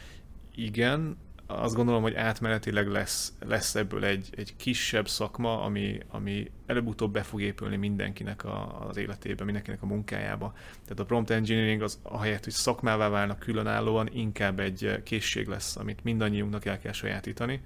Igen, 0.56 1.17
azt 1.48 1.76
gondolom, 1.76 2.02
hogy 2.02 2.13
átmenetileg 2.13 2.88
lesz, 2.88 3.34
lesz 3.46 3.76
ebből 3.76 4.06
egy, 4.06 4.30
egy 4.32 4.56
kisebb 4.56 5.08
szakma, 5.08 5.62
ami, 5.62 6.00
ami 6.08 6.52
előbb-utóbb 6.65 7.13
be 7.13 7.24
fog 7.24 7.41
épülni 7.41 7.76
mindenkinek 7.76 8.44
a, 8.44 8.88
az 8.88 8.98
életébe, 8.98 9.44
mindenkinek 9.44 9.82
a 9.82 9.86
munkájába. 9.86 10.54
Tehát 10.82 11.00
a 11.00 11.06
prompt 11.06 11.30
engineering 11.30 11.82
az 11.82 12.00
ahelyett, 12.02 12.44
hogy 12.44 12.54
szakmává 12.54 13.10
válnak 13.10 13.39
különállóan, 13.39 14.10
inkább 14.13 14.60
egy 14.60 15.02
készség 15.04 15.48
lesz, 15.48 15.76
amit 15.76 16.04
mindannyiunknak 16.04 16.65
el 16.65 16.80
kell 16.80 16.94
sajátítani 16.94 17.62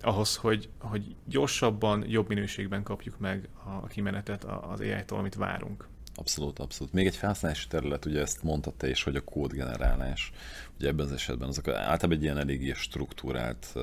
ahhoz, 0.00 0.36
hogy, 0.36 0.68
hogy 0.78 1.16
gyorsabban, 1.24 2.04
jobb 2.08 2.28
minőségben 2.28 2.82
kapjuk 2.82 3.18
meg 3.18 3.48
a 3.64 3.86
kimenetet 3.86 4.44
az 4.44 4.80
AI-tól, 4.80 5.18
amit 5.18 5.34
várunk. 5.34 5.88
Abszolút, 6.14 6.58
abszolút. 6.58 6.92
Még 6.92 7.06
egy 7.06 7.16
felhasználási 7.16 7.68
terület, 7.68 8.04
ugye 8.04 8.20
ezt 8.20 8.42
mondtad 8.42 8.74
te 8.74 8.88
is, 8.88 9.02
hogy 9.02 9.16
a 9.16 9.20
kódgenerálás. 9.24 10.32
Ugye 10.78 10.88
ebben 10.88 11.06
az 11.06 11.12
esetben 11.12 11.48
azok 11.48 11.68
általában 11.68 12.12
egy 12.12 12.22
ilyen 12.22 12.38
eléggé 12.38 12.72
struktúrált 12.72 13.74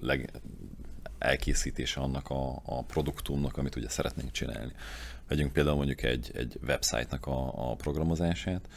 leg, 0.00 0.30
elkészítése 1.18 2.00
annak 2.00 2.28
a, 2.28 2.62
a 2.64 2.82
produktumnak, 2.82 3.56
amit 3.56 3.76
ugye 3.76 3.88
szeretnénk 3.88 4.30
csinálni. 4.30 4.72
Vegyünk 5.28 5.52
például 5.52 5.76
mondjuk 5.76 6.02
egy, 6.02 6.30
egy 6.34 6.58
website-nak 6.66 7.26
a, 7.26 7.70
a 7.70 7.74
programozását, 7.74 8.68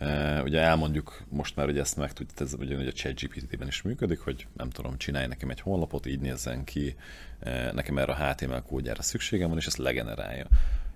Uh, 0.00 0.42
ugye 0.44 0.60
elmondjuk 0.60 1.22
most 1.28 1.56
már, 1.56 1.66
hogy 1.66 1.78
ezt 1.78 1.96
meg 1.96 2.12
tudjuk, 2.12 2.40
ez 2.40 2.54
ugye 2.58 2.88
a 2.88 2.92
ChatGPT-ben 2.92 3.68
is 3.68 3.82
működik, 3.82 4.18
hogy 4.18 4.46
nem 4.56 4.70
tudom, 4.70 4.96
csinálj 4.96 5.26
nekem 5.26 5.50
egy 5.50 5.60
honlapot, 5.60 6.06
így 6.06 6.20
nézzen 6.20 6.64
ki, 6.64 6.96
uh, 7.46 7.72
nekem 7.72 7.98
erre 7.98 8.12
a 8.12 8.28
HTML 8.28 8.62
kódjára 8.62 9.02
szükségem 9.02 9.48
van, 9.48 9.58
és 9.58 9.66
ezt 9.66 9.76
legenerálja. 9.76 10.46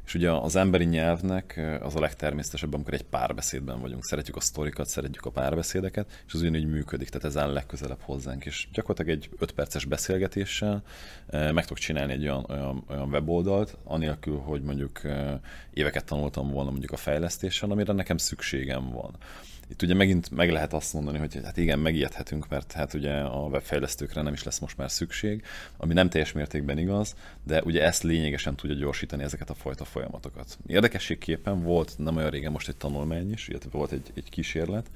És 0.04 0.14
ugye 0.14 0.30
az 0.30 0.56
emberi 0.56 0.84
nyelvnek 0.84 1.60
az 1.82 1.96
a 1.96 2.00
legtermészetesebb, 2.00 2.74
amikor 2.74 2.94
egy 2.94 3.02
párbeszédben 3.02 3.80
vagyunk. 3.80 4.04
Szeretjük 4.04 4.36
a 4.36 4.40
sztorikat, 4.40 4.88
szeretjük 4.88 5.24
a 5.24 5.30
párbeszédeket, 5.30 6.22
és 6.26 6.34
az 6.34 6.40
ugyanígy 6.40 6.66
működik, 6.66 7.08
tehát 7.08 7.26
ez 7.26 7.36
áll 7.36 7.52
legközelebb 7.52 8.00
hozzánk. 8.00 8.44
És 8.44 8.68
gyakorlatilag 8.72 9.18
egy 9.18 9.30
5 9.38 9.52
perces 9.52 9.84
beszélgetéssel 9.84 10.82
meg 11.30 11.62
tudok 11.62 11.78
csinálni 11.78 12.12
egy 12.12 12.22
olyan, 12.22 12.46
olyan, 12.48 12.84
olyan 12.88 13.08
weboldalt, 13.08 13.76
anélkül, 13.84 14.38
hogy 14.38 14.62
mondjuk 14.62 15.00
éveket 15.72 16.04
tanultam 16.04 16.50
volna 16.50 16.70
mondjuk 16.70 16.92
a 16.92 16.96
fejlesztésen, 16.96 17.70
amire 17.70 17.92
nekem 17.92 18.16
szükségem 18.16 18.90
van. 18.90 19.16
Itt 19.72 19.82
ugye 19.82 19.94
megint 19.94 20.30
meg 20.30 20.50
lehet 20.50 20.72
azt 20.72 20.92
mondani, 20.92 21.18
hogy 21.18 21.40
hát 21.44 21.56
igen, 21.56 21.78
megijedhetünk, 21.78 22.48
mert 22.48 22.72
hát 22.72 22.94
ugye 22.94 23.12
a 23.12 23.38
webfejlesztőkre 23.38 24.22
nem 24.22 24.32
is 24.32 24.42
lesz 24.42 24.58
most 24.58 24.76
már 24.76 24.90
szükség, 24.90 25.44
ami 25.76 25.94
nem 25.94 26.08
teljes 26.08 26.32
mértékben 26.32 26.78
igaz, 26.78 27.14
de 27.44 27.62
ugye 27.62 27.82
ezt 27.84 28.02
lényegesen 28.02 28.56
tudja 28.56 28.76
gyorsítani 28.76 29.22
ezeket 29.22 29.50
a 29.50 29.54
fajta 29.54 29.84
folyamatokat. 29.84 30.58
Érdekességképpen 30.66 31.62
volt 31.62 31.94
nem 31.96 32.16
olyan 32.16 32.30
régen 32.30 32.52
most 32.52 32.68
egy 32.68 32.76
tanulmány 32.76 33.32
is, 33.32 33.48
illetve 33.48 33.70
volt 33.72 33.92
egy, 33.92 34.10
egy 34.14 34.30
kísérlet, 34.30 34.86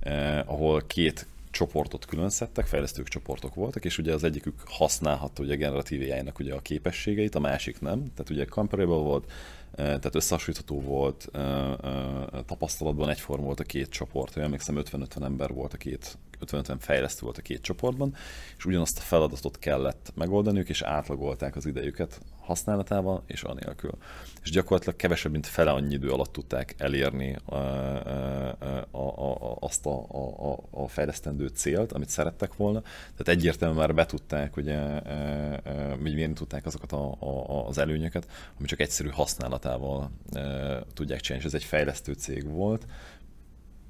eh, 0.00 0.50
ahol 0.50 0.82
két 0.86 1.26
csoportot 1.50 2.04
külön 2.04 2.30
szedtek, 2.30 2.66
fejlesztők 2.66 3.08
csoportok 3.08 3.54
voltak, 3.54 3.84
és 3.84 3.98
ugye 3.98 4.12
az 4.12 4.24
egyikük 4.24 4.54
használhatta 4.64 5.42
ugye 5.42 5.56
generatív 5.56 6.10
ai 6.10 6.22
ugye 6.38 6.54
a 6.54 6.60
képességeit, 6.60 7.34
a 7.34 7.40
másik 7.40 7.80
nem. 7.80 8.12
Tehát 8.14 8.30
ugye 8.30 8.44
comparable 8.44 8.96
volt, 8.96 9.30
tehát 9.76 10.14
összehasonlítható 10.14 10.80
volt, 10.80 11.28
tapasztalatban 12.46 13.08
egyforma 13.08 13.44
volt 13.44 13.60
a 13.60 13.64
két 13.64 13.88
csoport, 13.88 14.36
olyan 14.36 14.48
emlékszem 14.48 14.82
50-50 14.84 15.22
ember 15.22 15.52
volt 15.52 15.72
a 15.72 15.76
két 15.76 16.18
50-50 16.46 16.76
fejlesztő 16.78 17.20
volt 17.22 17.38
a 17.38 17.42
két 17.42 17.60
csoportban, 17.62 18.14
és 18.56 18.64
ugyanazt 18.64 18.98
a 18.98 19.02
feladatot 19.02 19.58
kellett 19.58 20.12
megoldaniuk, 20.14 20.68
és 20.68 20.82
átlagolták 20.82 21.56
az 21.56 21.66
idejüket 21.66 22.20
használatával 22.40 23.22
és 23.26 23.42
anélkül. 23.42 23.92
És 24.46 24.52
gyakorlatilag 24.52 24.96
kevesebb, 24.96 25.32
mint 25.32 25.46
fele 25.46 25.70
annyi 25.70 25.94
idő 25.94 26.10
alatt 26.10 26.32
tudták 26.32 26.74
elérni 26.78 27.36
a, 27.44 27.54
a, 27.54 28.96
a, 28.96 29.56
azt 29.60 29.86
a, 29.86 30.06
a, 30.08 30.58
a 30.70 30.88
fejlesztendő 30.88 31.46
célt, 31.46 31.92
amit 31.92 32.08
szerettek 32.08 32.56
volna. 32.56 32.80
Tehát 32.80 33.28
egyértelműen 33.28 33.80
már 33.80 33.94
betudták, 33.94 34.54
hogy 34.54 34.64
mérni 35.98 36.32
tudták 36.32 36.66
azokat 36.66 36.92
a, 36.92 37.16
a, 37.18 37.66
az 37.66 37.78
előnyöket, 37.78 38.28
ami 38.58 38.66
csak 38.66 38.80
egyszerű 38.80 39.08
használatával 39.08 40.10
tudják 40.94 41.20
csinálni, 41.20 41.46
és 41.46 41.52
ez 41.52 41.60
egy 41.60 41.64
fejlesztő 41.64 42.12
cég 42.12 42.48
volt, 42.48 42.86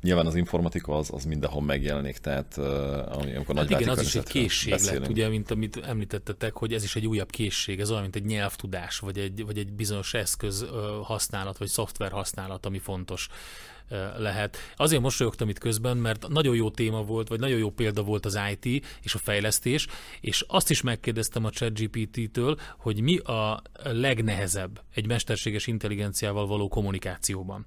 Nyilván 0.07 0.27
az 0.27 0.35
informatika 0.35 0.97
az, 0.97 1.11
az 1.13 1.25
mindenhol 1.25 1.63
megjelenik, 1.63 2.19
tehát 2.19 2.59
amikor 2.59 3.57
hát 3.57 3.69
nagy 3.69 3.71
igen, 3.71 3.89
az 3.89 4.01
is 4.01 4.15
egy 4.15 4.25
készség 4.29 4.71
beszélünk. 4.71 5.01
lett, 5.01 5.11
ugye, 5.11 5.29
mint 5.29 5.51
amit 5.51 5.77
említettetek, 5.77 6.53
hogy 6.57 6.73
ez 6.73 6.85
is 6.85 6.97
egy 6.97 7.07
újabb 7.07 7.31
készség, 7.31 7.81
ez 7.81 7.91
olyan, 7.91 8.03
mint 8.03 8.17
egy 8.17 8.25
nyelvtudás, 8.25 8.99
vagy 8.99 9.19
egy, 9.19 9.45
vagy 9.45 9.59
egy 9.59 9.73
bizonyos 9.73 10.15
eszköz 10.15 10.67
használat, 11.03 11.59
vagy 11.59 11.69
szoftver 11.69 12.11
használat, 12.11 12.67
ami 12.67 12.79
fontos 12.79 13.29
lehet. 14.19 14.57
Azért 14.77 15.03
mosolyogtam 15.03 15.49
itt 15.49 15.59
közben, 15.59 15.97
mert 15.97 16.29
nagyon 16.29 16.55
jó 16.55 16.71
téma 16.71 17.03
volt, 17.03 17.29
vagy 17.29 17.41
nagyon 17.41 17.59
jó 17.59 17.71
példa 17.71 18.03
volt 18.03 18.27
az 18.27 18.39
IT 18.51 18.85
és 19.03 19.15
a 19.15 19.19
fejlesztés, 19.19 19.87
és 20.21 20.45
azt 20.49 20.71
is 20.71 20.83
megkérdeztem 20.83 21.45
a 21.45 21.51
ChatGPT-től, 21.51 22.59
hogy 22.79 23.01
mi 23.01 23.19
a 23.19 23.63
legnehezebb 23.83 24.81
egy 24.95 25.07
mesterséges 25.07 25.67
intelligenciával 25.67 26.47
való 26.47 26.69
kommunikációban 26.69 27.67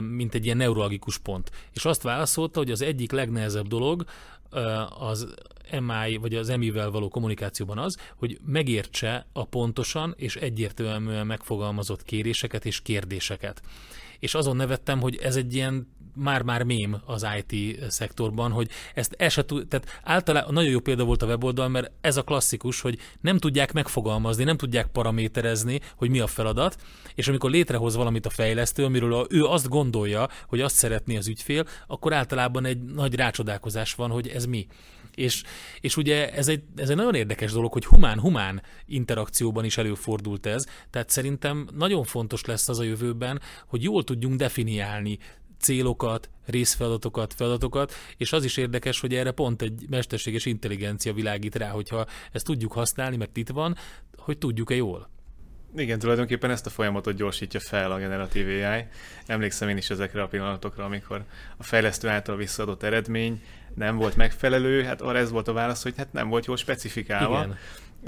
mint 0.00 0.34
egy 0.34 0.44
ilyen 0.44 0.56
neurologikus 0.56 1.18
pont. 1.18 1.50
És 1.72 1.84
azt 1.84 2.02
válaszolta, 2.02 2.58
hogy 2.58 2.70
az 2.70 2.82
egyik 2.82 3.12
legnehezebb 3.12 3.66
dolog 3.66 4.04
az 4.98 5.34
MI 5.80 6.16
vagy 6.16 6.34
az 6.34 6.48
MI-vel 6.48 6.90
való 6.90 7.08
kommunikációban 7.08 7.78
az, 7.78 7.98
hogy 8.16 8.38
megértse 8.44 9.26
a 9.32 9.44
pontosan 9.44 10.14
és 10.16 10.36
egyértelműen 10.36 11.26
megfogalmazott 11.26 12.04
kéréseket 12.04 12.64
és 12.64 12.82
kérdéseket. 12.82 13.62
És 14.18 14.34
azon 14.34 14.56
nevettem, 14.56 15.00
hogy 15.00 15.16
ez 15.16 15.36
egy 15.36 15.54
ilyen 15.54 15.94
már-már 16.16 16.62
mém 16.62 16.96
az 17.04 17.26
IT 17.38 17.80
szektorban, 17.90 18.52
hogy 18.52 18.70
ezt 18.94 19.14
el 19.18 19.28
se 19.28 19.44
tud, 19.44 19.68
tehát 19.68 20.00
általában 20.02 20.52
nagyon 20.52 20.70
jó 20.70 20.80
példa 20.80 21.04
volt 21.04 21.22
a 21.22 21.26
weboldal, 21.26 21.68
mert 21.68 21.90
ez 22.00 22.16
a 22.16 22.22
klasszikus, 22.22 22.80
hogy 22.80 22.98
nem 23.20 23.38
tudják 23.38 23.72
megfogalmazni, 23.72 24.44
nem 24.44 24.56
tudják 24.56 24.86
paraméterezni, 24.86 25.80
hogy 25.96 26.10
mi 26.10 26.20
a 26.20 26.26
feladat, 26.26 26.76
és 27.14 27.28
amikor 27.28 27.50
létrehoz 27.50 27.96
valamit 27.96 28.26
a 28.26 28.30
fejlesztő, 28.30 28.84
amiről 28.84 29.26
ő 29.30 29.44
azt 29.44 29.68
gondolja, 29.68 30.28
hogy 30.46 30.60
azt 30.60 30.76
szeretné 30.76 31.16
az 31.16 31.28
ügyfél, 31.28 31.64
akkor 31.86 32.12
általában 32.12 32.64
egy 32.64 32.82
nagy 32.82 33.14
rácsodálkozás 33.14 33.94
van, 33.94 34.10
hogy 34.10 34.28
ez 34.28 34.44
mi. 34.44 34.66
És, 35.14 35.42
és 35.80 35.96
ugye 35.96 36.32
ez 36.32 36.48
egy, 36.48 36.62
ez 36.76 36.88
egy 36.88 36.96
nagyon 36.96 37.14
érdekes 37.14 37.52
dolog, 37.52 37.72
hogy 37.72 37.84
humán-humán 37.84 38.62
interakcióban 38.86 39.64
is 39.64 39.78
előfordult 39.78 40.46
ez, 40.46 40.66
tehát 40.90 41.10
szerintem 41.10 41.68
nagyon 41.74 42.04
fontos 42.04 42.44
lesz 42.44 42.68
az 42.68 42.78
a 42.78 42.82
jövőben, 42.82 43.40
hogy 43.66 43.82
jól 43.82 44.04
tudjunk 44.04 44.36
definiálni 44.36 45.18
célokat, 45.58 46.30
részfeladatokat, 46.46 47.34
feladatokat, 47.34 47.92
és 48.16 48.32
az 48.32 48.44
is 48.44 48.56
érdekes, 48.56 49.00
hogy 49.00 49.14
erre 49.14 49.30
pont 49.30 49.62
egy 49.62 49.86
mesterséges 49.88 50.46
intelligencia 50.46 51.12
világít 51.12 51.56
rá, 51.56 51.68
hogyha 51.68 52.06
ezt 52.32 52.44
tudjuk 52.44 52.72
használni, 52.72 53.16
mert 53.16 53.36
itt 53.36 53.48
van, 53.48 53.76
hogy 54.16 54.38
tudjuk-e 54.38 54.74
jól. 54.74 55.08
Igen, 55.76 55.98
tulajdonképpen 55.98 56.50
ezt 56.50 56.66
a 56.66 56.70
folyamatot 56.70 57.16
gyorsítja 57.16 57.60
fel 57.60 57.92
a 57.92 57.98
generatív 57.98 58.46
AI. 58.46 58.84
Emlékszem 59.26 59.68
én 59.68 59.76
is 59.76 59.90
ezekre 59.90 60.22
a 60.22 60.26
pillanatokra, 60.26 60.84
amikor 60.84 61.24
a 61.56 61.62
fejlesztő 61.62 62.08
által 62.08 62.36
visszaadott 62.36 62.82
eredmény 62.82 63.42
nem 63.74 63.96
volt 63.96 64.16
megfelelő, 64.16 64.82
hát 64.82 65.00
arra 65.00 65.18
ez 65.18 65.30
volt 65.30 65.48
a 65.48 65.52
válasz, 65.52 65.82
hogy 65.82 65.94
hát 65.96 66.12
nem 66.12 66.28
volt 66.28 66.46
jól 66.46 66.56
specifikálva. 66.56 67.38
Igen. 67.38 67.58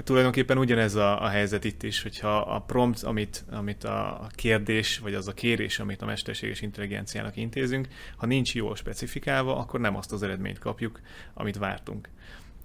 Tulajdonképpen 0.05 0.59
ugyanez 0.59 0.95
a, 0.95 1.23
a 1.23 1.29
helyzet 1.29 1.65
itt 1.65 1.83
is, 1.83 2.03
hogyha 2.03 2.37
a 2.37 2.61
prompt, 2.61 3.03
amit, 3.03 3.45
amit 3.51 3.85
a 3.85 4.29
kérdés, 4.35 4.99
vagy 4.99 5.15
az 5.15 5.29
a 5.29 5.33
kérés, 5.33 5.79
amit 5.79 6.03
a 6.03 6.07
mesterséges 6.07 6.61
intelligenciának 6.61 7.37
intézünk, 7.37 7.89
ha 8.17 8.27
nincs 8.27 8.55
jól 8.55 8.77
specifikálva, 8.77 9.57
akkor 9.57 9.81
nem 9.81 9.97
azt 9.97 10.13
az 10.13 10.23
eredményt 10.23 10.59
kapjuk, 10.59 11.01
amit 11.35 11.59
vártunk. 11.59 12.09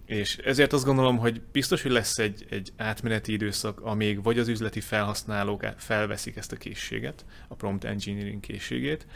És 0.06 0.38
ezért 0.38 0.74
azt 0.74 0.86
gondolom, 0.86 1.18
hogy 1.18 1.42
biztos, 1.52 1.82
hogy 1.82 1.92
lesz 1.92 2.18
egy, 2.18 2.46
egy 2.50 2.72
átmeneti 2.78 3.34
időszak, 3.34 3.82
amíg 3.82 4.24
vagy 4.24 4.40
az 4.40 4.48
üzleti 4.48 4.80
felhasználók 4.80 5.66
felveszik 5.78 6.36
ezt 6.36 6.52
a 6.52 6.56
készséget, 6.56 7.26
a 7.48 7.56
prompt 7.56 7.84
engineering 7.84 8.40
készségét, 8.40 9.08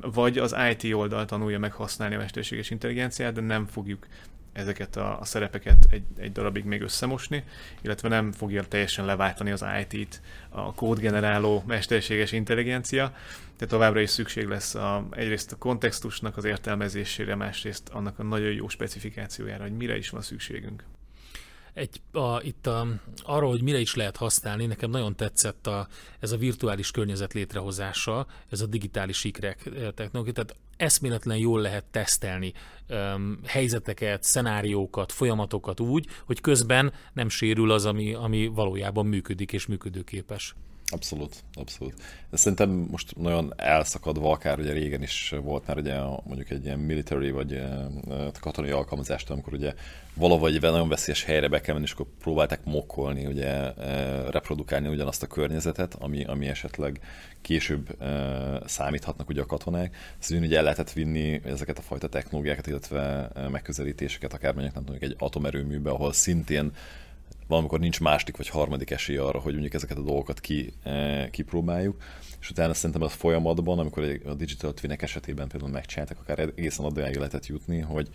vagy 0.00 0.38
az 0.38 0.56
IT 0.70 0.94
oldal 0.94 1.24
tanulja 1.24 1.58
meg 1.58 1.72
használni 1.72 2.14
a 2.14 2.18
mesterséges 2.18 2.70
intelligenciát, 2.70 3.32
de 3.32 3.40
nem 3.40 3.66
fogjuk 3.66 4.06
ezeket 4.54 4.96
a, 4.96 5.20
a 5.20 5.24
szerepeket 5.24 5.86
egy, 5.90 6.02
egy 6.16 6.32
darabig 6.32 6.64
még 6.64 6.82
összemosni, 6.82 7.44
illetve 7.80 8.08
nem 8.08 8.32
fogja 8.32 8.62
teljesen 8.62 9.04
leváltani 9.04 9.50
az 9.50 9.64
IT-t 9.80 10.20
a 10.48 10.74
kódgeneráló 10.74 11.62
mesterséges 11.66 12.32
intelligencia, 12.32 13.12
tehát 13.56 13.72
továbbra 13.72 14.00
is 14.00 14.10
szükség 14.10 14.46
lesz 14.46 14.74
a, 14.74 15.06
egyrészt 15.10 15.52
a 15.52 15.56
kontextusnak 15.56 16.36
az 16.36 16.44
értelmezésére, 16.44 17.34
másrészt 17.34 17.88
annak 17.88 18.18
a 18.18 18.22
nagyon 18.22 18.52
jó 18.52 18.68
specifikációjára, 18.68 19.62
hogy 19.62 19.76
mire 19.76 19.96
is 19.96 20.10
van 20.10 20.22
szükségünk 20.22 20.84
egy, 21.74 22.00
a, 22.12 22.42
itt 22.42 22.66
a, 22.66 22.86
arról, 23.22 23.50
hogy 23.50 23.62
mire 23.62 23.78
is 23.78 23.94
lehet 23.94 24.16
használni, 24.16 24.66
nekem 24.66 24.90
nagyon 24.90 25.16
tetszett 25.16 25.66
a, 25.66 25.88
ez 26.20 26.32
a 26.32 26.36
virtuális 26.36 26.90
környezet 26.90 27.32
létrehozása, 27.32 28.26
ez 28.48 28.60
a 28.60 28.66
digitális 28.66 29.24
ikrek 29.24 29.70
technológia, 29.94 30.32
tehát 30.32 30.56
eszméletlen 30.76 31.36
jól 31.36 31.60
lehet 31.60 31.84
tesztelni 31.84 32.52
um, 32.88 33.38
helyzeteket, 33.46 34.22
szenáriókat, 34.22 35.12
folyamatokat 35.12 35.80
úgy, 35.80 36.06
hogy 36.24 36.40
közben 36.40 36.92
nem 37.12 37.28
sérül 37.28 37.70
az, 37.70 37.86
ami, 37.86 38.14
ami 38.14 38.46
valójában 38.46 39.06
működik 39.06 39.52
és 39.52 39.66
működőképes. 39.66 40.54
Abszolút, 40.94 41.34
abszolút. 41.54 41.94
De 42.30 42.36
szerintem 42.36 42.70
most 42.70 43.16
nagyon 43.16 43.52
elszakadva, 43.56 44.30
akár 44.30 44.58
ugye 44.58 44.72
régen 44.72 45.02
is 45.02 45.34
volt 45.42 45.66
már 45.66 45.76
ugye 45.76 46.00
mondjuk 46.24 46.50
egy 46.50 46.64
ilyen 46.64 46.78
military 46.78 47.30
vagy 47.30 47.62
katonai 48.40 48.70
alkalmazást, 48.70 49.30
amikor 49.30 49.52
ugye 49.52 49.74
valahogy 50.14 50.60
nagyon 50.60 50.88
veszélyes 50.88 51.24
helyre 51.24 51.48
be 51.48 51.60
kell 51.60 51.74
menni, 51.74 51.86
és 51.86 51.92
akkor 51.92 52.06
próbálták 52.20 52.64
mokkolni, 52.64 53.26
ugye 53.26 53.72
reprodukálni 54.30 54.88
ugyanazt 54.88 55.22
a 55.22 55.26
környezetet, 55.26 55.94
ami, 55.94 56.24
ami 56.24 56.46
esetleg 56.46 57.00
később 57.40 57.96
számíthatnak 58.64 59.28
ugye 59.28 59.40
a 59.40 59.46
katonák. 59.46 59.96
Szóval 60.18 60.44
ugye 60.44 60.56
el 60.56 60.62
lehetett 60.62 60.92
vinni 60.92 61.40
ezeket 61.44 61.78
a 61.78 61.82
fajta 61.82 62.08
technológiákat, 62.08 62.66
illetve 62.66 63.30
megközelítéseket, 63.50 64.32
akár 64.32 64.52
mondjuk, 64.52 64.74
nem 64.74 64.84
tudom, 64.84 65.00
egy 65.02 65.16
atomerőműbe, 65.18 65.90
ahol 65.90 66.12
szintén 66.12 66.72
valamikor 67.46 67.80
nincs 67.80 68.00
második 68.00 68.36
vagy 68.36 68.48
harmadik 68.48 68.90
esély 68.90 69.16
arra, 69.16 69.38
hogy 69.38 69.52
mondjuk 69.52 69.74
ezeket 69.74 69.96
a 69.96 70.02
dolgokat 70.02 70.40
ki, 70.40 70.72
eh, 70.82 71.28
kipróbáljuk, 71.30 72.02
és 72.40 72.50
utána 72.50 72.74
szerintem 72.74 73.02
a 73.02 73.08
folyamatban, 73.08 73.78
amikor 73.78 74.20
a 74.24 74.34
Digital 74.34 74.74
Twinek 74.74 75.02
esetében 75.02 75.48
például 75.48 75.72
megcsináltak, 75.72 76.18
akár 76.20 76.38
egészen 76.38 76.84
addig 76.84 77.16
lehetett 77.16 77.46
jutni, 77.46 77.80
hogy 77.80 78.08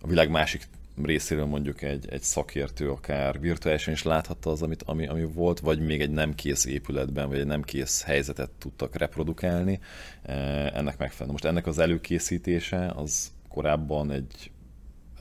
a 0.00 0.06
világ 0.06 0.30
másik 0.30 0.68
részéről 1.02 1.44
mondjuk 1.44 1.82
egy, 1.82 2.08
egy 2.08 2.22
szakértő 2.22 2.90
akár 2.90 3.40
virtuálisan 3.40 3.92
is 3.92 4.02
láthatta 4.02 4.50
az, 4.50 4.62
amit, 4.62 4.82
ami, 4.82 5.06
ami 5.06 5.24
volt, 5.24 5.60
vagy 5.60 5.80
még 5.80 6.00
egy 6.00 6.10
nem 6.10 6.34
kész 6.34 6.64
épületben, 6.64 7.28
vagy 7.28 7.38
egy 7.38 7.46
nem 7.46 7.62
kész 7.62 8.02
helyzetet 8.02 8.50
tudtak 8.50 8.96
reprodukálni 8.96 9.80
eh, 10.22 10.66
ennek 10.66 10.98
megfelelően. 10.98 11.30
Most 11.30 11.44
ennek 11.44 11.66
az 11.66 11.78
előkészítése 11.78 12.92
az 12.96 13.32
korábban 13.48 14.10
egy 14.10 14.50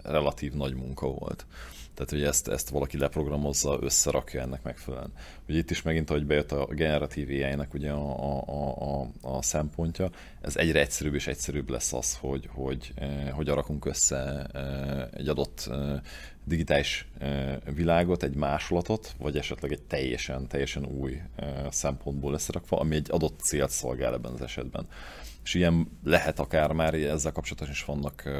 relatív 0.04 0.54
nagy 0.54 0.76
munka 0.76 1.08
volt. 1.08 1.46
Tehát, 1.96 2.12
hogy 2.12 2.24
ezt, 2.24 2.48
ezt 2.48 2.70
valaki 2.70 2.98
leprogramozza, 2.98 3.78
összerakja 3.82 4.42
ennek 4.42 4.64
megfelelően. 4.64 5.14
Ugye 5.50 5.58
itt 5.58 5.72
is 5.72 5.82
megint, 5.82 6.10
ahogy 6.10 6.26
bejött 6.26 6.52
a 6.52 6.66
generatív 6.66 7.30
ai 7.30 7.56
ugye 7.74 7.92
a, 7.92 8.40
a, 8.40 9.02
a, 9.02 9.08
a, 9.22 9.42
szempontja, 9.42 10.10
ez 10.42 10.56
egyre 10.56 10.80
egyszerűbb 10.80 11.14
és 11.14 11.28
egyszerűbb 11.28 11.70
lesz 11.70 11.94
az, 11.94 12.18
hogy, 12.18 12.50
hogy, 12.54 12.92
eh, 12.96 13.30
hogy 13.32 13.50
arakunk 13.50 13.86
össze 13.86 14.46
eh, 14.54 15.08
egy 15.14 15.28
adott 15.28 15.68
eh, 15.72 16.00
digitális 16.44 17.08
világot, 17.76 18.24
egy 18.24 18.36
másolatot, 18.36 19.16
vagy 19.18 19.38
esetleg 19.38 19.72
egy 19.72 19.82
teljesen, 19.82 20.48
teljesen 20.48 20.86
új 20.86 21.22
szempontból 21.70 22.34
összerakva, 22.34 22.80
ami 22.80 22.96
egy 22.96 23.08
adott 23.12 23.40
célt 23.40 23.70
szolgál 23.70 24.14
ebben 24.14 24.32
az 24.32 24.42
esetben 24.42 24.88
és 25.46 25.54
ilyen 25.54 25.88
lehet 26.04 26.40
akár 26.40 26.72
már, 26.72 26.94
ezzel 26.94 27.32
kapcsolatban 27.32 27.70
is 27.70 27.84
vannak 27.84 28.22
ö, 28.26 28.32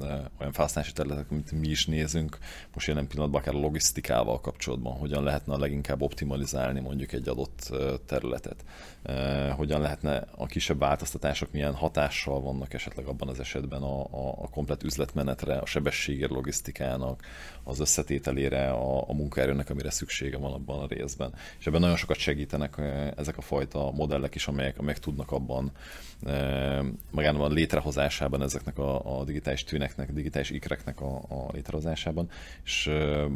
ö, 0.00 0.04
olyan 0.40 0.52
felhasználási 0.52 0.92
területek, 0.92 1.30
amit 1.30 1.52
mi 1.52 1.68
is 1.68 1.86
nézünk, 1.86 2.38
most 2.74 2.86
jelen 2.86 3.06
pillanatban 3.06 3.40
akár 3.40 3.54
a 3.54 3.58
logisztikával 3.58 4.40
kapcsolatban, 4.40 4.96
hogyan 4.96 5.22
lehetne 5.22 5.54
a 5.54 5.58
leginkább 5.58 6.02
optimalizálni 6.02 6.80
mondjuk 6.80 7.12
egy 7.12 7.28
adott 7.28 7.72
területet, 8.06 8.64
ö, 9.02 9.12
hogyan 9.56 9.80
lehetne 9.80 10.24
a 10.36 10.46
kisebb 10.46 10.78
változtatások 10.78 11.52
milyen 11.52 11.74
hatással 11.74 12.40
vannak 12.40 12.74
esetleg 12.74 13.06
abban 13.06 13.28
az 13.28 13.40
esetben 13.40 13.82
a, 13.82 14.00
a, 14.00 14.42
a 14.42 14.48
komplet 14.48 14.82
üzletmenetre, 14.82 15.58
a 15.58 15.66
sebességére, 15.66 16.32
logisztikának, 16.32 17.22
az 17.64 17.80
összetételére, 17.80 18.70
a, 18.70 19.08
a 19.08 19.12
munkaerőnek, 19.12 19.70
amire 19.70 19.90
szüksége 19.90 20.38
van 20.38 20.52
abban 20.52 20.80
a 20.80 20.86
részben. 20.86 21.34
És 21.58 21.66
ebben 21.66 21.80
nagyon 21.80 21.96
sokat 21.96 22.16
segítenek 22.16 22.80
ezek 23.16 23.36
a 23.36 23.40
fajta 23.42 23.90
modellek 23.90 24.34
is, 24.34 24.46
amelyek, 24.46 24.78
amelyek 24.78 24.98
tudnak 24.98 25.30
abban 25.32 25.72
magában 27.10 27.50
a 27.50 27.54
létrehozásában 27.54 28.42
ezeknek 28.42 28.78
a, 28.78 29.18
a 29.18 29.24
digitális 29.24 29.64
tűneknek, 29.64 30.12
digitális 30.12 30.50
ikreknek 30.50 31.00
a, 31.00 31.16
a 31.16 31.48
létrehozásában, 31.52 32.28
és 32.64 32.86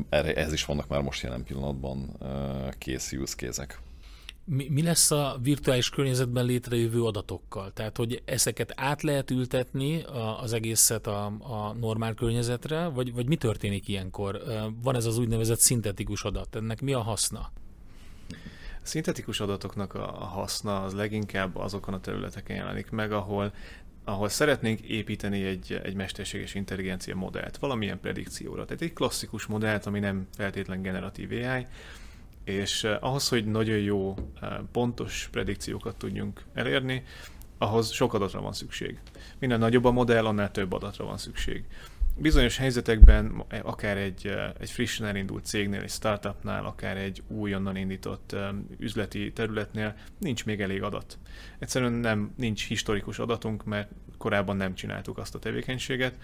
erre, 0.08 0.34
ez 0.34 0.52
is 0.52 0.64
vannak 0.64 0.88
már 0.88 1.00
most 1.00 1.22
jelen 1.22 1.44
pillanatban 1.44 2.16
kész 2.78 3.12
use 3.12 3.34
kézek. 3.36 3.80
Mi, 4.48 4.68
mi 4.70 4.82
lesz 4.82 5.10
a 5.10 5.38
virtuális 5.42 5.90
környezetben 5.90 6.44
létrejövő 6.44 7.04
adatokkal? 7.04 7.72
Tehát, 7.72 7.96
hogy 7.96 8.22
ezeket 8.24 8.72
át 8.76 9.02
lehet 9.02 9.30
ültetni 9.30 10.02
az 10.40 10.52
egészet 10.52 11.06
a, 11.06 11.24
a 11.26 11.72
normál 11.80 12.14
környezetre, 12.14 12.86
vagy, 12.86 13.14
vagy 13.14 13.26
mi 13.26 13.36
történik 13.36 13.88
ilyenkor? 13.88 14.42
Van 14.82 14.96
ez 14.96 15.04
az 15.04 15.18
úgynevezett 15.18 15.58
szintetikus 15.58 16.22
adat, 16.22 16.56
ennek 16.56 16.80
mi 16.80 16.92
a 16.92 17.00
haszna? 17.00 17.52
Szintetikus 18.86 19.40
adatoknak 19.40 19.94
a 19.94 20.06
haszna 20.06 20.82
az 20.82 20.92
leginkább 20.92 21.56
azokon 21.56 21.94
a 21.94 22.00
területeken 22.00 22.56
jelenik 22.56 22.90
meg, 22.90 23.12
ahol 23.12 23.52
ahol 24.04 24.28
szeretnénk 24.28 24.80
építeni 24.80 25.44
egy, 25.44 25.80
egy 25.82 25.94
mesterséges 25.94 26.54
intelligencia 26.54 27.16
modellt, 27.16 27.56
valamilyen 27.56 28.00
predikcióra. 28.00 28.64
Tehát 28.64 28.82
egy 28.82 28.92
klasszikus 28.92 29.46
modellt, 29.46 29.86
ami 29.86 29.98
nem 29.98 30.26
feltétlen 30.36 30.82
generatív 30.82 31.30
AI, 31.30 31.66
és 32.44 32.84
eh, 32.84 33.04
ahhoz, 33.04 33.28
hogy 33.28 33.44
nagyon 33.44 33.78
jó, 33.78 34.14
eh, 34.40 34.56
pontos 34.72 35.28
predikciókat 35.32 35.96
tudjunk 35.96 36.44
elérni, 36.54 37.04
ahhoz 37.58 37.90
sok 37.90 38.14
adatra 38.14 38.40
van 38.40 38.52
szükség. 38.52 38.98
Minden 39.38 39.58
nagyobb 39.58 39.84
a 39.84 39.90
modell, 39.90 40.26
annál 40.26 40.50
több 40.50 40.72
adatra 40.72 41.04
van 41.04 41.18
szükség 41.18 41.64
bizonyos 42.18 42.56
helyzetekben, 42.56 43.44
akár 43.62 43.96
egy, 43.96 44.34
egy 44.58 44.70
frissen 44.70 45.06
elindult 45.06 45.44
cégnél, 45.44 45.80
egy 45.80 45.90
startupnál, 45.90 46.64
akár 46.64 46.96
egy 46.96 47.22
újonnan 47.28 47.76
indított 47.76 48.36
üzleti 48.78 49.32
területnél 49.32 49.94
nincs 50.18 50.44
még 50.44 50.60
elég 50.60 50.82
adat. 50.82 51.18
Egyszerűen 51.58 51.92
nem, 51.92 52.32
nincs 52.36 52.66
historikus 52.66 53.18
adatunk, 53.18 53.64
mert 53.64 53.90
korábban 54.18 54.56
nem 54.56 54.74
csináltuk 54.74 55.18
azt 55.18 55.34
a 55.34 55.38
tevékenységet, 55.38 56.18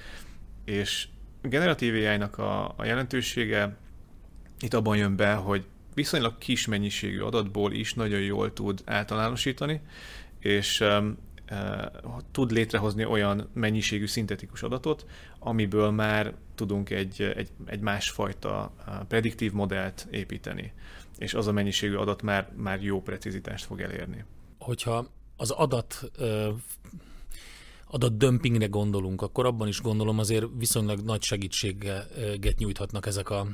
és 0.65 1.09
generatív 1.43 1.95
AI-nak 1.95 2.39
a, 2.39 2.75
a 2.77 2.85
jelentősége 2.85 3.77
itt 4.61 4.75
abban 4.75 4.97
jön 4.97 5.17
be, 5.17 5.35
hogy 5.35 5.65
viszonylag 5.95 6.39
kis 6.39 6.67
mennyiségű 6.67 7.21
adatból 7.21 7.73
is 7.73 7.95
nagyon 7.95 8.21
jól 8.21 8.53
tud 8.53 8.83
általánosítani, 8.85 9.81
és 10.39 10.85
tud 12.31 12.51
létrehozni 12.51 13.05
olyan 13.05 13.49
mennyiségű 13.53 14.07
szintetikus 14.07 14.63
adatot, 14.63 15.07
amiből 15.45 15.91
már 15.91 16.35
tudunk 16.55 16.91
egy, 16.91 17.23
egy, 17.23 17.49
egy 17.67 17.81
másfajta 17.81 18.73
prediktív 19.09 19.53
modellt 19.53 20.07
építeni, 20.11 20.73
és 21.19 21.35
az 21.35 21.47
a 21.47 21.53
mennyiségű 21.53 21.95
adat 21.95 22.23
már, 22.23 22.53
már 22.57 22.83
jó 22.83 23.03
precizitást 23.03 23.65
fog 23.65 23.81
elérni. 23.81 24.25
Hogyha 24.59 25.07
az 25.37 25.51
adat 25.51 26.11
adatdömpingre 27.93 28.67
gondolunk, 28.67 29.23
akkor 29.23 29.47
abban 29.47 29.69
is 29.69 29.81
gondolom 29.81 30.19
azért 30.19 30.47
viszonylag 30.57 31.01
nagy 31.01 31.23
segítséget 31.23 32.59
nyújthatnak 32.59 33.07
ezek 33.07 33.31
a 33.31 33.47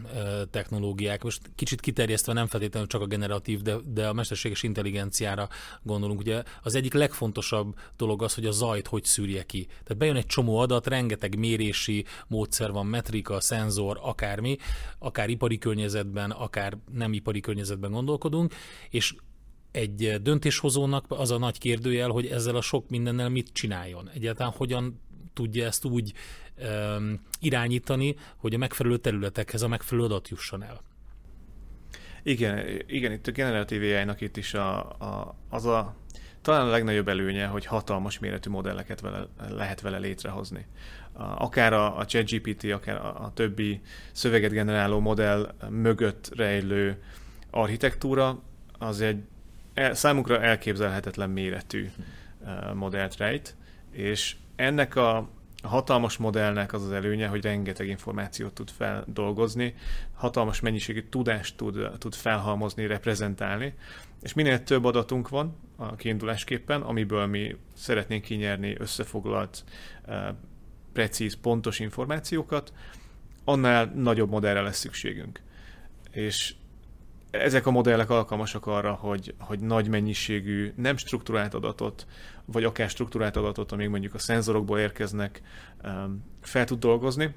technológiák. 0.51 1.23
Most 1.23 1.51
kicsit 1.55 1.81
kiterjesztve 1.81 2.33
nem 2.33 2.47
feltétlenül 2.47 2.89
csak 2.89 3.01
a 3.01 3.07
generatív, 3.07 3.61
de, 3.61 3.77
de 3.85 4.09
a 4.09 4.13
mesterséges 4.13 4.63
intelligenciára 4.63 5.49
gondolunk. 5.83 6.21
Ugye 6.21 6.43
az 6.63 6.75
egyik 6.75 6.93
legfontosabb 6.93 7.75
dolog 7.97 8.23
az, 8.23 8.35
hogy 8.35 8.47
a 8.47 8.51
zajt 8.51 8.87
hogy 8.87 9.05
szűrje 9.05 9.43
ki. 9.43 9.65
Tehát 9.67 9.99
bejön 9.99 10.17
egy 10.17 10.27
csomó 10.27 10.59
adat, 10.59 10.87
rengeteg 10.87 11.39
mérési 11.39 12.05
módszer 12.29 12.73
van, 12.73 12.87
metrika, 12.87 13.41
szenzor, 13.41 13.99
akármi, 14.03 14.57
akár 14.99 15.29
ipari 15.29 15.59
környezetben, 15.59 16.31
akár 16.31 16.79
nem 16.93 17.13
ipari 17.13 17.41
környezetben 17.41 17.91
gondolkodunk, 17.91 18.55
és 18.91 19.15
egy 19.79 20.23
döntéshozónak 20.23 21.05
az 21.09 21.31
a 21.31 21.39
nagy 21.39 21.59
kérdőjel, 21.59 22.09
hogy 22.09 22.27
ezzel 22.27 22.57
a 22.57 22.61
sok 22.61 22.89
mindennel 22.89 23.29
mit 23.29 23.53
csináljon. 23.53 24.11
Egyáltalán 24.15 24.53
hogyan 24.57 25.01
tudja 25.35 25.67
ezt 25.67 25.85
úgy 25.85 26.13
um, 26.97 27.21
irányítani, 27.41 28.17
hogy 28.37 28.55
a 28.55 28.59
megfelelő 28.59 28.97
területekhez 28.97 29.63
a 29.63 29.69
megfelelő 29.69 30.07
adat 30.07 30.29
jusson 30.29 30.63
el. 30.63 30.81
Igen, 32.23 32.83
igen 32.87 33.13
itt 33.13 33.27
a 33.27 33.31
generatív 33.31 33.81
ai 33.83 34.15
itt 34.19 34.37
is 34.37 34.55
a, 34.55 34.79
a, 34.91 35.39
az 35.49 35.67
a 35.67 35.97
talán 36.43 36.67
a 36.67 36.71
legnagyobb 36.71 37.09
előnye, 37.09 37.47
hogy 37.47 37.67
hatalmas 37.67 38.19
méretű 38.19 38.51
modelleket 38.51 39.01
vele, 39.01 39.27
lehet 39.49 39.81
vele 39.81 39.99
létrehozni. 39.99 40.67
Akár 41.13 41.73
a, 41.73 41.99
a 41.99 42.05
ChatGPT, 42.05 42.65
akár 42.65 42.97
a, 42.97 43.25
a 43.25 43.33
többi 43.35 43.81
szöveget 44.13 44.51
generáló 44.51 45.01
modell 45.01 45.55
mögött 45.71 46.31
rejlő 46.37 47.03
architektúra, 47.51 48.43
az 48.79 49.01
egy 49.01 49.23
el, 49.79 49.95
számunkra 49.95 50.43
elképzelhetetlen 50.43 51.31
méretű 51.31 51.91
modellt 52.75 53.17
rejt, 53.17 53.57
és 53.91 54.37
ennek 54.57 54.97
a 54.97 55.29
hatalmas 55.63 56.17
modellnek 56.17 56.73
az 56.73 56.85
az 56.85 56.93
előnye, 56.93 57.27
hogy 57.27 57.43
rengeteg 57.43 57.89
információt 57.89 58.53
tud 58.53 58.71
feldolgozni, 58.71 59.75
hatalmas 60.15 60.61
mennyiségű 60.61 61.03
tudást 61.09 61.57
tud, 61.57 61.91
tud 61.99 62.15
felhalmozni, 62.15 62.87
reprezentálni, 62.87 63.75
és 64.23 64.33
minél 64.33 64.63
több 64.63 64.85
adatunk 64.85 65.29
van 65.29 65.57
a 65.77 65.97
kiindulásképpen, 65.97 66.83
amiből 66.83 67.27
mi 67.27 67.57
szeretnénk 67.75 68.23
kinyerni 68.23 68.75
összefoglalt, 68.79 69.65
precíz, 70.93 71.37
pontos 71.41 71.79
információkat, 71.79 72.73
annál 73.45 73.93
nagyobb 73.95 74.31
modellre 74.31 74.61
lesz 74.61 74.79
szükségünk. 74.79 75.41
És 76.11 76.55
ezek 77.31 77.67
a 77.67 77.71
modellek 77.71 78.11
alkalmasak 78.11 78.67
arra, 78.67 78.93
hogy, 78.93 79.35
hogy 79.39 79.61
nagy 79.61 79.89
mennyiségű 79.89 80.73
nem 80.77 80.97
struktúrált 80.97 81.55
adatot, 81.55 82.07
vagy 82.45 82.65
akár 82.65 82.91
struktúrált 82.91 83.37
adatot, 83.37 83.73
amíg 83.73 83.89
mondjuk 83.89 84.15
a 84.15 84.19
szenzorokból 84.19 84.79
érkeznek, 84.79 85.43
fel 86.41 86.65
tud 86.65 86.79
dolgozni, 86.79 87.35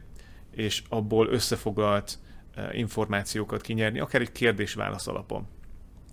és 0.51 0.83
abból 0.89 1.27
összefoglalt 1.27 2.19
uh, 2.57 2.77
információkat 2.77 3.61
kinyerni, 3.61 3.99
akár 3.99 4.21
egy 4.21 4.31
kérdés-válasz 4.31 5.07
alapon 5.07 5.47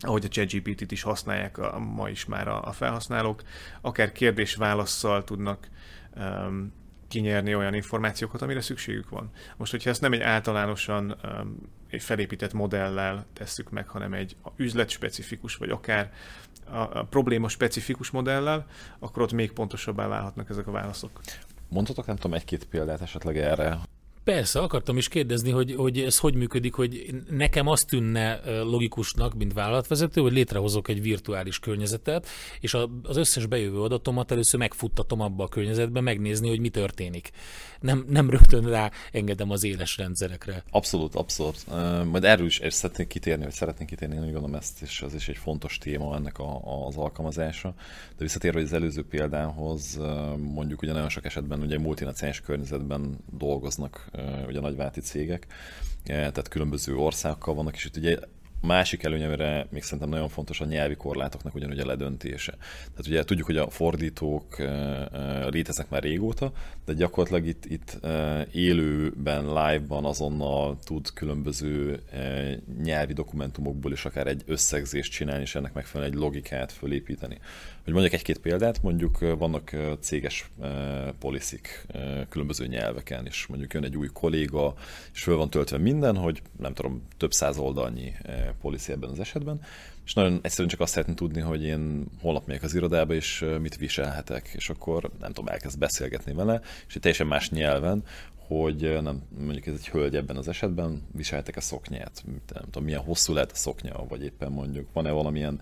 ahogy 0.01 0.25
a 0.25 0.29
ChatGPT-t 0.29 0.93
is 0.93 1.03
használják 1.03 1.59
a, 1.59 1.79
ma 1.79 2.09
is 2.09 2.25
már 2.25 2.49
a, 2.49 2.65
a 2.65 2.73
felhasználók, 2.73 3.43
akár 3.81 4.13
kérdés-válaszsal 4.13 5.25
tudnak 5.25 5.69
um, 6.17 6.73
kinyerni 7.09 7.55
olyan 7.55 7.75
információkat, 7.75 8.43
amire 8.43 8.61
szükségük 8.61 9.09
van. 9.09 9.31
Most, 9.57 9.71
hogyha 9.71 9.91
ezt 9.91 10.01
nem 10.01 10.13
egy 10.13 10.21
általánosan 10.21 11.17
um, 11.25 11.57
egy 11.91 12.03
felépített 12.03 12.53
modellel 12.53 13.27
tesszük 13.33 13.71
meg, 13.71 13.89
hanem 13.89 14.13
egy 14.13 14.37
üzletspecifikus, 14.57 15.57
vagy 15.57 15.71
akár 15.71 16.13
a, 16.65 16.77
a 16.77 17.07
probléma 17.11 17.49
specifikus 17.49 18.11
modellel, 18.11 18.67
akkor 18.99 19.23
ott 19.23 19.33
még 19.33 19.53
pontosabbá 19.53 20.07
válhatnak 20.07 20.51
ezek 20.51 20.67
a 20.67 20.71
válaszok. 20.71 21.21
Mondhatok, 21.69 22.07
nem 22.07 22.17
tudom, 22.17 22.35
egy-két 22.35 22.65
példát 22.65 23.01
esetleg 23.01 23.39
erre, 23.39 23.79
Persze, 24.29 24.61
akartam 24.61 24.97
is 24.97 25.09
kérdezni, 25.09 25.51
hogy, 25.51 25.75
hogy 25.75 25.99
ez 25.99 26.19
hogy 26.19 26.35
működik, 26.35 26.75
hogy 26.75 27.15
nekem 27.31 27.67
azt 27.67 27.89
tűnne 27.89 28.41
logikusnak, 28.63 29.35
mint 29.35 29.53
vállalatvezető, 29.53 30.21
hogy 30.21 30.33
létrehozok 30.33 30.89
egy 30.89 31.03
virtuális 31.03 31.59
környezetet, 31.59 32.27
és 32.61 32.75
az 33.03 33.17
összes 33.17 33.47
bejövő 33.47 33.81
adatomat 33.81 34.31
először 34.31 34.61
megfuttatom 34.61 35.21
abba 35.21 35.45
a 35.45 35.49
környezetbe, 35.49 36.01
megnézni, 36.01 36.49
hogy 36.49 36.61
mi 36.61 36.69
történik. 36.69 37.31
Nem, 37.81 38.05
nem 38.09 38.31
rögtön 38.31 38.69
rá 38.69 38.91
engedem 39.13 39.51
az 39.51 39.65
éles 39.65 39.97
rendszerekre. 39.97 40.65
Abszolút, 40.71 41.15
abszolút. 41.15 41.65
Majd 42.05 42.25
erről 42.25 42.47
is 42.47 42.61
szeretnék 42.69 43.07
kitérni, 43.07 43.45
vagy 43.45 43.53
szeretnék 43.53 43.89
kitérni, 43.89 44.17
hogy 44.17 44.33
gondolom 44.33 44.55
ezt, 44.55 44.83
és 44.83 45.03
az 45.03 45.15
is 45.15 45.29
egy 45.29 45.37
fontos 45.37 45.79
téma 45.79 46.17
ennek 46.17 46.39
a, 46.39 46.87
az 46.87 46.97
alkalmazása. 46.97 47.75
De 48.17 48.25
visszatérve 48.25 48.61
az 48.61 48.73
előző 48.73 49.05
példához, 49.05 49.99
mondjuk 50.37 50.83
ugye 50.83 50.93
nagyon 50.93 51.09
sok 51.09 51.25
esetben 51.25 51.61
ugye 51.61 51.79
multinacionális 51.79 52.41
környezetben 52.41 53.19
dolgoznak 53.39 54.11
ugye 54.47 54.61
nagyváti 54.61 55.01
cégek, 55.01 55.47
tehát 56.05 56.49
különböző 56.49 56.97
országokkal 56.97 57.55
vannak, 57.55 57.75
és 57.75 57.85
itt 57.85 57.97
ugye 57.97 58.19
másik 58.61 59.03
előny, 59.03 59.25
amire 59.25 59.67
még 59.71 59.83
szerintem 59.83 60.09
nagyon 60.09 60.29
fontos 60.29 60.61
a 60.61 60.65
nyelvi 60.65 60.95
korlátoknak 60.95 61.55
ugyanúgy 61.55 61.79
a 61.79 61.87
ledöntése. 61.87 62.53
Tehát 62.79 63.07
ugye 63.07 63.25
tudjuk, 63.25 63.47
hogy 63.47 63.57
a 63.57 63.71
fordítók 63.71 64.63
léteznek 65.51 65.89
már 65.89 66.03
régóta, 66.03 66.53
de 66.85 66.93
gyakorlatilag 66.93 67.47
itt, 67.47 67.65
itt 67.65 67.99
élőben, 68.53 69.47
live-ban 69.47 70.05
azonnal 70.05 70.79
tud 70.85 71.13
különböző 71.13 72.03
nyelvi 72.83 73.13
dokumentumokból 73.13 73.93
is 73.93 74.05
akár 74.05 74.27
egy 74.27 74.43
összegzést 74.47 75.13
csinálni, 75.13 75.43
és 75.43 75.55
ennek 75.55 75.73
megfelelően 75.73 76.15
egy 76.15 76.21
logikát 76.21 76.73
fölépíteni. 76.73 77.39
Hogy 77.89 77.97
mondjuk 77.97 78.21
egy-két 78.21 78.39
példát, 78.39 78.83
mondjuk 78.83 79.19
vannak 79.19 79.71
céges 80.01 80.51
poliszik 81.19 81.87
különböző 82.29 82.67
nyelveken, 82.67 83.27
és 83.27 83.47
mondjuk 83.47 83.73
jön 83.73 83.85
egy 83.85 83.97
új 83.97 84.09
kolléga, 84.13 84.75
és 85.13 85.23
föl 85.23 85.37
van 85.37 85.51
töltve 85.51 85.79
minden, 85.79 86.17
hogy 86.17 86.43
nem 86.59 86.75
tudom, 86.75 87.03
több 87.17 87.33
száz 87.33 87.59
oldalnyi 87.59 88.15
policy 88.61 88.93
ebben 88.93 89.11
az 89.11 89.21
esetben, 89.21 89.61
és 90.05 90.15
nagyon 90.15 90.39
egyszerűen 90.43 90.69
csak 90.69 90.81
azt 90.81 90.93
szeretném 90.93 91.17
tudni, 91.17 91.41
hogy 91.41 91.63
én 91.63 92.07
holnap 92.21 92.47
megyek 92.47 92.63
az 92.63 92.75
irodába, 92.75 93.15
és 93.15 93.45
mit 93.61 93.77
viselhetek, 93.77 94.51
és 94.55 94.71
akkor 94.71 95.11
nem 95.21 95.33
tudom, 95.33 95.49
elkezd 95.49 95.79
beszélgetni 95.79 96.33
vele, 96.33 96.61
és 96.89 96.95
egy 96.95 97.01
teljesen 97.01 97.27
más 97.27 97.51
nyelven, 97.51 98.03
hogy 98.49 99.03
nem, 99.03 99.23
mondjuk 99.39 99.67
ez 99.67 99.75
egy 99.75 99.89
hölgy 99.89 100.17
ebben 100.17 100.37
az 100.37 100.49
esetben, 100.49 101.03
viseltek-e 101.13 101.61
szoknyát, 101.61 102.25
nem 102.53 102.65
tudom, 102.65 102.85
milyen 102.85 103.01
hosszú 103.01 103.33
lehet 103.33 103.53
a 103.53 103.55
szoknya, 103.55 104.07
vagy 104.09 104.25
éppen 104.25 104.53
mondjuk 104.53 104.87
van-e 104.93 105.11
valamilyen 105.11 105.61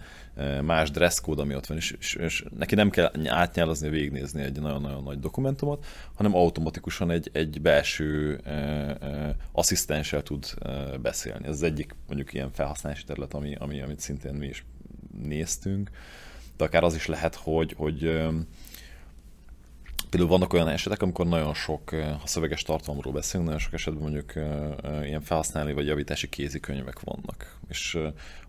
más 0.62 0.90
dresszkód, 0.90 1.38
ami 1.38 1.55
ott 1.55 1.66
van, 1.66 1.77
és, 1.77 1.96
és, 1.99 2.14
és 2.14 2.44
neki 2.59 2.75
nem 2.75 2.90
kell 2.90 3.12
átnyálazni, 3.27 3.88
végignézni 3.88 4.42
egy 4.42 4.61
nagyon-nagyon 4.61 5.03
nagy 5.03 5.18
dokumentumot, 5.18 5.87
hanem 6.14 6.35
automatikusan 6.35 7.11
egy, 7.11 7.31
egy 7.33 7.61
belső 7.61 8.40
e, 8.44 8.51
e, 8.51 9.37
asszisztenssel 9.53 10.22
tud 10.22 10.55
beszélni. 11.03 11.46
Ez 11.46 11.55
az 11.55 11.62
egyik 11.62 11.94
mondjuk 12.07 12.33
ilyen 12.33 12.53
felhasználási 12.53 13.05
terület, 13.05 13.35
ami, 13.35 13.55
ami, 13.55 13.81
amit 13.81 14.01
szintén 14.01 14.35
mi 14.35 14.46
is 14.46 14.64
néztünk, 15.22 15.90
de 16.57 16.64
akár 16.64 16.85
az 16.85 16.94
is 16.94 17.07
lehet, 17.07 17.35
hogy, 17.35 17.75
hogy 17.77 18.27
Például 20.10 20.30
vannak 20.30 20.52
olyan 20.52 20.68
esetek, 20.68 21.02
amikor 21.02 21.26
nagyon 21.26 21.54
sok, 21.54 21.90
ha 21.90 22.26
szöveges 22.26 22.62
tartalomról 22.62 23.12
beszélünk, 23.12 23.48
nagyon 23.48 23.62
sok 23.62 23.72
esetben 23.72 24.02
mondjuk 24.02 24.32
ilyen 25.04 25.20
felhasználói 25.20 25.72
vagy 25.72 25.86
javítási 25.86 26.28
kézikönyvek 26.28 27.00
vannak. 27.00 27.58
És 27.68 27.98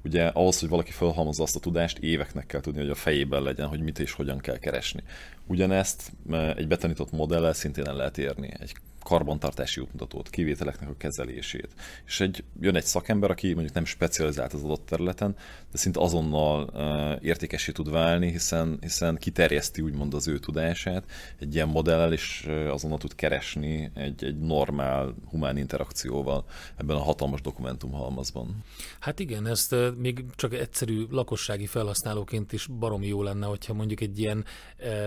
ugye 0.03 0.27
ahhoz, 0.27 0.59
hogy 0.59 0.69
valaki 0.69 0.91
felhalmozza 0.91 1.43
azt 1.43 1.55
a 1.55 1.59
tudást, 1.59 1.97
éveknek 1.97 2.45
kell 2.45 2.61
tudni, 2.61 2.79
hogy 2.79 2.89
a 2.89 2.95
fejében 2.95 3.41
legyen, 3.41 3.67
hogy 3.67 3.79
mit 3.79 3.99
és 3.99 4.11
hogyan 4.11 4.37
kell 4.37 4.57
keresni. 4.57 5.03
Ugyanezt 5.45 6.11
egy 6.55 6.67
betanított 6.67 7.11
modellel 7.11 7.53
szintén 7.53 7.85
el 7.85 7.95
lehet 7.95 8.17
érni. 8.17 8.53
Egy 8.59 8.75
karbantartási 9.07 9.81
útmutatót, 9.81 10.29
kivételeknek 10.29 10.89
a 10.89 10.97
kezelését. 10.97 11.67
És 12.05 12.19
egy, 12.19 12.43
jön 12.59 12.75
egy 12.75 12.85
szakember, 12.85 13.29
aki 13.31 13.53
mondjuk 13.53 13.73
nem 13.73 13.85
specializált 13.85 14.53
az 14.53 14.63
adott 14.63 14.85
területen, 14.85 15.35
de 15.71 15.77
szinte 15.77 15.99
azonnal 15.99 16.69
uh, 16.73 17.25
értékesé 17.25 17.71
tud 17.71 17.91
válni, 17.91 18.31
hiszen, 18.31 18.77
hiszen 18.81 19.17
kiterjeszti 19.17 19.81
úgymond 19.81 20.13
az 20.13 20.27
ő 20.27 20.39
tudását 20.39 21.03
egy 21.39 21.55
ilyen 21.55 21.67
modellel, 21.67 22.13
uh, 22.13 22.73
azonnal 22.73 22.97
tud 22.97 23.15
keresni 23.15 23.91
egy, 23.93 24.23
egy 24.23 24.39
normál 24.39 25.15
humán 25.29 25.57
interakcióval 25.57 26.45
ebben 26.77 26.95
a 26.95 27.03
hatalmas 27.03 27.41
dokumentumhalmazban. 27.41 28.63
Hát 28.99 29.19
igen, 29.19 29.47
ezt 29.47 29.75
még 29.97 30.25
csak 30.35 30.53
egyszerű 30.53 31.05
lakossági 31.09 31.65
felhasználóként 31.65 32.53
is 32.53 32.67
baromi 32.67 33.07
jó 33.07 33.23
lenne, 33.23 33.45
hogyha 33.45 33.73
mondjuk 33.73 34.01
egy 34.01 34.19
ilyen 34.19 34.45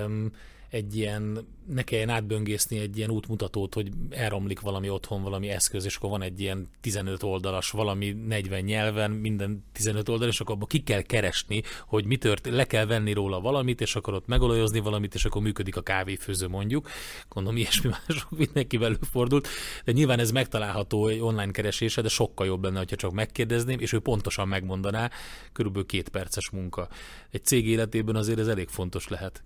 um, 0.06 0.30
egy 0.70 0.96
ilyen, 0.96 1.46
ne 1.66 1.82
kelljen 1.82 2.08
átböngészni 2.08 2.78
egy 2.78 2.96
ilyen 2.96 3.10
útmutatót, 3.10 3.74
hogy 3.74 3.90
elromlik 4.10 4.60
valami 4.60 4.90
otthon, 4.90 5.22
valami 5.22 5.48
eszköz, 5.48 5.84
és 5.84 5.96
akkor 5.96 6.10
van 6.10 6.22
egy 6.22 6.40
ilyen 6.40 6.68
15 6.80 7.22
oldalas, 7.22 7.70
valami 7.70 8.10
40 8.10 8.62
nyelven, 8.62 9.10
minden 9.10 9.64
15 9.72 10.08
oldal, 10.08 10.28
és 10.28 10.40
akkor 10.40 10.54
abban 10.54 10.66
ki 10.66 10.82
kell 10.82 11.02
keresni, 11.02 11.62
hogy 11.86 12.04
mi 12.04 12.16
tört, 12.16 12.46
le 12.46 12.64
kell 12.64 12.86
venni 12.86 13.12
róla 13.12 13.40
valamit, 13.40 13.80
és 13.80 13.96
akkor 13.96 14.14
ott 14.14 14.26
megolajozni 14.26 14.80
valamit, 14.80 15.14
és 15.14 15.24
akkor 15.24 15.42
működik 15.42 15.76
a 15.76 15.82
kávéfőző 15.82 16.48
mondjuk. 16.48 16.88
Gondolom, 17.28 17.58
ilyesmi 17.58 17.90
mások 18.08 18.30
mindenkivel 18.30 18.88
előfordult, 18.88 19.48
de 19.84 19.92
nyilván 19.92 20.18
ez 20.18 20.30
megtalálható 20.30 21.06
egy 21.06 21.20
online 21.20 21.50
keresése, 21.50 22.02
de 22.02 22.08
sokkal 22.08 22.46
jobb 22.46 22.64
lenne, 22.64 22.78
ha 22.78 22.84
csak 22.84 23.12
megkérdezném, 23.12 23.78
és 23.78 23.92
ő 23.92 23.98
pontosan 23.98 24.48
megmondaná, 24.48 25.10
körülbelül 25.52 25.86
két 25.86 26.08
perces 26.08 26.50
munka. 26.50 26.88
Egy 27.30 27.44
cég 27.44 27.68
életében 27.68 28.16
azért 28.16 28.38
ez 28.38 28.48
elég 28.48 28.68
fontos 28.68 29.08
lehet. 29.08 29.42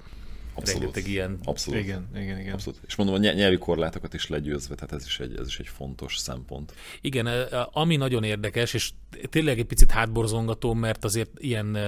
Abszolút. 0.55 0.82
Rengeteg 0.82 1.09
ilyen. 1.12 1.38
Abszolút. 1.44 1.80
Igen, 1.80 2.09
igen, 2.16 2.40
igen. 2.40 2.52
Abszolút. 2.52 2.80
És 2.86 2.94
mondom, 2.94 3.14
a 3.14 3.18
nyelvi 3.18 3.59
korlátokat 3.59 4.14
is 4.14 4.28
legyőzve, 4.28 4.74
tehát 4.74 4.92
ez 4.92 5.05
is 5.07 5.20
egy, 5.20 5.36
ez 5.38 5.46
is 5.46 5.59
egy 5.59 5.68
fontos 5.68 6.18
szempont. 6.18 6.74
Igen, 7.00 7.26
ami 7.72 7.96
nagyon 7.96 8.24
érdekes, 8.24 8.74
és 8.74 8.90
tényleg 9.30 9.59
egy 9.59 9.66
picit 9.66 9.90
hátborzongató, 9.90 10.74
mert 10.74 11.05
azért 11.05 11.30
ilyen 11.36 11.78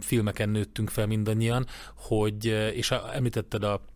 filmeken 0.00 0.48
nőttünk 0.48 0.90
fel 0.90 1.06
mindannyian, 1.06 1.66
hogy, 1.94 2.44
és 2.74 2.90
említetted 2.90 3.64
a 3.64 3.89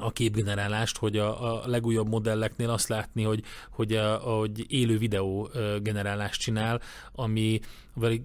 a 0.00 0.12
képgenerálást, 0.12 0.96
hogy 0.96 1.16
a, 1.16 1.62
a 1.62 1.68
legújabb 1.68 2.08
modelleknél 2.08 2.70
azt 2.70 2.88
látni, 2.88 3.22
hogy, 3.22 3.42
hogy, 3.70 3.92
a, 3.92 4.16
hogy 4.16 4.64
élő 4.72 4.98
videó 4.98 5.50
generálást 5.82 6.40
csinál, 6.40 6.80
ami 7.12 7.60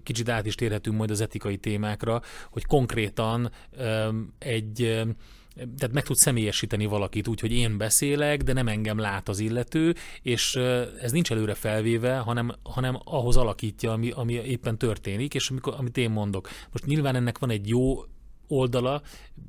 kicsit 0.02 0.28
át 0.28 0.46
is 0.46 0.54
térhetünk 0.54 0.96
majd 0.96 1.10
az 1.10 1.20
etikai 1.20 1.56
témákra, 1.56 2.22
hogy 2.50 2.64
konkrétan 2.64 3.50
egy 4.38 5.04
tehát 5.56 5.92
meg 5.92 6.04
tud 6.04 6.16
személyesíteni 6.16 6.86
valakit 6.86 7.28
úgy, 7.28 7.40
hogy 7.40 7.52
én 7.52 7.76
beszélek, 7.76 8.42
de 8.42 8.52
nem 8.52 8.68
engem 8.68 8.98
lát 8.98 9.28
az 9.28 9.38
illető, 9.38 9.94
és 10.22 10.56
ez 11.00 11.12
nincs 11.12 11.30
előre 11.30 11.54
felvéve, 11.54 12.16
hanem, 12.16 12.52
hanem 12.62 12.98
ahhoz 13.04 13.36
alakítja, 13.36 13.92
ami, 13.92 14.10
ami 14.10 14.32
éppen 14.32 14.78
történik, 14.78 15.34
és 15.34 15.50
amikor, 15.50 15.74
amit 15.78 15.96
én 15.96 16.10
mondok. 16.10 16.48
Most 16.72 16.86
nyilván 16.86 17.14
ennek 17.14 17.38
van 17.38 17.50
egy 17.50 17.68
jó 17.68 18.04
oldala, 18.48 19.02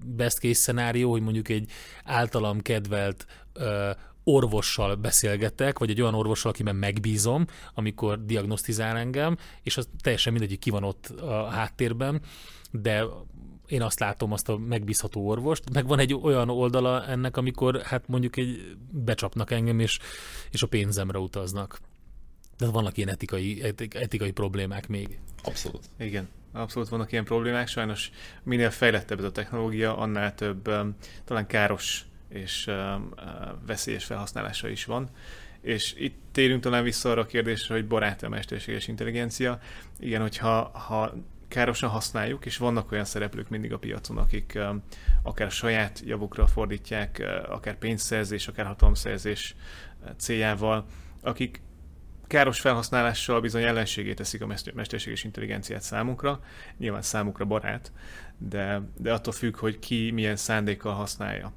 best 0.05 0.37
case 0.37 0.53
szenárió, 0.53 1.11
hogy 1.11 1.21
mondjuk 1.21 1.49
egy 1.49 1.69
általam 2.03 2.61
kedvelt 2.61 3.25
ö, 3.53 3.91
orvossal 4.23 4.95
beszélgetek, 4.95 5.79
vagy 5.79 5.89
egy 5.89 6.01
olyan 6.01 6.13
orvossal, 6.13 6.51
akiben 6.51 6.75
megbízom, 6.75 7.45
amikor 7.73 8.25
diagnosztizál 8.25 8.97
engem, 8.97 9.37
és 9.63 9.77
az 9.77 9.89
teljesen 10.01 10.31
mindegy, 10.31 10.49
hogy 10.49 10.59
ki 10.59 10.69
van 10.69 10.83
ott 10.83 11.05
a 11.07 11.45
háttérben, 11.45 12.21
de 12.71 13.05
én 13.67 13.81
azt 13.81 13.99
látom, 13.99 14.31
azt 14.31 14.49
a 14.49 14.57
megbízható 14.57 15.27
orvost, 15.27 15.73
meg 15.73 15.87
van 15.87 15.99
egy 15.99 16.13
olyan 16.13 16.49
oldala 16.49 17.05
ennek, 17.05 17.37
amikor 17.37 17.81
hát 17.81 18.07
mondjuk 18.07 18.37
egy 18.37 18.77
becsapnak 18.91 19.51
engem, 19.51 19.79
és, 19.79 19.99
és 20.51 20.63
a 20.63 20.67
pénzemre 20.67 21.19
utaznak. 21.19 21.79
De 22.57 22.65
vannak 22.65 22.97
ilyen 22.97 23.09
etikai, 23.09 23.63
etikai 23.91 24.31
problémák 24.31 24.87
még. 24.87 25.19
Abszolút. 25.43 25.85
Igen. 25.99 26.27
Abszolút 26.51 26.89
vannak 26.89 27.11
ilyen 27.11 27.23
problémák, 27.23 27.67
sajnos 27.67 28.11
minél 28.43 28.69
fejlettebb 28.69 29.19
ez 29.19 29.23
a 29.23 29.31
technológia, 29.31 29.97
annál 29.97 30.35
több 30.35 30.67
um, 30.67 30.95
talán 31.25 31.47
káros 31.47 32.05
és 32.29 32.67
um, 32.67 33.09
uh, 33.15 33.23
veszélyes 33.65 34.05
felhasználása 34.05 34.67
is 34.67 34.85
van. 34.85 35.09
És 35.61 35.93
itt 35.97 36.15
térünk 36.31 36.61
talán 36.61 36.83
vissza 36.83 37.09
arra 37.11 37.21
a 37.21 37.25
kérdésre, 37.25 37.73
hogy 37.73 37.87
barát 37.87 38.23
a 38.23 38.29
mesterséges 38.29 38.87
intelligencia. 38.87 39.59
Igen, 39.99 40.21
hogyha 40.21 40.69
ha 40.73 41.13
károsan 41.47 41.89
használjuk, 41.89 42.45
és 42.45 42.57
vannak 42.57 42.91
olyan 42.91 43.05
szereplők 43.05 43.49
mindig 43.49 43.73
a 43.73 43.77
piacon, 43.77 44.17
akik 44.17 44.53
um, 44.55 44.83
akár 45.23 45.51
saját 45.51 46.01
javukra 46.05 46.47
fordítják, 46.47 47.17
uh, 47.21 47.53
akár 47.53 47.77
pénzszerzés, 47.77 48.47
akár 48.47 48.65
hatalomszerzés 48.65 49.55
uh, 50.03 50.09
céljával, 50.17 50.85
akik 51.21 51.61
káros 52.27 52.59
felhasználással 52.59 53.41
bizony 53.41 53.63
ellenségét 53.63 54.15
teszik 54.15 54.41
a 54.41 54.47
mesterséges 54.73 55.23
intelligenciát 55.23 55.81
számunkra, 55.81 56.39
nyilván 56.77 57.01
számukra 57.01 57.45
barát, 57.45 57.91
de, 58.37 58.81
de 58.97 59.13
attól 59.13 59.33
függ, 59.33 59.57
hogy 59.57 59.79
ki 59.79 60.11
milyen 60.11 60.35
szándékkal 60.35 60.93
használja. 60.93 61.53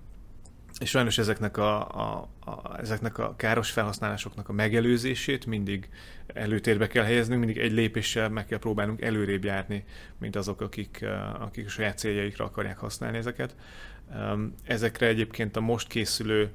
És 0.79 0.91
sajnos 0.91 1.19
ezeknek 1.19 1.57
a, 1.57 1.89
a, 1.89 2.29
a, 2.41 2.79
ezeknek 2.79 3.19
a 3.19 3.35
káros 3.37 3.71
felhasználásoknak 3.71 4.49
a 4.49 4.53
megelőzését 4.53 5.47
mindig 5.47 5.89
előtérbe 6.27 6.87
kell 6.87 7.05
helyeznünk, 7.05 7.45
mindig 7.45 7.63
egy 7.63 7.73
lépéssel 7.73 8.29
meg 8.29 8.47
kell 8.47 8.59
próbálnunk 8.59 9.01
előrébb 9.01 9.45
járni, 9.45 9.85
mint 10.19 10.37
azok, 10.37 10.61
akik, 10.61 11.05
akik 11.41 11.67
a 11.67 11.69
saját 11.69 11.99
céljaikra 11.99 12.45
akarják 12.45 12.79
használni 12.79 13.17
ezeket. 13.17 13.55
Ezekre 14.65 15.07
egyébként 15.07 15.57
a 15.57 15.61
most 15.61 15.89
készülő 15.89 16.51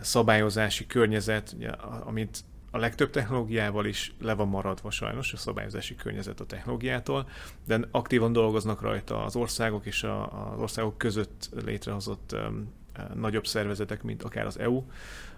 szabályozási 0.00 0.86
környezet, 0.86 1.56
amit 2.04 2.44
a 2.78 2.80
legtöbb 2.80 3.10
technológiával 3.10 3.86
is 3.86 4.14
le 4.20 4.34
van 4.34 4.48
maradva 4.48 4.90
sajnos 4.90 5.32
a 5.32 5.36
szabályozási 5.36 5.94
környezet 5.94 6.40
a 6.40 6.46
technológiától, 6.46 7.28
de 7.66 7.80
aktívan 7.90 8.32
dolgoznak 8.32 8.80
rajta 8.80 9.24
az 9.24 9.36
országok 9.36 9.86
és 9.86 10.02
a, 10.02 10.50
az 10.52 10.60
országok 10.60 10.98
között 10.98 11.50
létrehozott 11.64 12.32
um, 12.32 12.72
nagyobb 13.14 13.46
szervezetek, 13.46 14.02
mint 14.02 14.22
akár 14.22 14.46
az 14.46 14.58
EU, 14.58 14.84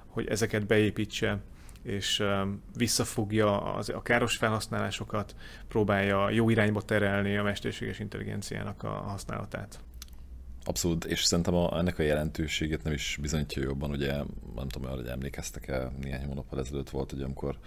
hogy 0.06 0.26
ezeket 0.26 0.66
beépítse 0.66 1.40
és 1.82 2.22
visszafogja 2.76 3.74
az, 3.74 3.88
a 3.88 4.02
káros 4.02 4.36
felhasználásokat, 4.36 5.34
próbálja 5.68 6.30
jó 6.30 6.50
irányba 6.50 6.82
terelni 6.82 7.36
a 7.36 7.42
mesterséges 7.42 7.98
intelligenciának 7.98 8.82
a 8.82 8.88
használatát. 8.88 9.80
Abszolút, 10.64 11.04
és 11.04 11.24
szerintem 11.24 11.54
a, 11.54 11.78
ennek 11.78 11.98
a 11.98 12.02
jelentőségét 12.02 12.82
nem 12.82 12.92
is 12.92 13.18
bizonyítja 13.20 13.62
jobban, 13.62 13.90
ugye 13.90 14.12
nem 14.54 14.68
tudom, 14.68 14.90
hogy 14.90 15.06
emlékeztek-e, 15.06 15.92
néhány 16.00 16.24
hónappal 16.24 16.58
ezelőtt 16.58 16.90
volt, 16.90 17.12
ugye, 17.12 17.24
amikor 17.24 17.58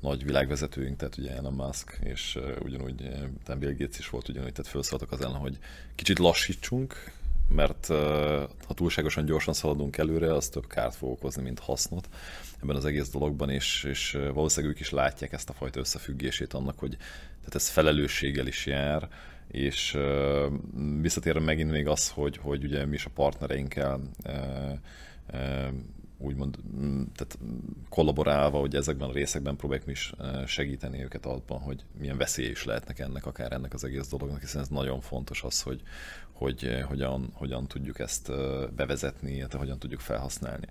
nagy 0.00 0.24
világvezetőink, 0.24 0.96
tehát 0.96 1.18
ugye 1.18 1.34
Elon 1.34 1.52
Musk, 1.52 1.98
és 2.02 2.36
uh, 2.36 2.56
ugyanúgy 2.62 3.02
uh, 3.48 3.56
Bill 3.56 3.72
Gates 3.72 3.98
is 3.98 4.08
volt 4.08 4.28
ugyanúgy, 4.28 4.52
tehát 4.52 4.70
felszóltak 4.70 5.12
az 5.12 5.20
ellen, 5.20 5.36
hogy 5.36 5.58
kicsit 5.94 6.18
lassítsunk, 6.18 7.12
mert 7.48 7.88
uh, 7.88 7.96
ha 8.66 8.74
túlságosan 8.74 9.24
gyorsan 9.24 9.54
szaladunk 9.54 9.96
előre, 9.96 10.34
az 10.34 10.48
több 10.48 10.66
kárt 10.66 10.94
fog 10.94 11.10
okozni, 11.10 11.42
mint 11.42 11.58
hasznot 11.58 12.08
ebben 12.62 12.76
az 12.76 12.84
egész 12.84 13.08
dologban, 13.08 13.50
és, 13.50 13.84
és 13.84 14.18
valószínűleg 14.34 14.74
ők 14.74 14.80
is 14.80 14.90
látják 14.90 15.32
ezt 15.32 15.48
a 15.48 15.52
fajta 15.52 15.80
összefüggését 15.80 16.52
annak, 16.52 16.78
hogy 16.78 16.96
tehát 17.38 17.54
ez 17.54 17.68
felelősséggel 17.68 18.46
is 18.46 18.66
jár, 18.66 19.08
és 19.50 19.98
visszatérve 21.00 21.40
megint 21.40 21.70
még 21.70 21.86
az, 21.86 22.10
hogy, 22.10 22.36
hogy 22.36 22.64
ugye 22.64 22.84
mi 22.84 22.94
is 22.94 23.04
a 23.04 23.10
partnereinkkel 23.14 24.00
úgymond 26.18 26.58
tehát 27.14 27.38
kollaborálva, 27.88 28.58
hogy 28.58 28.74
ezekben 28.74 29.08
a 29.08 29.12
részekben 29.12 29.56
próbáljuk 29.56 29.86
mi 29.86 29.92
is 29.92 30.12
segíteni 30.46 31.02
őket 31.02 31.26
abban, 31.26 31.60
hogy 31.60 31.84
milyen 31.98 32.16
veszély 32.16 32.48
is 32.48 32.64
lehetnek 32.64 32.98
ennek, 32.98 33.26
akár 33.26 33.52
ennek 33.52 33.74
az 33.74 33.84
egész 33.84 34.08
dolognak, 34.08 34.40
hiszen 34.40 34.60
ez 34.60 34.68
nagyon 34.68 35.00
fontos 35.00 35.42
az, 35.42 35.62
hogy, 35.62 35.82
hogy 36.32 36.82
hogyan, 36.88 37.30
hogyan 37.32 37.66
tudjuk 37.66 37.98
ezt 37.98 38.32
bevezetni, 38.74 39.32
illetve 39.32 39.58
hogyan 39.58 39.78
tudjuk 39.78 40.00
felhasználni. 40.00 40.66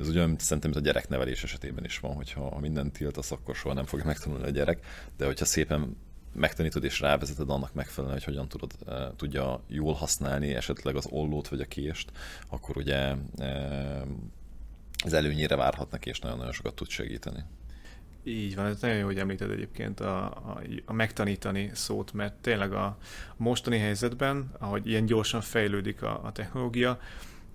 Ez 0.00 0.08
ugyan 0.08 0.36
szerintem 0.38 0.70
ez 0.70 0.76
a 0.76 0.80
gyereknevelés 0.80 1.42
esetében 1.44 1.84
is 1.84 1.98
van, 1.98 2.14
hogyha 2.14 2.48
ha 2.48 2.58
mindent 2.58 2.92
tiltasz, 2.92 3.30
akkor 3.30 3.54
soha 3.54 3.74
nem 3.74 3.84
fogja 3.84 4.04
megtanulni 4.04 4.44
a 4.44 4.50
gyerek, 4.50 4.86
de 5.16 5.26
hogyha 5.26 5.44
szépen 5.44 5.96
megtanítod 6.32 6.84
és 6.84 7.00
rávezeted 7.00 7.50
annak 7.50 7.74
megfelelően, 7.74 8.18
hogy 8.18 8.34
hogyan 8.34 8.48
tudod, 8.48 8.72
e, 8.86 9.12
tudja 9.16 9.62
jól 9.68 9.94
használni 9.94 10.54
esetleg 10.54 10.96
az 10.96 11.06
ollót 11.10 11.48
vagy 11.48 11.60
a 11.60 11.64
kést, 11.64 12.12
akkor 12.48 12.76
ugye 12.76 13.14
e, 13.38 13.46
ez 15.04 15.12
előnyére 15.12 15.56
várhat 15.56 15.90
neki, 15.90 16.08
és 16.08 16.18
nagyon-nagyon 16.18 16.52
sokat 16.52 16.74
tud 16.74 16.88
segíteni. 16.88 17.44
Így 18.24 18.54
van, 18.54 18.66
ez 18.66 18.80
nagyon 18.80 18.96
jó, 18.96 19.06
hogy 19.06 19.18
említed 19.18 19.50
egyébként 19.50 20.00
a, 20.00 20.24
a, 20.24 20.60
a 20.84 20.92
megtanítani 20.92 21.70
szót, 21.74 22.12
mert 22.12 22.34
tényleg 22.34 22.72
a 22.72 22.96
mostani 23.36 23.78
helyzetben, 23.78 24.52
ahogy 24.58 24.86
ilyen 24.86 25.06
gyorsan 25.06 25.40
fejlődik 25.40 26.02
a, 26.02 26.24
a 26.24 26.32
technológia, 26.32 26.98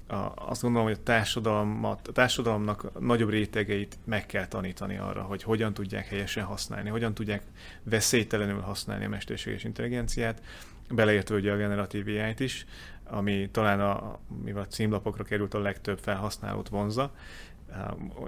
a, 0.08 0.32
azt 0.36 0.62
gondolom, 0.62 0.88
hogy 0.88 0.98
a, 1.00 1.04
társadalmat, 1.04 2.08
a 2.08 2.12
társadalomnak 2.12 3.00
nagyobb 3.00 3.30
rétegeit 3.30 3.98
meg 4.04 4.26
kell 4.26 4.48
tanítani 4.48 4.98
arra, 4.98 5.22
hogy 5.22 5.44
hogyan 5.44 5.74
tudják 5.74 6.08
helyesen 6.08 6.44
használni, 6.44 6.90
hogyan 6.90 7.14
tudják 7.14 7.42
veszélytelenül 7.84 8.62
használni 8.62 9.06
a 9.06 9.10
mesterséges 9.10 9.64
intelligenciát, 9.64 10.42
beleértve 10.90 11.36
ugye 11.36 11.52
a 11.52 11.58
generatív 11.58 12.08
ai 12.08 12.34
is, 12.38 12.66
ami 13.04 13.50
talán 13.52 13.82
a, 13.82 14.20
mivel 14.44 14.62
a 14.62 14.68
címlapokra 14.68 15.24
került 15.24 15.54
a 15.54 15.60
legtöbb 15.60 16.00
felhasználót 16.00 16.70
vonza. 16.70 17.12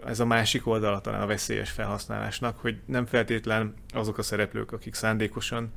Ez 0.06 0.20
a 0.20 0.26
másik 0.26 0.68
oldala 0.68 1.02
talán 1.02 1.22
a 1.22 1.26
veszélyes 1.26 1.70
felhasználásnak, 1.72 2.58
hogy 2.58 2.80
nem 2.86 3.06
feltétlen 3.06 3.74
azok 3.94 4.18
a 4.18 4.22
szereplők, 4.22 4.72
akik 4.72 4.94
szándékosan 4.94 5.72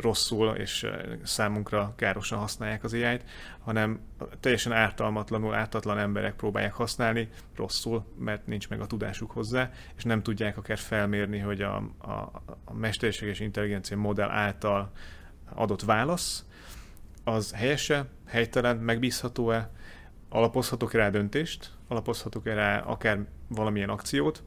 rosszul 0.00 0.54
és 0.54 0.86
számunkra 1.22 1.92
károsan 1.96 2.38
használják 2.38 2.84
az 2.84 2.92
ai 2.92 3.20
hanem 3.58 4.00
teljesen 4.40 4.72
ártalmatlanul, 4.72 5.54
ártatlan 5.54 5.98
emberek 5.98 6.34
próbálják 6.34 6.72
használni 6.72 7.28
rosszul, 7.56 8.04
mert 8.18 8.46
nincs 8.46 8.68
meg 8.68 8.80
a 8.80 8.86
tudásuk 8.86 9.30
hozzá, 9.30 9.70
és 9.96 10.04
nem 10.04 10.22
tudják 10.22 10.56
akár 10.56 10.78
felmérni, 10.78 11.38
hogy 11.38 11.62
a, 11.62 11.76
a, 11.98 12.10
a 12.64 12.72
mesterséges 12.72 13.40
intelligencia 13.40 13.96
modell 13.96 14.30
által 14.30 14.90
adott 15.54 15.82
válasz, 15.82 16.44
az 17.24 17.52
helyese, 17.52 18.06
helytelen, 18.26 18.76
megbízható-e, 18.76 19.70
alapozhatok 20.28 20.92
rá 20.92 21.10
döntést, 21.10 21.70
alapozhatok 21.88 22.44
rá 22.44 22.78
akár 22.78 23.26
valamilyen 23.48 23.88
akciót, 23.88 24.42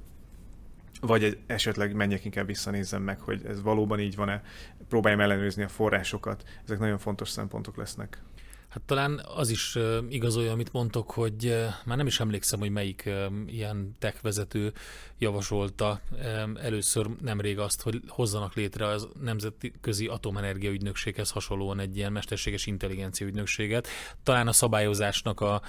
vagy 1.05 1.37
esetleg 1.45 1.95
menjek 1.95 2.25
inkább 2.25 2.45
visszanézzem 2.45 3.01
meg, 3.01 3.19
hogy 3.19 3.41
ez 3.45 3.61
valóban 3.61 3.99
így 3.99 4.15
van-e, 4.15 4.41
próbáljam 4.89 5.21
ellenőrizni 5.21 5.63
a 5.63 5.67
forrásokat. 5.67 6.43
Ezek 6.63 6.79
nagyon 6.79 6.97
fontos 6.97 7.29
szempontok 7.29 7.77
lesznek. 7.77 8.21
Hát 8.69 8.81
talán 8.81 9.21
az 9.35 9.49
is 9.49 9.77
igazolja, 10.09 10.51
amit 10.51 10.71
mondtok, 10.71 11.11
hogy 11.11 11.55
már 11.85 11.97
nem 11.97 12.07
is 12.07 12.19
emlékszem, 12.19 12.59
hogy 12.59 12.69
melyik 12.69 13.09
ilyen 13.45 13.95
tech 13.99 14.21
vezető 14.21 14.73
javasolta 15.17 16.01
először 16.61 17.07
nemrég 17.21 17.59
azt, 17.59 17.81
hogy 17.81 18.01
hozzanak 18.07 18.53
létre 18.53 18.87
az 18.87 19.07
Nemzetközi 19.21 20.07
Atomenergia 20.07 20.71
Ügynökséghez 20.71 21.31
hasonlóan 21.31 21.79
egy 21.79 21.97
ilyen 21.97 22.11
mesterséges 22.11 22.65
intelligencia 22.65 23.27
ügynökséget. 23.27 23.87
Talán 24.23 24.47
a 24.47 24.51
szabályozásnak 24.51 25.41
a, 25.41 25.61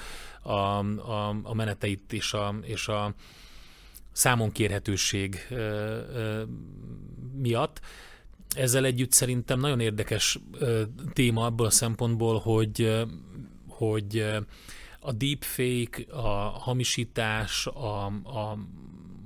a, 0.42 0.50
a, 0.50 1.36
a 1.42 1.54
meneteit 1.54 2.12
és 2.12 2.32
a, 2.32 2.54
és 2.62 2.88
a 2.88 3.14
számon 4.14 4.52
kérhetőség 4.52 5.48
miatt. 7.36 7.80
Ezzel 8.56 8.84
együtt 8.84 9.12
szerintem 9.12 9.60
nagyon 9.60 9.80
érdekes 9.80 10.38
téma 11.12 11.44
abból 11.44 11.66
a 11.66 11.70
szempontból, 11.70 12.38
hogy, 12.38 13.04
hogy 13.68 14.26
a 15.00 15.12
deepfake, 15.12 16.12
a 16.12 16.28
hamisítás, 16.48 17.66
a, 17.66 18.06
a 18.06 18.58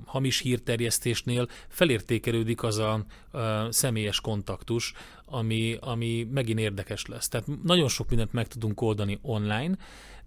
hamis 0.05 0.39
hírterjesztésnél 0.39 1.47
felértékelődik 1.67 2.63
az 2.63 2.77
a, 2.77 3.05
a 3.31 3.71
személyes 3.71 4.21
kontaktus, 4.21 4.93
ami, 5.25 5.77
ami 5.79 6.27
megint 6.31 6.59
érdekes 6.59 7.05
lesz. 7.05 7.27
Tehát 7.27 7.47
nagyon 7.63 7.87
sok 7.87 8.09
mindent 8.09 8.33
meg 8.33 8.47
tudunk 8.47 8.81
oldani 8.81 9.19
online, 9.21 9.77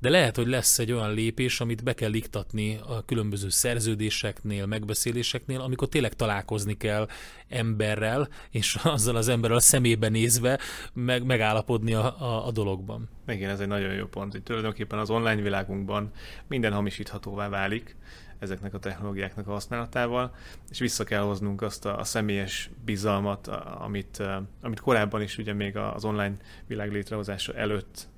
de 0.03 0.09
lehet, 0.09 0.37
hogy 0.37 0.47
lesz 0.47 0.79
egy 0.79 0.93
olyan 0.93 1.15
lépés, 1.15 1.61
amit 1.61 1.85
be 1.85 1.93
kell 1.93 2.13
iktatni 2.13 2.79
a 2.87 3.05
különböző 3.05 3.49
szerződéseknél, 3.49 4.67
megbeszéléseknél, 4.67 5.61
amikor 5.61 5.89
tényleg 5.89 6.15
találkozni 6.15 6.77
kell 6.77 7.09
emberrel, 7.49 8.29
és 8.51 8.75
azzal 8.83 9.17
az 9.17 9.29
emberrel 9.29 9.57
a 9.57 9.61
szemébe 9.61 10.09
nézve 10.09 10.59
meg, 10.93 11.25
megállapodni 11.25 11.95
a, 11.95 12.21
a, 12.21 12.47
a 12.47 12.51
dologban. 12.51 13.09
Igen, 13.27 13.51
ez 13.51 13.61
egy 13.61 13.67
nagyon 13.67 13.93
jó 13.93 14.07
pont. 14.07 14.35
Itt 14.35 14.45
tulajdonképpen 14.45 14.99
az 14.99 15.11
online 15.11 15.43
világunkban 15.43 16.11
minden 16.49 16.73
hamisíthatóvá 16.73 17.49
válik, 17.49 17.97
ezeknek 18.39 18.75
a 18.75 18.79
technológiáknak 18.79 19.49
a 19.49 19.53
használatával, 19.53 20.35
és 20.71 20.79
vissza 20.79 21.05
kell 21.05 21.23
hoznunk 21.23 21.63
azt 21.63 21.87
a, 21.87 21.99
a 21.99 22.05
személyes 22.05 22.71
bizalmat, 22.85 23.47
amit, 23.79 24.23
amit 24.63 24.81
korábban 24.81 25.23
is 25.23 25.39
ugye 25.39 25.53
még 25.53 25.77
az 25.77 26.05
online 26.05 26.35
világ 26.67 26.93
létrehozása 26.93 27.55
előtt 27.55 28.11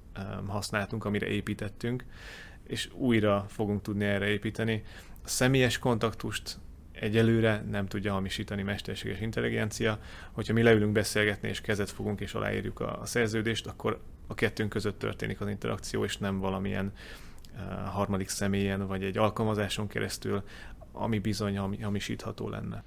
használtunk, 0.47 1.05
amire 1.05 1.27
építettünk, 1.27 2.05
és 2.67 2.89
újra 2.93 3.47
fogunk 3.49 3.83
tudni 3.83 4.05
erre 4.05 4.27
építeni. 4.27 4.83
A 5.25 5.29
személyes 5.29 5.79
kontaktust 5.79 6.59
egyelőre 6.93 7.65
nem 7.71 7.87
tudja 7.87 8.12
hamisítani 8.12 8.62
mesterséges 8.62 9.21
intelligencia. 9.21 9.99
Hogyha 10.33 10.53
mi 10.53 10.62
leülünk 10.62 10.93
beszélgetni, 10.93 11.49
és 11.49 11.61
kezet 11.61 11.91
fogunk, 11.91 12.21
és 12.21 12.35
aláírjuk 12.35 12.81
a, 12.81 13.01
a 13.01 13.07
szerződést, 13.07 13.67
akkor 13.67 14.03
a 14.27 14.35
kettőnk 14.35 14.69
között 14.69 14.99
történik 14.99 15.41
az 15.41 15.49
interakció, 15.49 16.05
és 16.05 16.17
nem 16.17 16.39
valamilyen 16.39 16.93
uh, 17.55 17.89
harmadik 17.89 18.29
személyen, 18.29 18.87
vagy 18.87 19.05
egy 19.05 19.19
alkalmazáson 19.19 19.87
keresztül, 19.87 20.43
ami 20.93 21.19
bizony 21.19 21.59
hamisítható 21.59 22.49
lenne. 22.49 22.85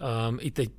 Um, 0.00 0.36
itt 0.38 0.58
egy 0.58 0.70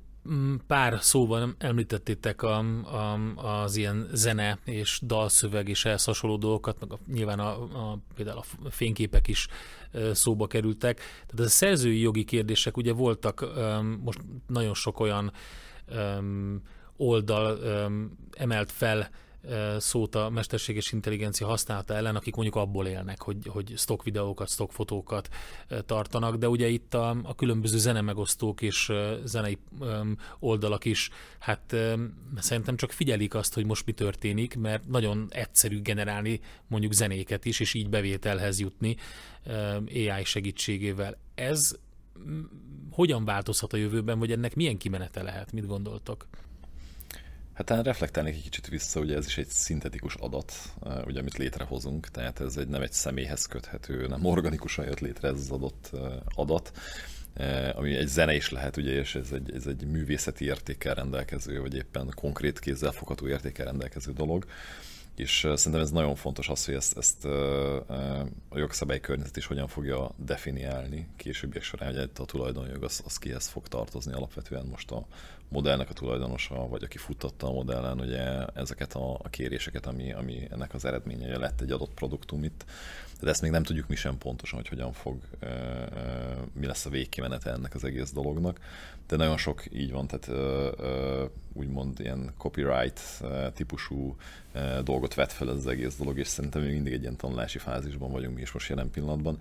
pár 0.66 0.98
szóval 1.00 1.54
említettétek 1.58 2.42
a, 2.42 2.58
a, 2.58 3.18
az 3.62 3.76
ilyen 3.76 4.08
zene 4.12 4.58
és 4.64 5.00
dalszöveg 5.02 5.68
és 5.68 5.84
ehhez 5.84 6.04
hasonló 6.04 6.36
dolgokat, 6.36 6.80
meg 6.80 6.92
a, 6.92 6.98
nyilván 7.12 7.38
a, 7.38 7.62
a, 7.62 7.98
például 8.14 8.38
a 8.38 8.70
fényképek 8.70 9.28
is 9.28 9.46
szóba 10.12 10.46
kerültek. 10.46 11.00
Tehát 11.26 11.46
a 11.46 11.48
szerzői 11.48 12.00
jogi 12.00 12.24
kérdések 12.24 12.76
ugye 12.76 12.92
voltak 12.92 13.44
most 14.02 14.20
nagyon 14.46 14.74
sok 14.74 15.00
olyan 15.00 15.32
oldal 16.96 17.58
emelt 18.36 18.72
fel 18.72 19.10
szót 19.78 20.14
a 20.14 20.30
mesterséges 20.30 20.92
intelligencia 20.92 21.46
használata 21.46 21.94
ellen, 21.94 22.16
akik 22.16 22.34
mondjuk 22.34 22.56
abból 22.56 22.86
élnek, 22.86 23.22
hogy, 23.22 23.46
hogy 23.46 23.72
stock 23.76 24.02
videókat, 24.02 24.48
stock 24.48 24.72
fotókat 24.72 25.28
tartanak, 25.86 26.36
de 26.36 26.48
ugye 26.48 26.68
itt 26.68 26.94
a, 26.94 27.16
a 27.22 27.34
különböző 27.34 27.78
zenemegosztók 27.78 28.62
és 28.62 28.92
zenei 29.24 29.58
oldalak 30.38 30.84
is, 30.84 31.10
hát 31.38 31.76
szerintem 32.36 32.76
csak 32.76 32.92
figyelik 32.92 33.34
azt, 33.34 33.54
hogy 33.54 33.66
most 33.66 33.86
mi 33.86 33.92
történik, 33.92 34.56
mert 34.56 34.86
nagyon 34.88 35.26
egyszerű 35.30 35.82
generálni 35.82 36.40
mondjuk 36.66 36.92
zenéket 36.92 37.44
is, 37.44 37.60
és 37.60 37.74
így 37.74 37.88
bevételhez 37.88 38.60
jutni 38.60 38.96
AI 39.94 40.24
segítségével. 40.24 41.18
Ez 41.34 41.76
hogyan 42.90 43.24
változhat 43.24 43.72
a 43.72 43.76
jövőben, 43.76 44.18
vagy 44.18 44.32
ennek 44.32 44.54
milyen 44.54 44.76
kimenete 44.76 45.22
lehet? 45.22 45.52
Mit 45.52 45.66
gondoltok? 45.66 46.26
Hát 47.54 47.66
talán 47.66 47.82
reflektálnék 47.82 48.34
egy 48.34 48.42
kicsit 48.42 48.68
vissza, 48.68 49.00
ugye 49.00 49.16
ez 49.16 49.26
is 49.26 49.38
egy 49.38 49.48
szintetikus 49.48 50.14
adat, 50.14 50.52
ugye, 51.04 51.20
amit 51.20 51.36
létrehozunk, 51.36 52.08
tehát 52.08 52.40
ez 52.40 52.56
egy, 52.56 52.68
nem 52.68 52.82
egy 52.82 52.92
személyhez 52.92 53.46
köthető, 53.46 54.06
nem 54.06 54.24
organikusan 54.24 54.84
jött 54.84 55.00
létre 55.00 55.28
ez 55.28 55.34
az 55.34 55.50
adott 55.50 55.90
adat, 56.34 56.72
ami 57.74 57.94
egy 57.94 58.06
zene 58.06 58.34
is 58.34 58.50
lehet, 58.50 58.76
ugye, 58.76 58.92
és 58.92 59.14
ez 59.14 59.32
egy, 59.32 59.54
ez 59.54 59.66
egy 59.66 59.86
művészeti 59.86 60.44
értékkel 60.44 60.94
rendelkező, 60.94 61.60
vagy 61.60 61.74
éppen 61.74 62.12
konkrét 62.14 62.58
kézzel 62.58 62.92
fogható 62.92 63.28
értékkel 63.28 63.64
rendelkező 63.64 64.12
dolog. 64.12 64.46
És 65.16 65.38
szerintem 65.54 65.80
ez 65.80 65.90
nagyon 65.90 66.14
fontos 66.14 66.48
az, 66.48 66.64
hogy 66.64 66.74
ezt, 66.74 66.96
ezt 66.96 67.24
a 68.48 68.58
jogszabály 68.58 69.00
környezet 69.00 69.36
is 69.36 69.46
hogyan 69.46 69.68
fogja 69.68 70.10
definiálni 70.16 71.08
későbbiek 71.16 71.62
során, 71.62 71.94
hogy 71.94 72.10
a 72.14 72.24
tulajdonjog 72.24 72.82
az, 72.82 73.02
az 73.04 73.18
kihez 73.18 73.46
fog 73.48 73.68
tartozni 73.68 74.12
alapvetően 74.12 74.66
most 74.66 74.90
a 74.90 75.06
modellnek 75.48 75.90
a 75.90 75.92
tulajdonosa, 75.92 76.68
vagy 76.68 76.82
aki 76.82 76.98
futtatta 76.98 77.46
a 77.46 77.52
modellen 77.52 78.00
ugye 78.00 78.44
ezeket 78.46 78.94
a, 78.94 79.14
a 79.14 79.28
kéréseket, 79.30 79.86
ami, 79.86 80.12
ami 80.12 80.48
ennek 80.50 80.74
az 80.74 80.84
eredménye 80.84 81.38
lett 81.38 81.60
egy 81.60 81.70
adott 81.70 81.94
produktum 81.94 82.44
itt. 82.44 82.64
De 83.20 83.30
ezt 83.30 83.42
még 83.42 83.50
nem 83.50 83.62
tudjuk 83.62 83.88
mi 83.88 83.94
sem 83.94 84.18
pontosan, 84.18 84.58
hogy 84.58 84.68
hogyan 84.68 84.92
fog, 84.92 85.16
mi 86.52 86.66
lesz 86.66 86.86
a 86.86 86.90
végkimenete 86.90 87.50
ennek 87.50 87.74
az 87.74 87.84
egész 87.84 88.12
dolognak. 88.12 88.60
De 89.06 89.16
nagyon 89.16 89.36
sok 89.36 89.64
így 89.72 89.92
van, 89.92 90.06
tehát 90.06 90.30
úgymond 91.52 92.00
ilyen 92.00 92.32
copyright 92.36 93.00
típusú 93.54 94.16
dolgot 94.82 95.14
vet 95.14 95.32
fel 95.32 95.50
ez 95.50 95.56
az 95.56 95.66
egész 95.66 95.96
dolog, 95.96 96.18
és 96.18 96.26
szerintem 96.26 96.62
még 96.62 96.72
mindig 96.72 96.92
egy 96.92 97.02
ilyen 97.02 97.16
tanulási 97.16 97.58
fázisban 97.58 98.12
vagyunk 98.12 98.34
mi 98.34 98.40
is 98.40 98.52
most 98.52 98.68
jelen 98.68 98.90
pillanatban 98.90 99.38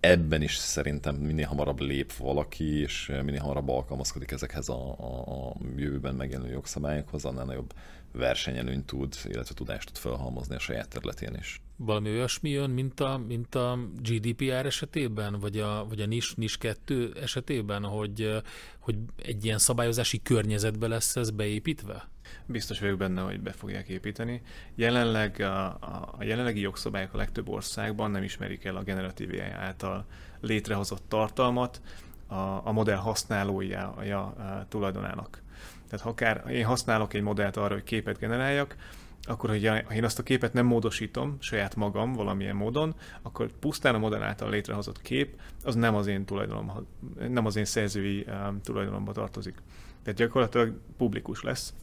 ebben 0.00 0.42
is 0.42 0.56
szerintem 0.56 1.14
minél 1.14 1.46
hamarabb 1.46 1.80
lép 1.80 2.12
valaki, 2.12 2.80
és 2.80 3.12
minél 3.24 3.40
hamarabb 3.40 3.68
alkalmazkodik 3.68 4.30
ezekhez 4.30 4.68
a, 4.68 4.94
a, 4.98 5.48
a 5.48 5.56
jövőben 5.76 6.14
megjelenő 6.14 6.50
jogszabályokhoz, 6.50 7.24
annál 7.24 7.44
nagyobb 7.44 7.72
versenyelőnyt 8.12 8.86
tud, 8.86 9.14
illetve 9.24 9.54
tudást 9.54 9.86
tud 9.86 9.96
felhalmozni 9.96 10.54
a 10.54 10.58
saját 10.58 10.88
területén 10.88 11.34
is. 11.34 11.60
Valami 11.82 12.10
olyasmi 12.10 12.50
jön, 12.50 12.70
mint 12.70 13.00
a, 13.00 13.20
mint 13.28 13.54
a 13.54 13.78
GDPR 14.02 14.66
esetében, 14.66 15.38
vagy 15.40 15.58
a, 15.58 15.86
vagy 15.88 16.00
a 16.00 16.06
NIS, 16.06 16.34
NIS 16.34 16.58
2 16.58 17.12
esetében, 17.22 17.84
hogy, 17.84 18.42
hogy 18.78 18.96
egy 19.22 19.44
ilyen 19.44 19.58
szabályozási 19.58 20.22
környezetbe 20.22 20.88
lesz 20.88 21.16
ez 21.16 21.30
beépítve? 21.30 22.08
Biztos 22.46 22.80
vagyok 22.80 22.98
benne, 22.98 23.20
hogy 23.20 23.40
be 23.40 23.52
fogják 23.52 23.88
építeni. 23.88 24.42
Jelenleg 24.74 25.40
a, 25.40 25.64
a, 25.66 26.14
a 26.18 26.24
jelenlegi 26.24 26.60
jogszabályok 26.60 27.14
a 27.14 27.16
legtöbb 27.16 27.48
országban 27.48 28.10
nem 28.10 28.22
ismerik 28.22 28.64
el 28.64 28.76
a 28.76 28.82
generatív 28.82 29.30
AI 29.30 29.40
által 29.40 30.06
létrehozott 30.40 31.02
tartalmat 31.08 31.80
a, 32.26 32.66
a 32.66 32.72
modell 32.72 32.96
használója 32.96 33.88
a 33.88 34.66
tulajdonának. 34.68 35.42
Tehát 35.88 36.04
ha 36.04 36.10
akár 36.10 36.44
én 36.50 36.64
használok 36.64 37.14
egy 37.14 37.22
modellt 37.22 37.56
arra, 37.56 37.74
hogy 37.74 37.82
képet 37.82 38.18
generáljak, 38.18 38.76
akkor, 39.22 39.50
hogy 39.50 39.66
ha 39.66 39.94
én 39.94 40.04
azt 40.04 40.18
a 40.18 40.22
képet 40.22 40.52
nem 40.52 40.66
módosítom 40.66 41.36
saját 41.40 41.76
magam 41.76 42.12
valamilyen 42.12 42.56
módon, 42.56 42.94
akkor 43.22 43.52
pusztán 43.52 43.94
a 43.94 43.98
modell 43.98 44.22
által 44.22 44.50
létrehozott 44.50 45.00
kép, 45.00 45.40
az 45.64 45.74
nem 45.74 45.94
az 45.94 46.06
én 46.06 46.24
tulajdonom, 46.24 46.86
nem 47.28 47.46
az 47.46 47.56
én 47.56 47.64
szerzői 47.64 48.26
um, 48.28 48.60
tulajdonomba 48.60 49.12
tartozik. 49.12 49.54
Tehát 50.02 50.18
gyakorlatilag 50.18 50.80
publikus 50.96 51.42
lesz, 51.42 51.74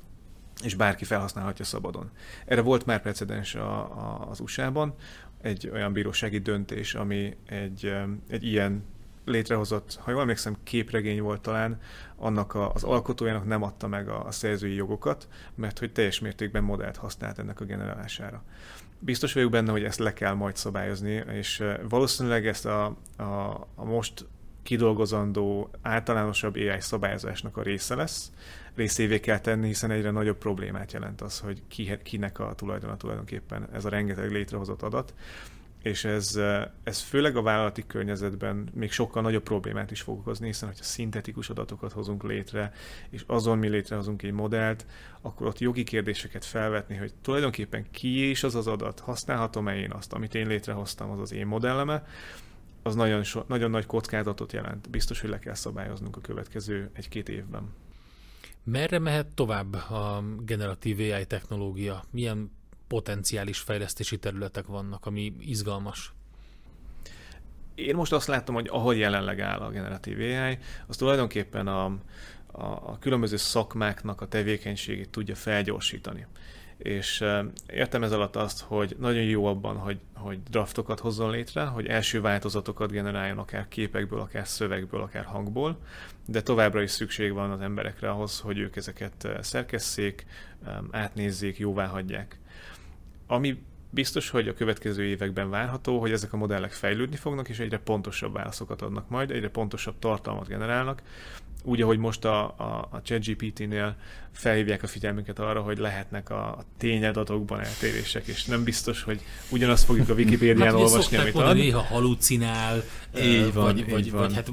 és 0.64 0.76
bárki 0.76 1.04
felhasználhatja 1.04 1.66
szabadon. 1.66 2.12
Erre 2.46 2.62
volt 2.62 2.86
már 2.86 3.02
precedens 3.02 3.56
a, 3.56 3.80
a, 3.80 4.28
az 4.30 4.40
USA-ban, 4.40 4.94
egy 5.42 5.70
olyan 5.74 5.94
bírósági 5.94 6.38
döntés, 6.38 6.96
ami 6.96 7.36
egy, 7.46 7.94
egy 8.28 8.44
ilyen 8.44 8.84
létrehozott, 9.28 10.00
ha 10.02 10.12
jól 10.12 10.22
emlékszem, 10.22 10.58
képregény 10.64 11.22
volt 11.22 11.42
talán, 11.42 11.80
annak 12.16 12.54
a, 12.54 12.74
az 12.74 12.84
alkotójának 12.84 13.46
nem 13.46 13.64
adta 13.64 13.88
meg 13.88 14.10
a, 14.10 14.26
a 14.26 14.32
szerzői 14.32 14.74
jogokat, 14.74 15.28
mert 15.56 15.80
hogy 15.80 15.92
teljes 15.92 16.20
mértékben 16.20 16.64
modellt 16.64 16.98
használt 16.98 17.40
ennek 17.40 17.60
a 17.60 17.66
generálására. 17.66 18.44
Biztos 19.00 19.34
vagyok 19.34 19.52
benne, 19.52 19.72
hogy 19.72 19.84
ezt 19.84 20.00
le 20.00 20.14
kell 20.14 20.34
majd 20.34 20.56
szabályozni, 20.56 21.24
és 21.32 21.64
valószínűleg 21.90 22.48
ezt 22.48 22.66
a, 22.66 22.86
a, 23.18 23.24
a 23.76 23.86
most 23.86 24.26
kidolgozandó 24.64 25.70
általánosabb 25.82 26.56
AI 26.56 26.80
szabályozásnak 26.80 27.58
a 27.58 27.62
része 27.62 27.96
lesz, 27.96 28.32
részévé 28.76 29.20
kell 29.20 29.40
tenni, 29.40 29.68
hiszen 29.68 29.92
egyre 29.92 30.12
nagyobb 30.12 30.38
problémát 30.38 30.92
jelent 30.92 31.22
az, 31.22 31.40
hogy 31.40 31.62
ki, 31.68 31.98
kinek 32.04 32.40
a 32.40 32.54
tulajdona 32.56 32.98
tulajdonképpen 32.98 33.68
ez 33.74 33.86
a 33.86 33.90
rengeteg 33.90 34.32
létrehozott 34.32 34.82
adat. 34.82 35.14
És 35.82 36.06
ez, 36.06 36.40
ez 36.84 37.00
főleg 37.00 37.36
a 37.36 37.42
vállalati 37.42 37.84
környezetben 37.88 38.70
még 38.74 38.92
sokkal 38.92 39.22
nagyobb 39.22 39.44
problémát 39.44 39.92
is 39.92 40.02
fog 40.02 40.18
okozni, 40.18 40.46
hiszen 40.46 40.68
hogyha 40.68 40.84
szintetikus 40.84 41.50
adatokat 41.50 41.92
hozunk 41.92 42.24
létre, 42.24 42.74
és 43.10 43.24
azon 43.28 43.58
mi 43.58 43.68
létrehozunk 43.68 44.22
egy 44.22 44.32
modellt, 44.32 44.86
akkor 45.22 45.48
ott 45.48 45.60
jogi 45.60 45.84
kérdéseket 45.84 46.46
felvetni, 46.46 46.96
hogy 46.96 47.14
tulajdonképpen 47.22 47.86
ki 47.92 48.30
is 48.30 48.44
az 48.44 48.56
az 48.56 48.68
adat, 48.68 49.00
használhatom-e 49.00 49.76
én 49.76 49.92
azt, 49.92 50.14
amit 50.14 50.36
én 50.36 50.48
létrehoztam, 50.48 51.10
az 51.10 51.20
az 51.20 51.34
én 51.34 51.48
modelleme, 51.48 52.04
az 52.84 52.96
nagyon, 52.96 53.24
so, 53.24 53.42
nagyon 53.48 53.70
nagy 53.70 53.86
kockázatot 53.86 54.54
jelent. 54.54 54.90
Biztos, 54.90 55.22
hogy 55.22 55.30
le 55.30 55.40
kell 55.40 55.54
szabályoznunk 55.54 56.16
a 56.16 56.22
következő 56.22 56.90
egy-két 56.94 57.30
évben. 57.30 57.74
Merre 58.64 59.00
mehet 59.00 59.28
tovább 59.28 59.74
a 59.74 60.24
generatív 60.40 61.00
AI 61.00 61.26
technológia? 61.26 62.04
Milyen 62.12 62.52
potenciális 62.88 63.60
fejlesztési 63.60 64.18
területek 64.18 64.66
vannak, 64.66 65.06
ami 65.06 65.34
izgalmas? 65.40 66.14
Én 67.76 67.96
most 67.96 68.14
azt 68.14 68.28
látom, 68.28 68.56
hogy 68.56 68.68
ahogy 68.72 68.98
jelenleg 68.98 69.40
áll 69.40 69.60
a 69.60 69.70
generatív 69.70 70.20
AI, 70.20 70.58
az 70.88 70.98
tulajdonképpen 70.98 71.68
a, 71.68 71.86
a, 72.52 72.66
a 72.66 72.98
különböző 73.00 73.36
szakmáknak 73.36 74.22
a 74.22 74.28
tevékenységét 74.28 75.10
tudja 75.10 75.36
felgyorsítani. 75.36 76.26
És 76.78 77.24
értem 77.68 78.04
ez 78.04 78.12
alatt 78.12 78.36
azt, 78.36 78.62
hogy 78.62 78.96
nagyon 79.00 79.24
jó 79.24 79.46
abban, 79.46 79.78
hogy, 79.78 80.00
hogy 80.14 80.44
draftokat 80.44 81.00
hozzon 81.00 81.32
létre, 81.32 81.64
hogy 81.64 81.86
első 81.86 82.22
változatokat 82.22 82.92
generáljon 82.92 83.38
akár 83.38 83.68
képekből, 83.68 84.20
akár 84.20 84.48
szövegből, 84.48 85.02
akár 85.02 85.26
hangból, 85.26 85.80
de 86.26 86.42
továbbra 86.42 86.82
is 86.82 86.92
szükség 86.92 87.34
van 87.34 87.52
az 87.52 87.62
emberekre 87.62 88.10
ahhoz, 88.10 88.40
hogy 88.40 88.58
ők 88.58 88.76
ezeket 88.76 89.28
szerkesszék, 89.42 90.26
átnézzék, 90.92 91.58
jóvá 91.58 91.86
hagyják. 91.86 92.40
Ami 93.28 93.58
biztos, 93.90 94.30
hogy 94.30 94.48
a 94.48 94.54
következő 94.54 95.04
években 95.04 95.50
várható, 95.50 96.00
hogy 96.00 96.12
ezek 96.12 96.34
a 96.34 96.38
modellek 96.38 96.72
fejlődni 96.72 97.16
fognak, 97.16 97.50
és 97.50 97.60
egyre 97.60 97.80
pontosabb 97.80 98.34
válaszokat 98.34 98.82
adnak 98.82 99.10
majd, 99.10 99.32
egyre 99.32 99.50
pontosabb 99.50 99.96
tartalmat 100.00 100.48
generálnak, 100.48 101.02
úgy, 101.64 101.82
ahogy 101.82 101.98
most 101.98 102.26
a, 102.26 102.44
a, 102.44 102.88
a 102.92 103.02
ChatGPT-nél 103.02 103.96
felhívják 104.32 104.84
a 104.84 104.88
figyelmünket 104.88 105.40
arra, 105.40 105.62
hogy 105.62 105.78
lehetnek 105.78 106.30
a, 106.30 106.48
a 106.48 106.64
tényadatokban 106.78 107.60
eltérések, 107.60 108.28
és 108.28 108.46
nem 108.46 108.64
biztos, 108.64 109.04
hogy 109.04 109.22
ugyanazt 109.50 109.86
fogjuk 109.86 110.10
a 110.10 110.14
Wikipédián 110.20 110.68
hát, 110.68 110.74
olvasni, 110.74 111.18
amit 111.18 111.36
ad. 111.36 111.56
Néha 111.56 111.82
halucinál, 111.82 112.84
így 113.18 113.54
van, 113.54 113.64
vagy, 113.64 113.78
így 113.78 113.90
vagy, 113.90 114.12
van. 114.12 114.22
vagy 114.22 114.34
hát 114.34 114.52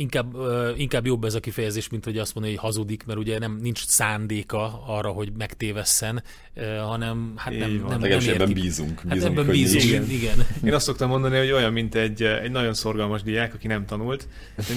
inkább, 0.00 0.34
inkább 0.76 1.06
jobb 1.06 1.24
ez 1.24 1.34
a 1.34 1.40
kifejezés, 1.40 1.88
mint 1.88 2.04
hogy 2.04 2.18
azt 2.18 2.34
mondani, 2.34 2.56
hogy 2.56 2.64
hazudik, 2.64 3.04
mert 3.06 3.18
ugye 3.18 3.38
nem 3.38 3.58
nincs 3.62 3.84
szándéka 3.86 4.82
arra, 4.86 5.10
hogy 5.10 5.32
megtévesszen, 5.38 6.22
hanem 6.80 7.32
hát 7.36 7.58
nem, 7.58 7.70
nem, 7.70 7.98
nem, 7.98 8.08
nem 8.08 8.20
ebben 8.28 8.52
bízunk. 8.52 9.02
Hát 9.08 9.22
ebben 9.22 9.46
bízunk, 9.46 9.84
igen. 9.84 10.10
igen. 10.10 10.46
Én 10.64 10.74
azt 10.74 10.84
szoktam 10.84 11.08
mondani, 11.08 11.38
hogy 11.38 11.50
olyan, 11.50 11.72
mint 11.72 11.94
egy, 11.94 12.22
egy 12.22 12.50
nagyon 12.50 12.74
szorgalmas 12.74 13.22
diák, 13.22 13.54
aki 13.54 13.66
nem 13.66 13.86
tanult, 13.86 14.28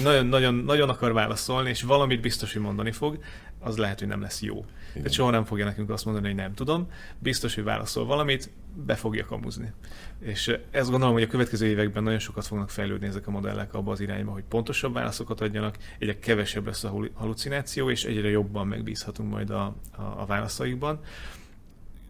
nagyon, 0.02 0.26
nagyon, 0.26 0.54
nagyon 0.54 0.88
akar 0.88 1.12
válaszolni, 1.12 1.68
és 1.68 1.82
valamit 1.82 2.20
biztos, 2.20 2.52
hogy 2.52 2.62
mondani 2.62 2.92
fog, 2.92 3.18
az 3.60 3.76
lehet, 3.76 3.98
hogy 3.98 4.08
nem 4.08 4.20
lesz 4.20 4.42
jó. 4.42 4.64
Tehát 4.94 5.12
soha 5.12 5.30
nem 5.30 5.44
fogja 5.44 5.64
nekünk 5.64 5.90
azt 5.90 6.04
mondani, 6.04 6.26
hogy 6.26 6.34
nem 6.34 6.54
tudom. 6.54 6.90
Biztos, 7.18 7.54
hogy 7.54 7.64
válaszol 7.64 8.06
valamit, 8.06 8.50
be 8.74 8.94
fogja 8.94 9.24
kamuzni. 9.24 9.72
És 10.20 10.56
ezt 10.70 10.90
gondolom, 10.90 11.14
hogy 11.14 11.22
a 11.22 11.26
következő 11.26 11.66
években 11.66 12.02
nagyon 12.02 12.18
sokat 12.18 12.46
fognak 12.46 12.70
fejlődni 12.70 13.06
ezek 13.06 13.26
a 13.26 13.30
modellek 13.30 13.74
abba 13.74 13.92
az 13.92 14.00
irányba, 14.00 14.32
hogy 14.32 14.44
pontosabb 14.48 14.92
válaszokat 14.92 15.40
adjanak, 15.40 15.76
egyre 15.98 16.18
kevesebb 16.18 16.66
lesz 16.66 16.84
a 16.84 16.94
halucináció, 17.14 17.90
és 17.90 18.04
egyre 18.04 18.28
jobban 18.28 18.66
megbízhatunk 18.66 19.30
majd 19.30 19.50
a, 19.50 19.64
a, 19.96 20.02
a 20.02 20.26
válaszaikban. 20.26 21.00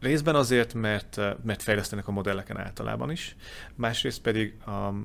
Részben 0.00 0.34
azért, 0.34 0.74
mert, 0.74 1.20
mert 1.44 1.62
fejlesztenek 1.62 2.08
a 2.08 2.12
modelleken 2.12 2.58
általában 2.58 3.10
is, 3.10 3.36
másrészt 3.74 4.20
pedig 4.20 4.54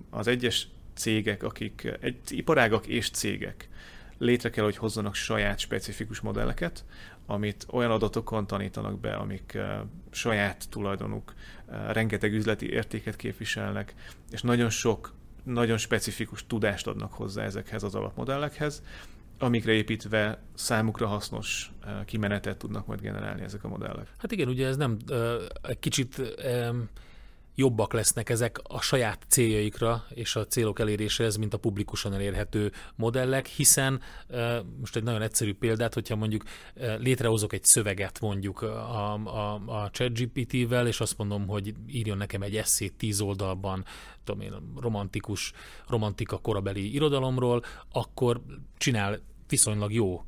az 0.09 0.27
egyes 0.27 0.67
cégek, 0.93 1.43
akik, 1.43 1.97
egy, 1.99 2.17
iparágak 2.29 2.87
és 2.87 3.09
cégek 3.09 3.69
létre 4.17 4.49
kell, 4.49 4.63
hogy 4.63 4.77
hozzanak 4.77 5.15
saját 5.15 5.59
specifikus 5.59 6.19
modelleket, 6.19 6.85
amit 7.29 7.65
olyan 7.71 7.91
adatokon 7.91 8.47
tanítanak 8.47 8.99
be, 8.99 9.13
amik 9.13 9.51
uh, 9.55 9.63
saját 10.09 10.69
tulajdonuk, 10.69 11.33
uh, 11.67 11.91
rengeteg 11.91 12.33
üzleti 12.33 12.69
értéket 12.71 13.15
képviselnek, 13.15 13.93
és 14.31 14.41
nagyon 14.41 14.69
sok, 14.69 15.13
nagyon 15.43 15.77
specifikus 15.77 16.47
tudást 16.47 16.87
adnak 16.87 17.13
hozzá 17.13 17.43
ezekhez 17.43 17.83
az 17.83 17.95
alapmodellekhez, 17.95 18.83
amikre 19.39 19.71
építve 19.71 20.41
számukra 20.53 21.07
hasznos 21.07 21.71
uh, 21.85 22.05
kimenetet 22.05 22.57
tudnak 22.57 22.85
majd 22.87 23.01
generálni 23.01 23.41
ezek 23.41 23.63
a 23.63 23.67
modellek. 23.67 24.07
Hát 24.17 24.31
igen, 24.31 24.47
ugye 24.47 24.67
ez 24.67 24.77
nem 24.77 24.97
egy 25.61 25.79
kicsit 25.79 26.21
jobbak 27.59 27.93
lesznek 27.93 28.29
ezek 28.29 28.59
a 28.63 28.81
saját 28.81 29.25
céljaikra 29.27 30.05
és 30.09 30.35
a 30.35 30.45
célok 30.45 30.79
eléréséhez, 30.79 31.35
mint 31.35 31.53
a 31.53 31.57
publikusan 31.57 32.13
elérhető 32.13 32.71
modellek, 32.95 33.47
hiszen 33.47 34.01
most 34.79 34.95
egy 34.95 35.03
nagyon 35.03 35.21
egyszerű 35.21 35.53
példát, 35.53 35.93
hogyha 35.93 36.15
mondjuk 36.15 36.43
létrehozok 36.99 37.53
egy 37.53 37.63
szöveget 37.63 38.19
mondjuk 38.19 38.61
a, 38.61 39.13
a, 39.13 39.61
a 39.65 39.89
ChatGPT-vel, 39.89 40.87
és 40.87 40.99
azt 40.99 41.17
mondom, 41.17 41.47
hogy 41.47 41.73
írjon 41.87 42.17
nekem 42.17 42.41
egy 42.41 42.55
eszét 42.55 42.93
tíz 42.93 43.21
oldalban, 43.21 43.85
tudom 44.23 44.41
én, 44.41 44.53
romantikus, 44.75 45.53
romantika 45.87 46.37
korabeli 46.37 46.93
irodalomról, 46.93 47.63
akkor 47.91 48.41
csinál 48.77 49.19
viszonylag 49.49 49.93
jó 49.93 50.23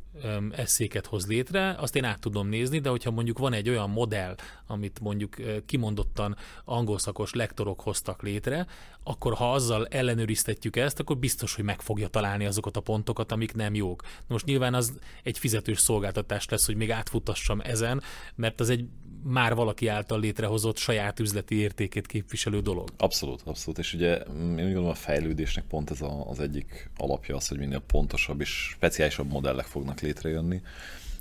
eszéket 0.52 1.06
hoz 1.06 1.28
létre, 1.28 1.76
azt 1.80 1.96
én 1.96 2.04
át 2.04 2.20
tudom 2.20 2.48
nézni, 2.48 2.80
de 2.80 2.90
hogyha 2.90 3.12
mondjuk 3.12 3.38
van 3.38 3.54
egy 3.54 3.70
olyan 3.70 3.90
modell, 3.90 4.36
amit 4.68 5.00
mondjuk 5.00 5.36
kimondottan 5.66 6.36
angol 6.66 7.00
szakos 7.00 7.34
lektorok 7.34 7.82
hoztak 7.82 8.22
létre, 8.22 8.68
akkor 9.04 9.34
ha 9.34 9.54
azzal 9.54 9.88
ellenőriztetjük 9.88 10.76
ezt, 10.76 11.00
akkor 11.00 11.18
biztos, 11.18 11.56
hogy 11.56 11.64
meg 11.64 11.82
fogja 11.82 12.08
találni 12.08 12.46
azokat 12.46 12.78
a 12.78 12.82
pontokat, 12.82 13.32
amik 13.32 13.54
nem 13.54 13.76
jók. 13.76 14.04
Most 14.28 14.46
nyilván 14.46 14.74
az 14.74 15.00
egy 15.24 15.38
fizetős 15.38 15.80
szolgáltatás 15.80 16.50
lesz, 16.50 16.66
hogy 16.66 16.76
még 16.76 16.92
átfutassam 16.92 17.60
ezen, 17.60 18.02
mert 18.36 18.60
az 18.60 18.70
egy 18.70 18.86
már 19.24 19.56
valaki 19.56 19.88
által 19.88 20.20
létrehozott 20.20 20.78
saját 20.78 21.20
üzleti 21.20 21.56
értékét 21.56 22.08
képviselő 22.08 22.60
dolog. 22.60 22.90
Abszolút, 22.98 23.42
abszolút. 23.46 23.80
És 23.80 23.94
ugye 23.94 24.16
én 24.16 24.54
úgy 24.54 24.64
gondolom 24.64 24.90
a 24.90 24.94
fejlődésnek 24.94 25.64
pont 25.64 25.92
ez 25.92 26.02
a, 26.02 26.30
az 26.30 26.40
egyik 26.40 26.90
alapja 26.98 27.36
az, 27.36 27.48
hogy 27.48 27.58
minél 27.58 27.80
pontosabb 27.80 28.42
és 28.42 28.50
speciálisabb 28.50 29.32
modellek 29.32 29.66
fognak 29.66 30.00
létrejönni, 30.00 30.62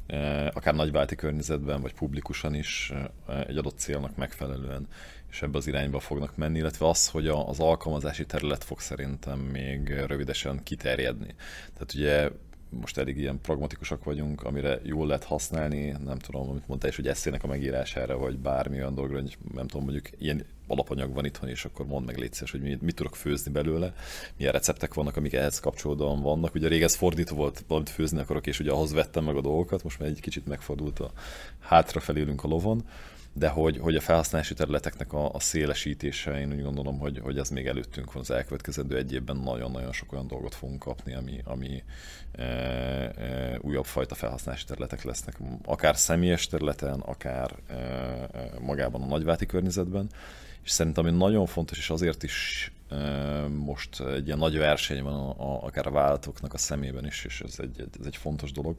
e, 0.06 0.46
akár 0.46 0.74
nagyválti 0.74 1.14
környezetben, 1.14 1.80
vagy 1.80 1.94
publikusan 1.94 2.54
is 2.54 2.92
e, 3.26 3.44
egy 3.46 3.56
adott 3.56 3.78
célnak 3.78 4.16
megfelelően, 4.16 4.88
és 5.30 5.42
ebbe 5.42 5.58
az 5.58 5.66
irányba 5.66 6.00
fognak 6.00 6.36
menni, 6.36 6.58
illetve 6.58 6.88
az, 6.88 7.08
hogy 7.08 7.28
az 7.28 7.60
alkalmazási 7.60 8.26
terület 8.26 8.64
fog 8.64 8.80
szerintem 8.80 9.38
még 9.38 9.88
rövidesen 9.88 10.62
kiterjedni. 10.62 11.34
Tehát 11.72 11.94
ugye 11.94 12.30
most 12.70 12.98
elég 12.98 13.16
ilyen 13.16 13.40
pragmatikusak 13.40 14.04
vagyunk, 14.04 14.42
amire 14.42 14.80
jól 14.82 15.06
lehet 15.06 15.24
használni, 15.24 15.96
nem 16.04 16.18
tudom, 16.18 16.48
amit 16.48 16.68
mondta 16.68 16.88
is, 16.88 16.96
hogy 16.96 17.08
eszének 17.08 17.44
a 17.44 17.46
megírására, 17.46 18.18
vagy 18.18 18.38
bármi 18.38 18.76
olyan 18.76 18.94
dologra, 18.94 19.20
hogy 19.20 19.36
nem 19.54 19.66
tudom, 19.66 19.84
mondjuk 19.84 20.10
ilyen 20.18 20.44
alapanyag 20.66 21.12
van 21.12 21.24
itthon, 21.24 21.48
és 21.48 21.64
akkor 21.64 21.86
mondd 21.86 22.06
meg 22.06 22.16
létszés, 22.16 22.50
hogy 22.50 22.60
mit, 22.60 22.82
mit 22.82 22.94
tudok 22.94 23.16
főzni 23.16 23.52
belőle, 23.52 23.94
milyen 24.36 24.52
receptek 24.52 24.94
vannak, 24.94 25.16
amik 25.16 25.32
ehhez 25.32 25.60
kapcsolódóan 25.60 26.22
vannak. 26.22 26.54
Ugye 26.54 26.68
rég 26.68 26.82
ez 26.82 26.94
fordítva 26.94 27.36
volt, 27.36 27.64
valamit 27.66 27.90
főzni 27.90 28.18
akarok, 28.18 28.46
és 28.46 28.60
ugye 28.60 28.70
ahhoz 28.70 28.92
vettem 28.92 29.24
meg 29.24 29.36
a 29.36 29.40
dolgokat, 29.40 29.82
most 29.82 29.98
már 29.98 30.08
egy 30.08 30.20
kicsit 30.20 30.46
megfordult 30.46 30.98
a 30.98 31.12
hátrafelélünk 31.58 32.44
a 32.44 32.48
lovon 32.48 32.84
de 33.32 33.48
hogy, 33.48 33.78
hogy 33.78 33.96
a 33.96 34.00
felhasználási 34.00 34.54
területeknek 34.54 35.12
a, 35.12 35.34
a 35.34 35.40
szélesítése, 35.40 36.40
én 36.40 36.52
úgy 36.52 36.62
gondolom, 36.62 36.98
hogy, 36.98 37.18
hogy 37.18 37.38
ez 37.38 37.48
még 37.48 37.66
előttünk 37.66 38.12
van 38.12 38.22
az 38.22 38.30
elkövetkezendő 38.30 38.96
egy 38.96 39.12
évben 39.12 39.36
nagyon-nagyon 39.36 39.92
sok 39.92 40.12
olyan 40.12 40.26
dolgot 40.26 40.54
fogunk 40.54 40.78
kapni, 40.78 41.14
ami, 41.14 41.40
ami 41.44 41.82
e, 42.32 42.42
e, 42.42 43.58
újabb 43.60 43.84
fajta 43.84 44.14
felhasználási 44.14 44.64
területek 44.64 45.02
lesznek, 45.02 45.36
akár 45.64 45.96
személyes 45.96 46.46
területen, 46.46 47.00
akár 47.00 47.54
e, 47.66 47.74
e, 47.74 48.28
magában 48.60 49.02
a 49.02 49.06
nagyváti 49.06 49.46
környezetben, 49.46 50.10
és 50.64 50.70
szerintem 50.70 51.06
ami 51.06 51.16
nagyon 51.16 51.46
fontos, 51.46 51.78
és 51.78 51.90
azért 51.90 52.22
is 52.22 52.72
e, 52.88 52.96
most 53.48 54.00
egy 54.00 54.26
ilyen 54.26 54.38
nagy 54.38 54.58
verseny 54.58 55.02
van 55.02 55.14
a, 55.14 55.30
a, 55.30 55.64
akár 55.64 55.86
a 55.86 55.90
vállalatoknak 55.90 56.54
a 56.54 56.58
szemében 56.58 57.06
is, 57.06 57.24
és 57.24 57.40
ez 57.40 57.54
egy, 57.58 57.88
ez 58.00 58.06
egy 58.06 58.16
fontos 58.16 58.52
dolog, 58.52 58.76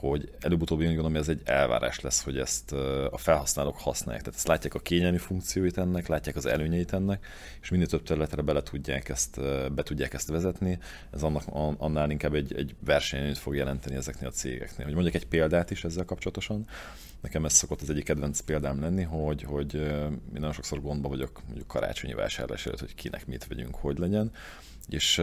hogy 0.00 0.30
előbb-utóbb 0.40 0.80
én 0.80 0.86
gondolom, 0.86 1.12
hogy 1.12 1.20
ez 1.20 1.28
egy 1.28 1.40
elvárás 1.44 2.00
lesz, 2.00 2.22
hogy 2.22 2.38
ezt 2.38 2.72
a 3.10 3.18
felhasználók 3.18 3.78
használják. 3.78 4.22
Tehát 4.22 4.38
ezt 4.38 4.48
látják 4.48 4.74
a 4.74 4.78
kényelmi 4.78 5.18
funkcióit 5.18 5.78
ennek, 5.78 6.06
látják 6.06 6.36
az 6.36 6.46
előnyeit 6.46 6.92
ennek, 6.92 7.26
és 7.60 7.68
minél 7.68 7.86
több 7.86 8.02
területre 8.02 8.42
bele 8.42 8.62
tudják 8.62 9.08
ezt, 9.08 9.40
be 9.74 9.82
tudják 9.82 10.14
ezt 10.14 10.28
vezetni. 10.28 10.78
Ez 11.10 11.22
annak, 11.22 11.42
annál 11.78 12.10
inkább 12.10 12.34
egy, 12.34 12.54
egy 12.54 12.74
versenyt 12.84 13.38
fog 13.38 13.54
jelenteni 13.54 13.96
ezeknél 13.96 14.28
a 14.28 14.32
cégeknél. 14.32 14.86
Hogy 14.86 14.94
mondjak 14.94 15.14
egy 15.14 15.26
példát 15.26 15.70
is 15.70 15.84
ezzel 15.84 16.04
kapcsolatosan, 16.04 16.66
nekem 17.20 17.44
ez 17.44 17.52
szokott 17.52 17.80
az 17.80 17.90
egyik 17.90 18.04
kedvenc 18.04 18.40
példám 18.40 18.80
lenni, 18.80 19.02
hogy, 19.02 19.42
hogy 19.42 19.74
én 19.74 20.20
nagyon 20.32 20.52
sokszor 20.52 20.80
gondba 20.80 21.08
vagyok 21.08 21.42
mondjuk 21.46 21.66
karácsonyi 21.66 22.14
vásárlás 22.14 22.66
előtt, 22.66 22.80
hogy 22.80 22.94
kinek 22.94 23.26
mit 23.26 23.46
vegyünk, 23.46 23.74
hogy 23.74 23.98
legyen. 23.98 24.32
És 24.88 25.22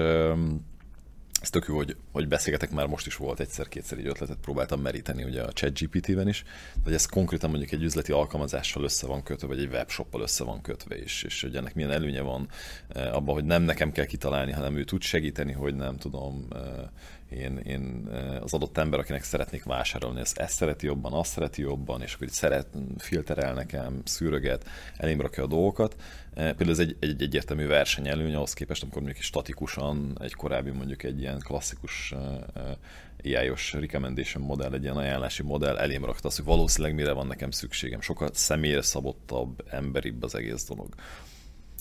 ez 1.42 1.50
tök 1.50 1.66
jó, 1.68 1.76
hogy, 1.76 1.96
hogy 2.12 2.28
beszélgetek, 2.28 2.72
már 2.72 2.88
most 2.88 3.06
is 3.06 3.16
volt 3.16 3.40
egyszer-kétszer 3.40 4.00
így 4.00 4.08
ötletet, 4.08 4.38
próbáltam 4.42 4.82
meríteni 4.82 5.24
ugye 5.24 5.42
a 5.42 5.52
ChatGPT-ben 5.52 6.28
is, 6.28 6.44
hogy 6.84 6.94
ez 6.94 7.06
konkrétan 7.06 7.50
mondjuk 7.50 7.72
egy 7.72 7.84
üzleti 7.84 8.12
alkalmazással 8.12 8.84
össze 8.84 9.08
van 9.08 9.24
kötve, 9.24 9.48
vagy 9.48 9.60
egy 9.60 9.72
webshoppal 9.72 10.22
össze 10.22 10.44
van 10.44 10.62
kötve, 10.62 10.96
és, 10.96 11.24
és 11.24 11.42
hogy 11.42 11.56
ennek 11.56 11.76
milyen 11.76 11.92
előnye 11.92 12.22
van 12.22 12.48
eh, 12.88 13.16
abban, 13.16 13.34
hogy 13.34 13.46
nem 13.46 13.62
nekem 13.62 13.92
kell 13.92 14.06
kitalálni, 14.06 14.52
hanem 14.52 14.78
ő 14.78 14.84
tud 14.84 15.02
segíteni, 15.02 15.52
hogy 15.52 15.76
nem 15.76 15.98
tudom, 15.98 16.48
eh, 16.52 17.40
én, 17.40 17.58
én 17.58 18.08
eh, 18.12 18.44
az 18.44 18.54
adott 18.54 18.78
ember, 18.78 19.00
akinek 19.00 19.24
szeretnék 19.24 19.64
vásárolni, 19.64 20.20
ezt, 20.20 20.38
ezt 20.38 20.56
szereti 20.56 20.86
jobban, 20.86 21.14
azt 21.14 21.32
szereti 21.32 21.62
jobban, 21.62 22.02
és 22.02 22.14
akkor 22.14 22.28
itt 22.28 22.34
szeret, 22.34 22.68
filterel 22.98 23.54
nekem, 23.54 24.02
szűröget, 24.06 24.70
elém 24.98 25.22
rakja 25.22 25.44
a 25.44 25.48
dolgokat, 25.48 25.96
például 26.38 26.70
ez 26.70 26.80
egy, 26.80 26.96
egy 27.00 27.22
egyértelmű 27.22 27.68
versenyelőny 27.68 28.34
ahhoz 28.34 28.54
képest, 28.54 28.82
amikor 28.84 29.02
mondjuk 29.02 29.24
statikusan 29.24 30.18
egy 30.22 30.34
korábbi 30.34 30.70
mondjuk 30.70 31.04
egy 31.04 31.20
ilyen 31.20 31.40
klasszikus 31.40 32.12
eh, 32.12 32.76
eh, 33.24 33.42
AI-os 33.42 33.74
recommendation 33.74 34.44
modell, 34.44 34.74
egy 34.74 34.84
ilyen 34.84 34.98
ajánlási 34.98 35.44
modell 35.44 35.78
elém 35.78 36.06
rakta 36.06 36.28
azt, 36.28 36.38
hogy 36.38 36.46
valószínűleg 36.46 36.96
mire 36.96 37.12
van 37.12 37.28
nekem 37.28 37.52
szükségem. 37.52 38.02
Sokkal 38.02 38.30
személyre 38.34 38.82
szabottabb, 38.82 39.64
emberibb 39.70 40.24
az 40.24 40.36
egész 40.36 40.66
dolog. 40.66 40.94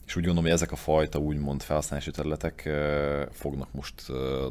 És 0.07 0.17
úgy 0.17 0.25
gondolom, 0.25 0.45
hogy 0.45 0.53
ezek 0.53 0.73
a 0.73 0.77
fajta 0.77 1.19
úgymond 1.19 1.63
felhasználási 1.63 2.11
területek 2.11 2.69
fognak 3.33 3.73
most 3.73 3.95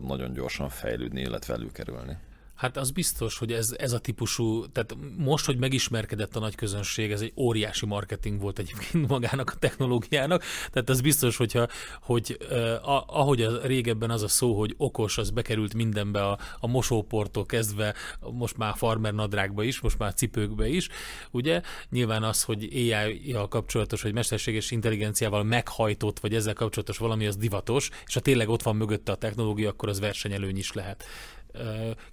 nagyon 0.07 0.33
gyorsan 0.33 0.69
fejlődni, 0.69 1.21
illetve 1.21 1.53
előkerülni. 1.53 2.17
Hát 2.55 2.77
az 2.77 2.91
biztos, 2.91 3.37
hogy 3.37 3.51
ez, 3.51 3.75
ez 3.77 3.91
a 3.91 3.99
típusú, 3.99 4.65
tehát 4.71 4.95
most, 5.17 5.45
hogy 5.45 5.57
megismerkedett 5.57 6.35
a 6.35 6.39
nagy 6.39 6.55
közönség, 6.55 7.11
ez 7.11 7.21
egy 7.21 7.33
óriási 7.35 7.85
marketing 7.85 8.41
volt 8.41 8.59
egyébként 8.59 9.07
magának 9.15 9.49
a 9.49 9.59
technológiának, 9.59 10.43
tehát 10.71 10.89
az 10.89 11.01
biztos, 11.01 11.37
hogyha, 11.37 11.67
hogy 12.01 12.37
eh, 12.49 12.89
ahogy 13.17 13.41
a, 13.41 13.65
régebben 13.65 14.09
az 14.09 14.23
a 14.23 14.27
szó, 14.27 14.57
hogy 14.59 14.73
okos, 14.77 15.17
az 15.17 15.29
bekerült 15.29 15.73
mindenbe 15.73 16.27
a, 16.27 16.39
a 16.59 16.67
mosóportól 16.67 17.45
kezdve, 17.45 17.93
most 18.31 18.57
már 18.57 18.73
farmer 18.75 19.13
nadrágba 19.13 19.63
is, 19.63 19.79
most 19.79 19.97
már 19.97 20.13
cipőkbe 20.13 20.67
is, 20.67 20.89
ugye? 21.31 21.61
Nyilván 21.89 22.23
az, 22.23 22.43
hogy 22.43 22.63
AI-jal 22.73 23.47
kapcsolatos, 23.47 24.01
vagy 24.01 24.13
mesterséges 24.13 24.71
intelligenciával 24.71 25.43
meghajtott, 25.43 26.19
vagy 26.19 26.35
ezzel 26.35 26.53
kapcsolatos 26.53 26.97
valami, 26.97 27.25
az 27.25 27.37
divatos, 27.37 27.89
és 28.05 28.13
ha 28.13 28.19
tényleg 28.19 28.49
ott 28.49 28.63
van 28.63 28.75
mögötte 28.75 29.11
a 29.11 29.15
technológia, 29.15 29.69
akkor 29.69 29.89
az 29.89 29.99
versenyelőny 29.99 30.57
is 30.57 30.73
lehet 30.73 31.05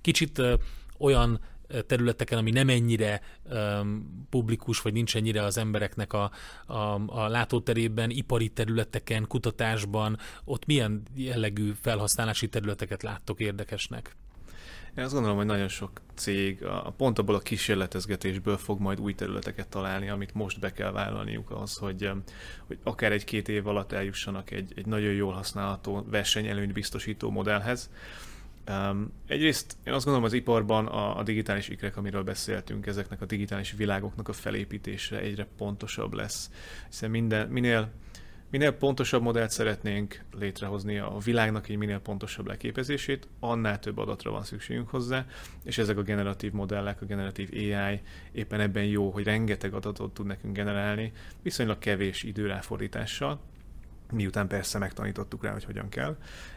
kicsit 0.00 0.42
olyan 0.98 1.40
területeken, 1.86 2.38
ami 2.38 2.50
nem 2.50 2.68
ennyire 2.68 3.20
um, 3.52 4.26
publikus, 4.30 4.80
vagy 4.80 4.92
nincs 4.92 5.16
ennyire 5.16 5.42
az 5.42 5.58
embereknek 5.58 6.12
a, 6.12 6.30
a, 6.66 7.00
a 7.06 7.28
látóterében, 7.28 8.10
ipari 8.10 8.48
területeken, 8.48 9.26
kutatásban, 9.26 10.18
ott 10.44 10.66
milyen 10.66 11.02
jellegű 11.14 11.72
felhasználási 11.80 12.48
területeket 12.48 13.02
láttok 13.02 13.40
érdekesnek? 13.40 14.16
Én 14.96 15.04
azt 15.04 15.12
gondolom, 15.12 15.36
hogy 15.36 15.46
nagyon 15.46 15.68
sok 15.68 16.00
cég 16.14 16.64
a, 16.64 16.94
pont 16.96 17.18
abból 17.18 17.34
a 17.34 17.38
kísérletezgetésből 17.38 18.56
fog 18.56 18.80
majd 18.80 19.00
új 19.00 19.14
területeket 19.14 19.68
találni, 19.68 20.08
amit 20.08 20.34
most 20.34 20.60
be 20.60 20.72
kell 20.72 20.90
vállalniuk 20.90 21.50
az, 21.50 21.76
hogy, 21.76 22.10
hogy 22.66 22.78
akár 22.82 23.12
egy-két 23.12 23.48
év 23.48 23.66
alatt 23.66 23.92
eljussanak 23.92 24.50
egy, 24.50 24.72
egy 24.76 24.86
nagyon 24.86 25.12
jól 25.12 25.32
használható 25.32 26.06
versenyelőnyt 26.10 26.72
biztosító 26.72 27.30
modellhez, 27.30 27.90
Um, 28.70 29.12
egyrészt 29.26 29.76
én 29.84 29.92
azt 29.92 30.04
gondolom 30.04 30.26
az 30.26 30.32
iparban 30.32 30.86
a, 30.86 31.18
a 31.18 31.22
digitális 31.22 31.68
ikrek, 31.68 31.96
amiről 31.96 32.22
beszéltünk, 32.22 32.86
ezeknek 32.86 33.20
a 33.20 33.24
digitális 33.24 33.72
világoknak 33.72 34.28
a 34.28 34.32
felépítése 34.32 35.18
egyre 35.18 35.46
pontosabb 35.56 36.12
lesz, 36.12 36.50
hiszen 36.88 37.10
minden, 37.10 37.48
minél, 37.48 37.90
minél 38.50 38.72
pontosabb 38.72 39.22
modellt 39.22 39.50
szeretnénk 39.50 40.24
létrehozni 40.38 40.98
a 40.98 41.16
világnak 41.24 41.68
egy 41.68 41.76
minél 41.76 41.98
pontosabb 41.98 42.46
leképezését, 42.46 43.28
annál 43.40 43.78
több 43.78 43.98
adatra 43.98 44.30
van 44.30 44.44
szükségünk 44.44 44.88
hozzá, 44.88 45.26
és 45.64 45.78
ezek 45.78 45.96
a 45.96 46.02
generatív 46.02 46.52
modellek, 46.52 47.02
a 47.02 47.06
generatív 47.06 47.48
AI 47.52 48.00
éppen 48.32 48.60
ebben 48.60 48.84
jó, 48.84 49.10
hogy 49.10 49.24
rengeteg 49.24 49.74
adatot 49.74 50.14
tud 50.14 50.26
nekünk 50.26 50.56
generálni, 50.56 51.12
viszonylag 51.42 51.78
kevés 51.78 52.22
időráfordítással, 52.22 53.40
miután 54.12 54.48
persze 54.48 54.78
megtanítottuk 54.78 55.44
rá, 55.44 55.52
hogy 55.52 55.64
hogyan 55.64 55.88
kell, 55.88 56.16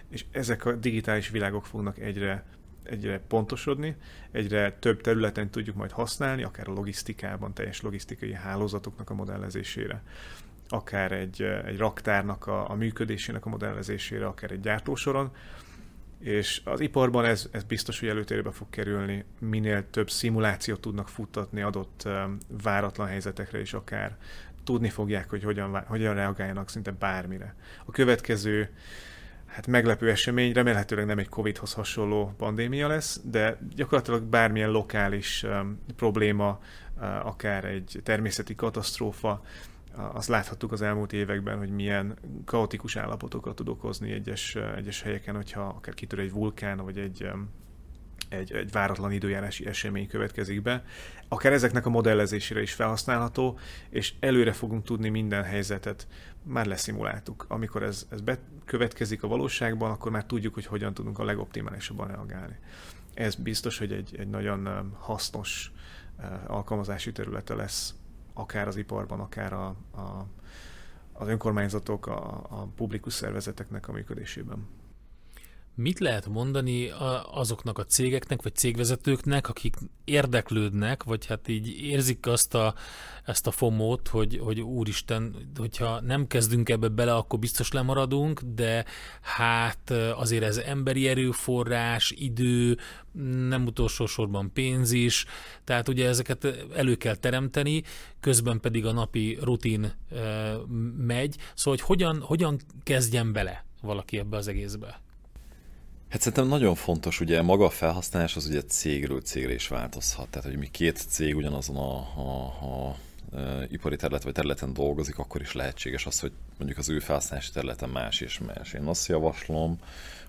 és 0.10 0.26
ezek 0.32 0.66
a 0.66 0.76
digitális 0.76 1.30
világok 1.30 1.66
fognak 1.66 2.00
egyre, 2.00 2.46
egyre 2.84 3.20
pontosodni, 3.20 3.96
egyre 4.32 4.78
több 4.80 5.02
területen 5.02 5.50
tudjuk 5.50 5.76
majd 5.76 5.92
használni, 5.92 6.44
akár 6.44 6.68
a 6.68 6.74
logisztikában, 6.74 7.54
teljes 7.54 7.82
logisztikai 7.82 8.34
hálózatoknak 8.34 9.10
a 9.10 9.14
modellezésére, 9.14 10.04
akár 10.70 11.12
egy, 11.12 11.42
egy 11.42 11.78
raktárnak 11.78 12.48
a, 12.48 12.70
a 12.70 12.74
működésének 12.74 13.46
a 13.46 13.50
modellezésére, 13.50 14.26
akár 14.26 14.52
egy 14.52 14.60
gyártósoron, 14.60 15.32
és 16.20 16.62
az 16.64 16.80
iparban 16.80 17.26
ez, 17.26 17.50
ez 17.52 17.64
biztos, 17.64 18.00
hogy 18.00 18.10
előtérbe 18.10 18.52
fog 18.52 18.70
kerülni, 18.70 19.26
minél 19.40 19.90
több 19.90 20.10
szimulációt 20.10 20.82
tudnak 20.82 21.10
futtatni 21.10 21.62
adott 21.62 22.04
um, 22.06 22.38
váratlan 22.64 23.08
helyzetekre 23.08 23.60
is 23.60 23.74
akár. 23.74 24.18
Tudni 24.64 24.90
fogják, 24.90 25.30
hogy 25.30 25.44
hogyan, 25.44 25.84
hogyan 25.86 26.14
reagáljanak 26.16 26.70
szinte 26.70 26.92
bármire. 26.92 27.56
A 27.86 27.92
következő 27.92 28.70
hát 29.56 29.68
meglepő 29.68 30.10
esemény, 30.10 30.54
remélhetőleg 30.54 31.06
nem 31.06 31.18
egy 31.18 31.30
Covid-hoz 31.30 31.74
hasonló 31.74 32.34
pandémia 32.38 32.88
lesz, 32.88 33.20
de 33.24 33.58
gyakorlatilag 33.76 34.24
bármilyen 34.24 34.70
lokális 34.70 35.44
um, 35.44 35.80
probléma, 35.96 36.60
uh, 36.98 37.26
akár 37.28 37.66
egy 37.66 38.00
természeti 38.04 38.56
katasztrófa, 38.56 39.44
uh, 39.98 40.16
azt 40.16 40.28
láthattuk 40.28 40.72
az 40.72 40.82
elmúlt 40.82 41.14
években, 41.14 41.58
hogy 41.58 41.70
milyen 41.70 42.18
kaotikus 42.46 42.96
állapotokat 42.96 43.56
tud 43.56 43.70
okozni 43.70 44.12
egyes, 44.12 44.56
uh, 44.56 44.78
egyes 44.78 45.02
helyeken, 45.02 45.36
hogyha 45.36 45.62
akár 45.62 45.94
kitör 45.94 46.20
egy 46.20 46.32
vulkán, 46.32 46.78
vagy 46.78 46.98
egy 46.98 47.30
um, 47.34 47.50
egy, 48.30 48.52
egy 48.52 48.72
váratlan 48.72 49.12
időjárási 49.12 49.66
esemény 49.66 50.08
következik 50.08 50.62
be. 50.62 50.84
Akár 51.28 51.54
ezeknek 51.54 51.86
a 51.86 51.90
modellezésére 51.90 52.62
is 52.62 52.74
felhasználható, 52.74 53.60
és 53.90 54.14
előre 54.20 54.52
fogunk 54.52 54.84
tudni 54.84 55.10
minden 55.10 55.44
helyzetet, 55.44 56.08
már 56.44 56.66
leszimuláltuk. 56.66 57.46
Amikor 57.48 57.84
ez, 57.84 58.06
ez 58.10 58.22
bekövetkezik 58.22 59.24
a 59.24 59.28
valóságban, 59.28 59.92
akkor 59.92 60.12
már 60.12 60.26
tudjuk, 60.26 60.54
hogy 60.54 60.66
hogyan 60.66 60.94
tudunk 60.94 61.20
a 61.20 61.24
legoptimálisabban 61.24 62.08
reagálni. 62.08 62.58
Ez 63.14 63.36
biztos, 63.36 63.78
hogy 63.78 63.92
egy, 63.92 64.16
egy 64.18 64.30
nagyon 64.30 64.92
hasznos 65.00 65.72
alkalmazási 66.48 67.12
területe 67.12 67.54
lesz, 67.54 67.94
akár 68.34 68.68
az 68.68 68.78
iparban, 68.78 69.20
akár 69.20 69.54
a, 69.54 69.66
a, 69.92 70.26
az 71.14 71.28
önkormányzatok, 71.28 72.08
a, 72.08 72.46
a 72.50 72.68
publikus 72.76 73.14
szervezeteknek 73.14 73.88
a 73.88 73.92
működésében. 73.92 74.68
Mit 75.78 76.00
lehet 76.00 76.28
mondani 76.28 76.92
azoknak 77.32 77.78
a 77.78 77.86
cégeknek, 77.86 78.42
vagy 78.42 78.56
cégvezetőknek, 78.56 79.50
akik 79.50 79.76
érdeklődnek, 80.04 81.04
vagy 81.04 81.26
hát 81.26 81.48
így 81.48 81.82
érzik 81.82 82.28
azt 82.28 82.56
a, 82.56 82.74
ezt 83.26 83.48
a 83.48 83.52
fomót, 83.52 84.08
hogy, 84.08 84.40
hogy 84.44 84.62
úristen, 84.62 85.52
hogyha 85.58 86.02
nem 86.02 86.28
kezdünk 86.28 86.70
ebbe 86.70 86.88
bele, 86.88 87.16
akkor 87.16 87.40
biztos 87.40 87.72
lemaradunk, 87.72 88.42
de 88.42 88.86
hát 89.22 89.92
azért 90.16 90.44
ez 90.44 90.58
emberi 90.58 91.08
erőforrás, 91.08 92.12
idő, 92.12 92.78
nem 93.48 93.66
utolsó 93.66 94.06
sorban 94.06 94.52
pénz 94.54 94.92
is, 94.92 95.26
tehát 95.64 95.88
ugye 95.88 96.08
ezeket 96.08 96.46
elő 96.76 96.96
kell 96.96 97.16
teremteni, 97.16 97.84
közben 98.20 98.60
pedig 98.60 98.86
a 98.86 98.92
napi 98.92 99.38
rutin 99.42 99.94
megy, 100.98 101.36
szóval 101.54 101.80
hogy 101.80 101.82
hogyan, 101.82 102.22
hogyan 102.22 102.60
kezdjen 102.84 103.34
bele 103.34 103.66
valaki 103.82 104.18
ebbe 104.18 104.38
az 104.38 104.48
egészbe? 104.48 105.04
Hát 106.16 106.24
szerintem 106.24 106.48
nagyon 106.48 106.76
fontos, 106.76 107.20
ugye 107.20 107.42
maga 107.42 107.66
a 107.66 107.70
felhasználás 107.70 108.36
az 108.36 108.46
ugye 108.46 108.62
cégről 108.62 109.22
cégre 109.22 109.54
is 109.54 109.68
változhat. 109.68 110.28
Tehát, 110.30 110.48
hogy 110.48 110.58
mi 110.58 110.68
két 110.72 110.98
cég 110.98 111.36
ugyanazon 111.36 111.76
a, 111.76 111.98
a, 112.20 112.46
a 112.46 112.96
e, 113.38 113.68
ipari 113.70 113.96
terület 113.96 114.24
vagy 114.24 114.34
területen 114.34 114.74
dolgozik, 114.74 115.18
akkor 115.18 115.42
is 115.42 115.54
lehetséges 115.54 116.06
az, 116.06 116.20
hogy 116.20 116.32
mondjuk 116.58 116.80
az 116.80 116.90
ő 116.90 117.00
felhasználási 117.00 117.52
területen 117.52 117.90
más 117.90 118.22
és 118.22 118.40
más. 118.40 118.74
Én 118.74 118.84
azt 118.84 119.08
javaslom, 119.08 119.80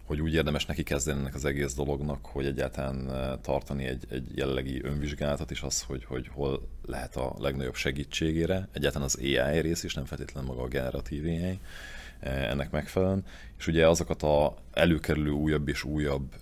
hogy 0.05 0.21
úgy 0.21 0.35
érdemes 0.35 0.67
neki 0.67 0.83
kezdeni 0.83 1.19
ennek 1.19 1.35
az 1.35 1.45
egész 1.45 1.75
dolognak, 1.75 2.27
hogy 2.27 2.47
egyáltalán 2.47 3.11
e, 3.11 3.39
tartani 3.39 3.85
egy, 3.85 4.05
egy 4.11 4.27
jellegi 4.35 4.81
önvizsgálatot 4.85 5.51
is 5.51 5.63
az, 5.63 5.83
hogy, 5.83 6.05
hogy 6.05 6.29
hol 6.33 6.69
lehet 6.87 7.17
a 7.17 7.35
legnagyobb 7.39 7.75
segítségére. 7.75 8.69
Egyáltalán 8.73 9.07
az 9.07 9.19
AI 9.21 9.61
rész 9.61 9.83
is, 9.83 9.95
nem 9.95 10.05
feltétlenül 10.05 10.49
maga 10.49 10.63
a 10.63 10.69
generatív 10.69 11.25
AI 11.25 11.59
e, 12.21 12.31
ennek 12.31 12.71
megfelelően. 12.71 13.25
És 13.59 13.67
ugye 13.67 13.89
azokat 13.89 14.23
a 14.23 14.55
előkerülő 14.77 15.31
újabb 15.31 15.69
és 15.69 15.85
újabb 15.85 16.35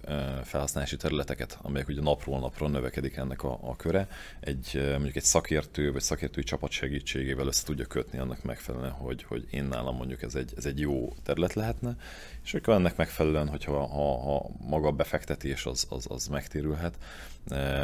felhasználási 0.44 0.96
területeket, 0.96 1.58
amelyek 1.62 1.88
ugye 1.88 2.00
napról 2.00 2.38
napra 2.38 2.68
növekedik 2.68 3.16
ennek 3.16 3.42
a, 3.42 3.58
a 3.62 3.76
köre, 3.76 4.08
egy 4.40 4.84
mondjuk 4.90 5.16
egy 5.16 5.22
szakértő 5.22 5.92
vagy 5.92 6.02
szakértői 6.02 6.42
csapat 6.42 6.70
segítségével 6.70 7.46
össze 7.46 7.64
tudja 7.64 7.86
kötni 7.86 8.18
annak 8.18 8.42
megfelelően, 8.42 8.90
hogy, 8.90 9.22
hogy 9.22 9.46
én 9.50 9.64
nálam 9.64 9.96
mondjuk 9.96 10.22
ez 10.22 10.34
egy, 10.34 10.52
ez 10.56 10.64
egy 10.64 10.80
jó 10.80 11.14
terület 11.22 11.54
lehetne, 11.54 11.96
és 12.44 12.54
akkor 12.54 12.74
ennek 12.74 12.96
megfelelően, 12.96 13.48
hogyha 13.48 13.86
ha, 13.86 14.18
ha 14.18 14.50
maga 14.68 14.86
a 14.86 14.92
befektetés 14.92 15.66
az, 15.66 15.86
az, 15.90 16.06
az 16.08 16.26
megtérülhet, 16.26 16.94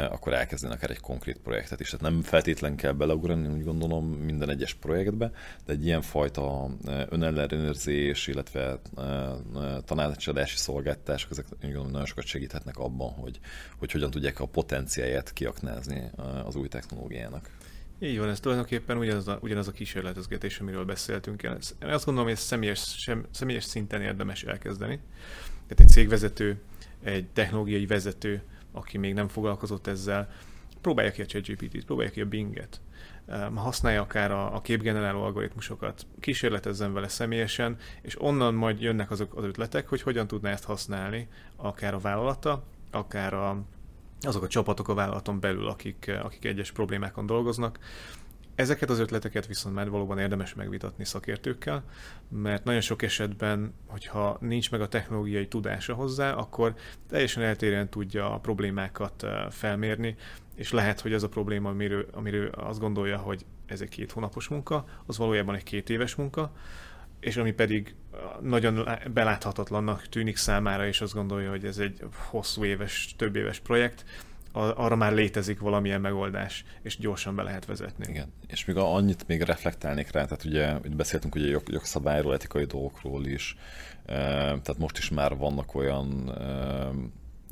akkor 0.09 0.33
elkezdeni 0.33 0.73
akár 0.73 0.89
egy 0.89 0.99
konkrét 0.99 1.37
projektet 1.37 1.79
is. 1.79 1.89
Tehát 1.89 2.11
nem 2.11 2.21
feltétlen 2.21 2.75
kell 2.75 2.91
beleugrani, 2.91 3.47
úgy 3.47 3.63
gondolom, 3.63 4.05
minden 4.05 4.49
egyes 4.49 4.73
projektbe, 4.73 5.31
de 5.65 5.73
egy 5.73 5.85
ilyen 5.85 6.01
fajta 6.01 6.69
önellenőrzés, 7.09 8.27
illetve 8.27 8.79
tanácsadási 9.85 10.57
szolgáltatások, 10.57 11.31
ezek 11.31 11.45
nagyon 11.61 12.05
sokat 12.05 12.25
segíthetnek 12.25 12.77
abban, 12.77 13.11
hogy, 13.11 13.39
hogy 13.77 13.91
hogyan 13.91 14.09
tudják 14.09 14.39
a 14.39 14.45
potenciáját 14.45 15.33
kiaknázni 15.33 16.11
az 16.45 16.55
új 16.55 16.67
technológiának. 16.67 17.49
Így 17.99 18.19
van, 18.19 18.29
ez 18.29 18.39
tulajdonképpen 18.39 18.97
ugyanaz 18.97 19.27
a, 19.27 19.39
ugyanaz 19.41 19.67
a 19.67 19.71
kísérletezgetés, 19.71 20.59
amiről 20.59 20.85
beszéltünk. 20.85 21.43
Én 21.43 21.51
azt 21.79 22.05
gondolom, 22.05 22.23
hogy 22.23 22.37
ezt 22.37 22.45
személyes, 22.45 22.95
sem, 22.97 23.25
személyes 23.31 23.63
szinten 23.63 24.01
érdemes 24.01 24.43
elkezdeni. 24.43 24.99
Tehát 25.67 25.79
egy 25.79 25.89
cégvezető, 25.89 26.61
egy 27.03 27.27
technológiai 27.27 27.85
vezető, 27.85 28.41
aki 28.71 28.97
még 28.97 29.13
nem 29.13 29.27
foglalkozott 29.27 29.87
ezzel, 29.87 30.29
próbálja 30.81 31.11
ki 31.11 31.21
a 31.21 31.25
ChatGPT-t, 31.25 31.85
próbálja 31.85 32.11
ki 32.11 32.21
a 32.21 32.25
Bing-et, 32.25 32.81
használja 33.55 34.01
akár 34.01 34.31
a, 34.31 34.55
a 34.55 34.61
képgeneráló 34.61 35.23
algoritmusokat, 35.23 36.05
kísérletezzen 36.19 36.93
vele 36.93 37.07
személyesen, 37.07 37.77
és 38.01 38.21
onnan 38.21 38.53
majd 38.53 38.81
jönnek 38.81 39.11
azok 39.11 39.35
az 39.35 39.43
ötletek, 39.43 39.87
hogy 39.87 40.01
hogyan 40.01 40.27
tudná 40.27 40.51
ezt 40.51 40.63
használni, 40.63 41.27
akár 41.55 41.93
a 41.93 41.99
vállalata, 41.99 42.63
akár 42.91 43.33
a, 43.33 43.63
azok 44.21 44.43
a 44.43 44.47
csapatok 44.47 44.87
a 44.87 44.93
vállalaton 44.93 45.39
belül, 45.39 45.67
akik, 45.67 46.11
akik 46.23 46.45
egyes 46.45 46.71
problémákon 46.71 47.25
dolgoznak. 47.25 47.79
Ezeket 48.55 48.89
az 48.89 48.99
ötleteket 48.99 49.47
viszont 49.47 49.75
már 49.75 49.89
valóban 49.89 50.19
érdemes 50.19 50.53
megvitatni 50.53 51.05
szakértőkkel, 51.05 51.83
mert 52.29 52.63
nagyon 52.63 52.81
sok 52.81 53.01
esetben, 53.01 53.73
hogyha 53.87 54.37
nincs 54.39 54.71
meg 54.71 54.81
a 54.81 54.87
technológiai 54.87 55.47
tudása 55.47 55.93
hozzá, 55.93 56.33
akkor 56.33 56.73
teljesen 57.09 57.43
eltérően 57.43 57.89
tudja 57.89 58.33
a 58.33 58.39
problémákat 58.39 59.25
felmérni, 59.49 60.15
és 60.55 60.71
lehet, 60.71 60.99
hogy 60.99 61.13
ez 61.13 61.23
a 61.23 61.29
probléma, 61.29 61.69
amiről, 61.69 62.07
amiről 62.11 62.49
azt 62.49 62.79
gondolja, 62.79 63.17
hogy 63.17 63.45
ez 63.65 63.81
egy 63.81 63.89
két 63.89 64.11
hónapos 64.11 64.47
munka, 64.47 64.85
az 65.05 65.17
valójában 65.17 65.55
egy 65.55 65.63
két 65.63 65.89
éves 65.89 66.15
munka, 66.15 66.51
és 67.19 67.37
ami 67.37 67.51
pedig 67.51 67.95
nagyon 68.41 68.89
beláthatatlannak 69.13 70.07
tűnik 70.07 70.37
számára, 70.37 70.87
és 70.87 71.01
azt 71.01 71.13
gondolja, 71.13 71.49
hogy 71.49 71.65
ez 71.65 71.77
egy 71.77 72.03
hosszú 72.29 72.63
éves, 72.63 73.13
több 73.17 73.35
éves 73.35 73.59
projekt, 73.59 74.05
arra 74.53 74.95
már 74.95 75.13
létezik 75.13 75.59
valamilyen 75.59 76.01
megoldás, 76.01 76.65
és 76.81 76.97
gyorsan 76.97 77.35
be 77.35 77.43
lehet 77.43 77.65
vezetni. 77.65 78.05
Igen, 78.09 78.33
és 78.47 78.65
még 78.65 78.75
annyit 78.77 79.27
még 79.27 79.41
reflektálnék 79.41 80.11
rá, 80.11 80.23
tehát 80.25 80.45
ugye 80.45 80.75
ugye 80.75 80.95
beszéltünk 80.95 81.35
ugye 81.35 81.47
jog, 81.47 81.63
jogszabályról, 81.65 82.33
etikai 82.33 82.65
dolgokról 82.65 83.25
is, 83.25 83.55
tehát 84.05 84.77
most 84.77 84.97
is 84.97 85.09
már 85.09 85.37
vannak 85.37 85.75
olyan 85.75 86.33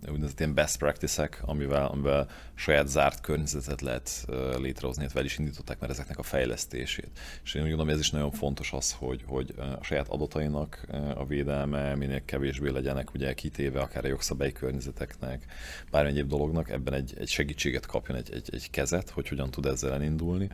úgynevezett 0.07 0.39
ilyen 0.39 0.53
best 0.53 0.77
practice-ek, 0.77 1.41
amivel, 1.45 1.85
amivel 1.85 2.27
saját 2.55 2.87
zárt 2.87 3.21
környezetet 3.21 3.81
lehet 3.81 4.25
létrehozni, 4.57 5.07
hát 5.13 5.23
is 5.23 5.37
indították 5.37 5.79
már 5.79 5.89
ezeknek 5.89 6.17
a 6.17 6.23
fejlesztését. 6.23 7.19
És 7.43 7.53
én 7.53 7.61
úgy 7.61 7.67
gondolom, 7.67 7.93
ez 7.93 7.99
is 7.99 8.11
nagyon 8.11 8.31
fontos 8.31 8.73
az, 8.73 8.91
hogy, 8.91 9.23
hogy 9.27 9.53
a 9.57 9.83
saját 9.83 10.07
adatainak 10.07 10.87
a 11.15 11.25
védelme 11.25 11.95
minél 11.95 12.25
kevésbé 12.25 12.69
legyenek 12.69 13.13
ugye 13.13 13.33
kitéve 13.33 13.79
akár 13.79 14.05
a 14.05 14.07
jogszabályi 14.07 14.51
környezeteknek, 14.51 15.45
bármilyen 15.91 16.17
egyéb 16.17 16.29
dolognak, 16.29 16.69
ebben 16.69 16.93
egy, 16.93 17.13
egy 17.17 17.29
segítséget 17.29 17.85
kapjon, 17.85 18.17
egy, 18.17 18.33
egy, 18.33 18.49
egy 18.51 18.69
kezet, 18.69 19.09
hogy 19.09 19.27
hogyan 19.27 19.51
tud 19.51 19.65
ezzel 19.65 19.93
elindulni 19.93 20.49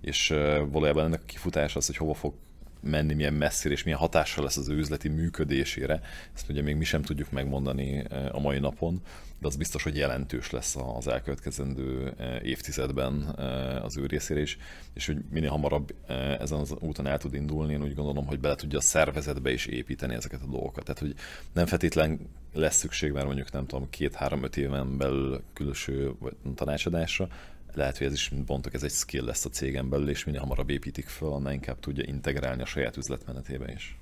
és 0.00 0.28
valójában 0.68 1.04
ennek 1.04 1.20
a 1.22 1.26
kifutás 1.26 1.76
az, 1.76 1.86
hogy 1.86 1.96
hova 1.96 2.14
fog 2.14 2.34
menni, 2.86 3.14
milyen 3.14 3.32
messzire 3.32 3.74
és 3.74 3.82
milyen 3.82 3.98
hatással 3.98 4.44
lesz 4.44 4.56
az 4.56 4.68
ő 4.68 4.76
üzleti 4.76 5.08
működésére. 5.08 6.00
Ezt 6.34 6.48
ugye 6.48 6.62
még 6.62 6.76
mi 6.76 6.84
sem 6.84 7.02
tudjuk 7.02 7.30
megmondani 7.30 8.04
eh, 8.10 8.34
a 8.34 8.40
mai 8.40 8.58
napon, 8.58 9.00
de 9.38 9.46
az 9.46 9.56
biztos, 9.56 9.82
hogy 9.82 9.96
jelentős 9.96 10.50
lesz 10.50 10.76
az 10.96 11.08
elkövetkezendő 11.08 12.14
eh, 12.18 12.44
évtizedben 12.44 13.34
eh, 13.38 13.84
az 13.84 13.96
ő 13.96 14.06
részére 14.06 14.40
is, 14.40 14.58
és 14.94 15.06
hogy 15.06 15.16
minél 15.30 15.50
hamarabb 15.50 15.94
ezen 16.40 16.58
az 16.58 16.74
úton 16.80 17.06
el 17.06 17.18
tud 17.18 17.34
indulni, 17.34 17.72
én 17.72 17.82
úgy 17.82 17.94
gondolom, 17.94 18.26
hogy 18.26 18.40
bele 18.40 18.54
tudja 18.54 18.78
a 18.78 18.82
szervezetbe 18.82 19.52
is 19.52 19.66
építeni 19.66 20.14
ezeket 20.14 20.40
a 20.42 20.50
dolgokat. 20.50 20.84
Tehát, 20.84 21.00
hogy 21.00 21.14
nem 21.52 21.66
feltétlen 21.66 22.20
lesz 22.52 22.76
szükség, 22.76 23.12
mert 23.12 23.26
mondjuk 23.26 23.52
nem 23.52 23.66
tudom, 23.66 23.90
két-három-öt 23.90 24.56
éven 24.56 24.96
belül 24.96 25.42
külső 25.52 26.12
tanácsadásra, 26.54 27.28
lehet, 27.76 27.98
hogy 27.98 28.06
ez 28.06 28.12
is, 28.12 28.32
bontok, 28.46 28.74
ez 28.74 28.82
egy 28.82 28.90
skill 28.90 29.24
lesz 29.24 29.44
a 29.44 29.48
cégen 29.50 29.88
belül, 29.88 30.08
és 30.08 30.24
minél 30.24 30.40
hamarabb 30.40 30.70
építik 30.70 31.06
fel, 31.08 31.28
annál 31.28 31.52
inkább 31.52 31.80
tudja 31.80 32.04
integrálni 32.06 32.62
a 32.62 32.66
saját 32.66 32.96
üzletmenetébe 32.96 33.72
is. 33.72 33.98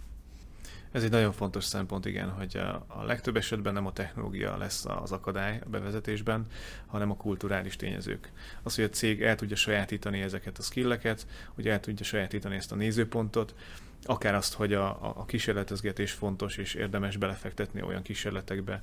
Ez 0.92 1.04
egy 1.04 1.10
nagyon 1.10 1.32
fontos 1.32 1.64
szempont, 1.64 2.06
igen, 2.06 2.30
hogy 2.30 2.56
a 2.86 3.04
legtöbb 3.04 3.36
esetben 3.36 3.72
nem 3.72 3.86
a 3.86 3.92
technológia 3.92 4.56
lesz 4.56 4.84
az 4.84 5.12
akadály 5.12 5.60
a 5.64 5.68
bevezetésben, 5.68 6.46
hanem 6.86 7.10
a 7.10 7.16
kulturális 7.16 7.76
tényezők. 7.76 8.32
Az, 8.62 8.74
hogy 8.74 8.84
a 8.84 8.88
cég 8.88 9.22
el 9.22 9.34
tudja 9.34 9.56
sajátítani 9.56 10.20
ezeket 10.20 10.58
a 10.58 10.62
skilleket, 10.62 11.26
hogy 11.54 11.68
el 11.68 11.80
tudja 11.80 12.04
sajátítani 12.04 12.56
ezt 12.56 12.72
a 12.72 12.74
nézőpontot, 12.74 13.54
akár 14.02 14.34
azt, 14.34 14.54
hogy 14.54 14.72
a, 14.72 15.18
a 15.18 15.24
kísérletezgetés 15.24 16.12
fontos 16.12 16.56
és 16.56 16.74
érdemes 16.74 17.16
belefektetni 17.16 17.82
olyan 17.82 18.02
kísérletekbe, 18.02 18.80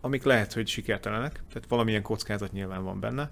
amik 0.00 0.22
lehet, 0.22 0.52
hogy 0.52 0.68
sikertelenek, 0.68 1.42
tehát 1.52 1.68
valamilyen 1.68 2.02
kockázat 2.02 2.52
nyilván 2.52 2.84
van 2.84 3.00
benne, 3.00 3.30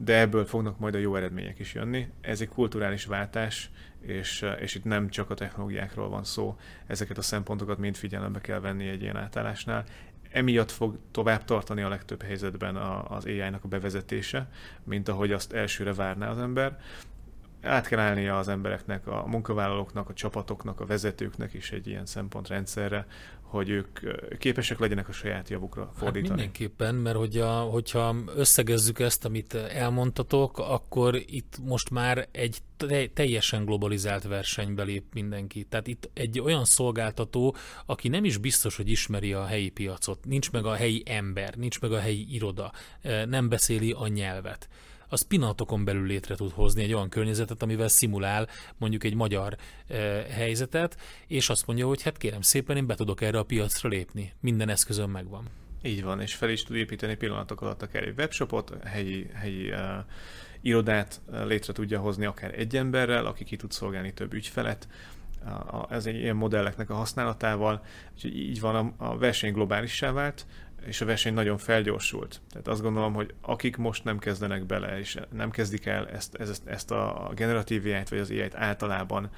de 0.00 0.18
ebből 0.18 0.44
fognak 0.44 0.78
majd 0.78 0.94
a 0.94 0.98
jó 0.98 1.16
eredmények 1.16 1.58
is 1.58 1.74
jönni. 1.74 2.08
Ez 2.20 2.40
egy 2.40 2.48
kulturális 2.48 3.04
váltás, 3.04 3.70
és, 4.00 4.46
és 4.60 4.74
itt 4.74 4.84
nem 4.84 5.08
csak 5.08 5.30
a 5.30 5.34
technológiákról 5.34 6.08
van 6.08 6.24
szó, 6.24 6.56
ezeket 6.86 7.18
a 7.18 7.22
szempontokat 7.22 7.78
mind 7.78 7.96
figyelembe 7.96 8.40
kell 8.40 8.60
venni 8.60 8.88
egy 8.88 9.02
ilyen 9.02 9.16
átállásnál. 9.16 9.84
Emiatt 10.30 10.70
fog 10.70 10.98
tovább 11.10 11.44
tartani 11.44 11.82
a 11.82 11.88
legtöbb 11.88 12.22
helyzetben 12.22 12.76
a, 12.76 13.10
az 13.10 13.24
AI-nak 13.24 13.64
a 13.64 13.68
bevezetése, 13.68 14.48
mint 14.84 15.08
ahogy 15.08 15.32
azt 15.32 15.52
elsőre 15.52 15.94
várná 15.94 16.30
az 16.30 16.38
ember. 16.38 16.78
Át 17.62 17.86
kell 17.86 17.98
állnia 17.98 18.38
az 18.38 18.48
embereknek, 18.48 19.06
a 19.06 19.24
munkavállalóknak, 19.26 20.08
a 20.08 20.12
csapatoknak, 20.14 20.80
a 20.80 20.86
vezetőknek 20.86 21.54
is 21.54 21.72
egy 21.72 21.86
ilyen 21.86 22.06
szempontrendszerre, 22.06 23.06
hogy 23.48 23.68
ők 23.68 23.98
képesek 24.38 24.78
legyenek 24.78 25.08
a 25.08 25.12
saját 25.12 25.48
javukra 25.48 25.84
hát 25.84 25.96
fordítani. 25.96 26.28
Hát 26.28 26.36
mindenképpen, 26.36 26.94
mert 26.94 27.16
hogy 27.16 27.38
a, 27.38 27.60
hogyha 27.60 28.16
összegezzük 28.36 28.98
ezt, 28.98 29.24
amit 29.24 29.54
elmondtatok, 29.54 30.58
akkor 30.58 31.14
itt 31.14 31.58
most 31.64 31.90
már 31.90 32.28
egy 32.32 32.58
teljesen 33.14 33.64
globalizált 33.64 34.22
versenybe 34.22 34.82
lép 34.82 35.04
mindenki. 35.12 35.64
Tehát 35.64 35.86
itt 35.86 36.10
egy 36.14 36.40
olyan 36.40 36.64
szolgáltató, 36.64 37.56
aki 37.86 38.08
nem 38.08 38.24
is 38.24 38.36
biztos, 38.36 38.76
hogy 38.76 38.90
ismeri 38.90 39.32
a 39.32 39.44
helyi 39.44 39.68
piacot, 39.68 40.24
nincs 40.24 40.50
meg 40.50 40.64
a 40.64 40.74
helyi 40.74 41.02
ember, 41.06 41.54
nincs 41.54 41.80
meg 41.80 41.92
a 41.92 41.98
helyi 41.98 42.34
iroda, 42.34 42.72
nem 43.26 43.48
beszéli 43.48 43.92
a 43.92 44.06
nyelvet 44.06 44.68
az 45.08 45.26
pillanatokon 45.26 45.84
belül 45.84 46.06
létre 46.06 46.34
tud 46.34 46.52
hozni 46.52 46.82
egy 46.82 46.92
olyan 46.92 47.08
környezetet, 47.08 47.62
amivel 47.62 47.88
szimulál 47.88 48.48
mondjuk 48.76 49.04
egy 49.04 49.14
magyar 49.14 49.56
e, 49.88 49.96
helyzetet, 50.30 50.96
és 51.26 51.48
azt 51.48 51.66
mondja, 51.66 51.86
hogy 51.86 52.02
hát 52.02 52.16
kérem 52.16 52.40
szépen, 52.40 52.76
én 52.76 52.86
be 52.86 52.94
tudok 52.94 53.20
erre 53.20 53.38
a 53.38 53.42
piacra 53.42 53.88
lépni. 53.88 54.32
Minden 54.40 54.68
eszközön 54.68 55.10
megvan. 55.10 55.44
Így 55.82 56.02
van, 56.02 56.20
és 56.20 56.34
fel 56.34 56.50
is 56.50 56.62
tud 56.62 56.76
építeni 56.76 57.14
pillanatok 57.14 57.60
alatt 57.60 57.82
akár 57.82 58.02
egy 58.02 58.14
webshopot, 58.16 58.72
helyi, 58.84 59.30
helyi 59.34 59.70
uh, 59.70 59.78
irodát 60.60 61.20
létre 61.30 61.72
tudja 61.72 62.00
hozni 62.00 62.24
akár 62.24 62.58
egy 62.58 62.76
emberrel, 62.76 63.26
aki 63.26 63.44
ki 63.44 63.56
tud 63.56 63.72
szolgálni 63.72 64.12
több 64.12 64.32
ügyfelet, 64.32 64.88
ez 65.88 66.06
ilyen 66.06 66.36
modelleknek 66.36 66.90
a 66.90 66.94
használatával, 66.94 67.84
úgyhogy 68.14 68.36
így 68.36 68.60
van, 68.60 68.74
a, 68.74 69.08
a 69.08 69.18
verseny 69.18 69.52
globálissá 69.52 70.12
vált, 70.12 70.46
és 70.86 71.00
a 71.00 71.04
verseny 71.04 71.34
nagyon 71.34 71.58
felgyorsult. 71.58 72.40
Tehát 72.50 72.68
azt 72.68 72.82
gondolom, 72.82 73.12
hogy 73.12 73.34
akik 73.40 73.76
most 73.76 74.04
nem 74.04 74.18
kezdenek 74.18 74.64
bele, 74.64 74.98
és 74.98 75.18
nem 75.32 75.50
kezdik 75.50 75.86
el 75.86 76.08
ezt, 76.08 76.34
ezt, 76.34 76.66
ezt 76.66 76.90
a 76.90 77.32
generatív 77.34 77.84
AI-t, 77.84 78.08
vagy 78.08 78.18
az 78.18 78.30
AI-t 78.30 78.54
általában 78.54 79.30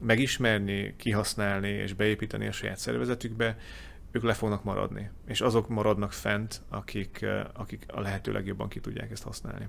megismerni, 0.00 0.94
kihasználni 0.96 1.68
és 1.68 1.92
beépíteni 1.92 2.46
a 2.46 2.52
saját 2.52 2.78
szervezetükbe, 2.78 3.56
ők 4.10 4.22
le 4.22 4.32
fognak 4.32 4.64
maradni. 4.64 5.10
És 5.26 5.40
azok 5.40 5.68
maradnak 5.68 6.12
fent, 6.12 6.62
akik, 6.68 7.26
akik 7.52 7.84
a 7.86 8.00
lehető 8.00 8.32
legjobban 8.32 8.68
ki 8.68 8.80
tudják 8.80 9.10
ezt 9.10 9.22
használni. 9.22 9.68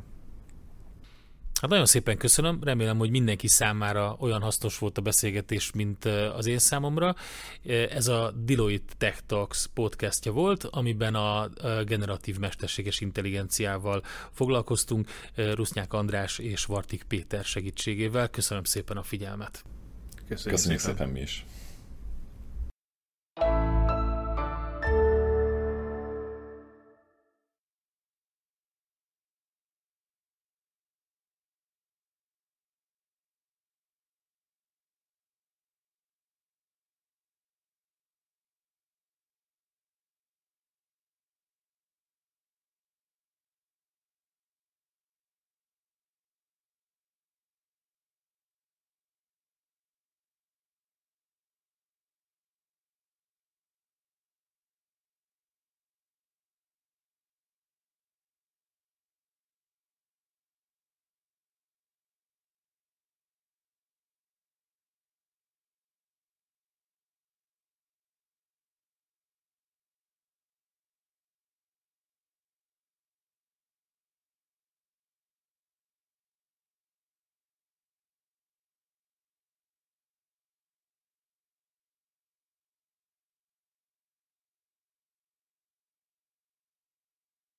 Hát 1.61 1.69
nagyon 1.69 1.85
szépen 1.85 2.17
köszönöm, 2.17 2.59
remélem, 2.63 2.97
hogy 2.97 3.09
mindenki 3.09 3.47
számára 3.47 4.15
olyan 4.19 4.41
hasznos 4.41 4.77
volt 4.77 4.97
a 4.97 5.01
beszélgetés, 5.01 5.71
mint 5.71 6.05
az 6.05 6.45
én 6.45 6.59
számomra. 6.59 7.15
Ez 7.89 8.07
a 8.07 8.33
Deloitte 8.45 8.93
Tech 8.97 9.19
Talks 9.25 9.67
podcastja 9.73 10.31
volt, 10.31 10.63
amiben 10.63 11.15
a 11.15 11.49
generatív 11.85 12.37
mesterséges 12.37 13.01
intelligenciával 13.01 14.03
foglalkoztunk 14.31 15.09
Rusznyák 15.35 15.93
András 15.93 16.39
és 16.39 16.65
Vartik 16.65 17.03
Péter 17.03 17.43
segítségével. 17.43 18.29
Köszönöm 18.29 18.63
szépen 18.63 18.97
a 18.97 19.03
figyelmet. 19.03 19.63
Köszönjük, 20.27 20.49
Köszönjük 20.49 20.79
szépen. 20.81 20.95
szépen 20.97 21.09
mi 21.09 21.19
is. 21.19 21.45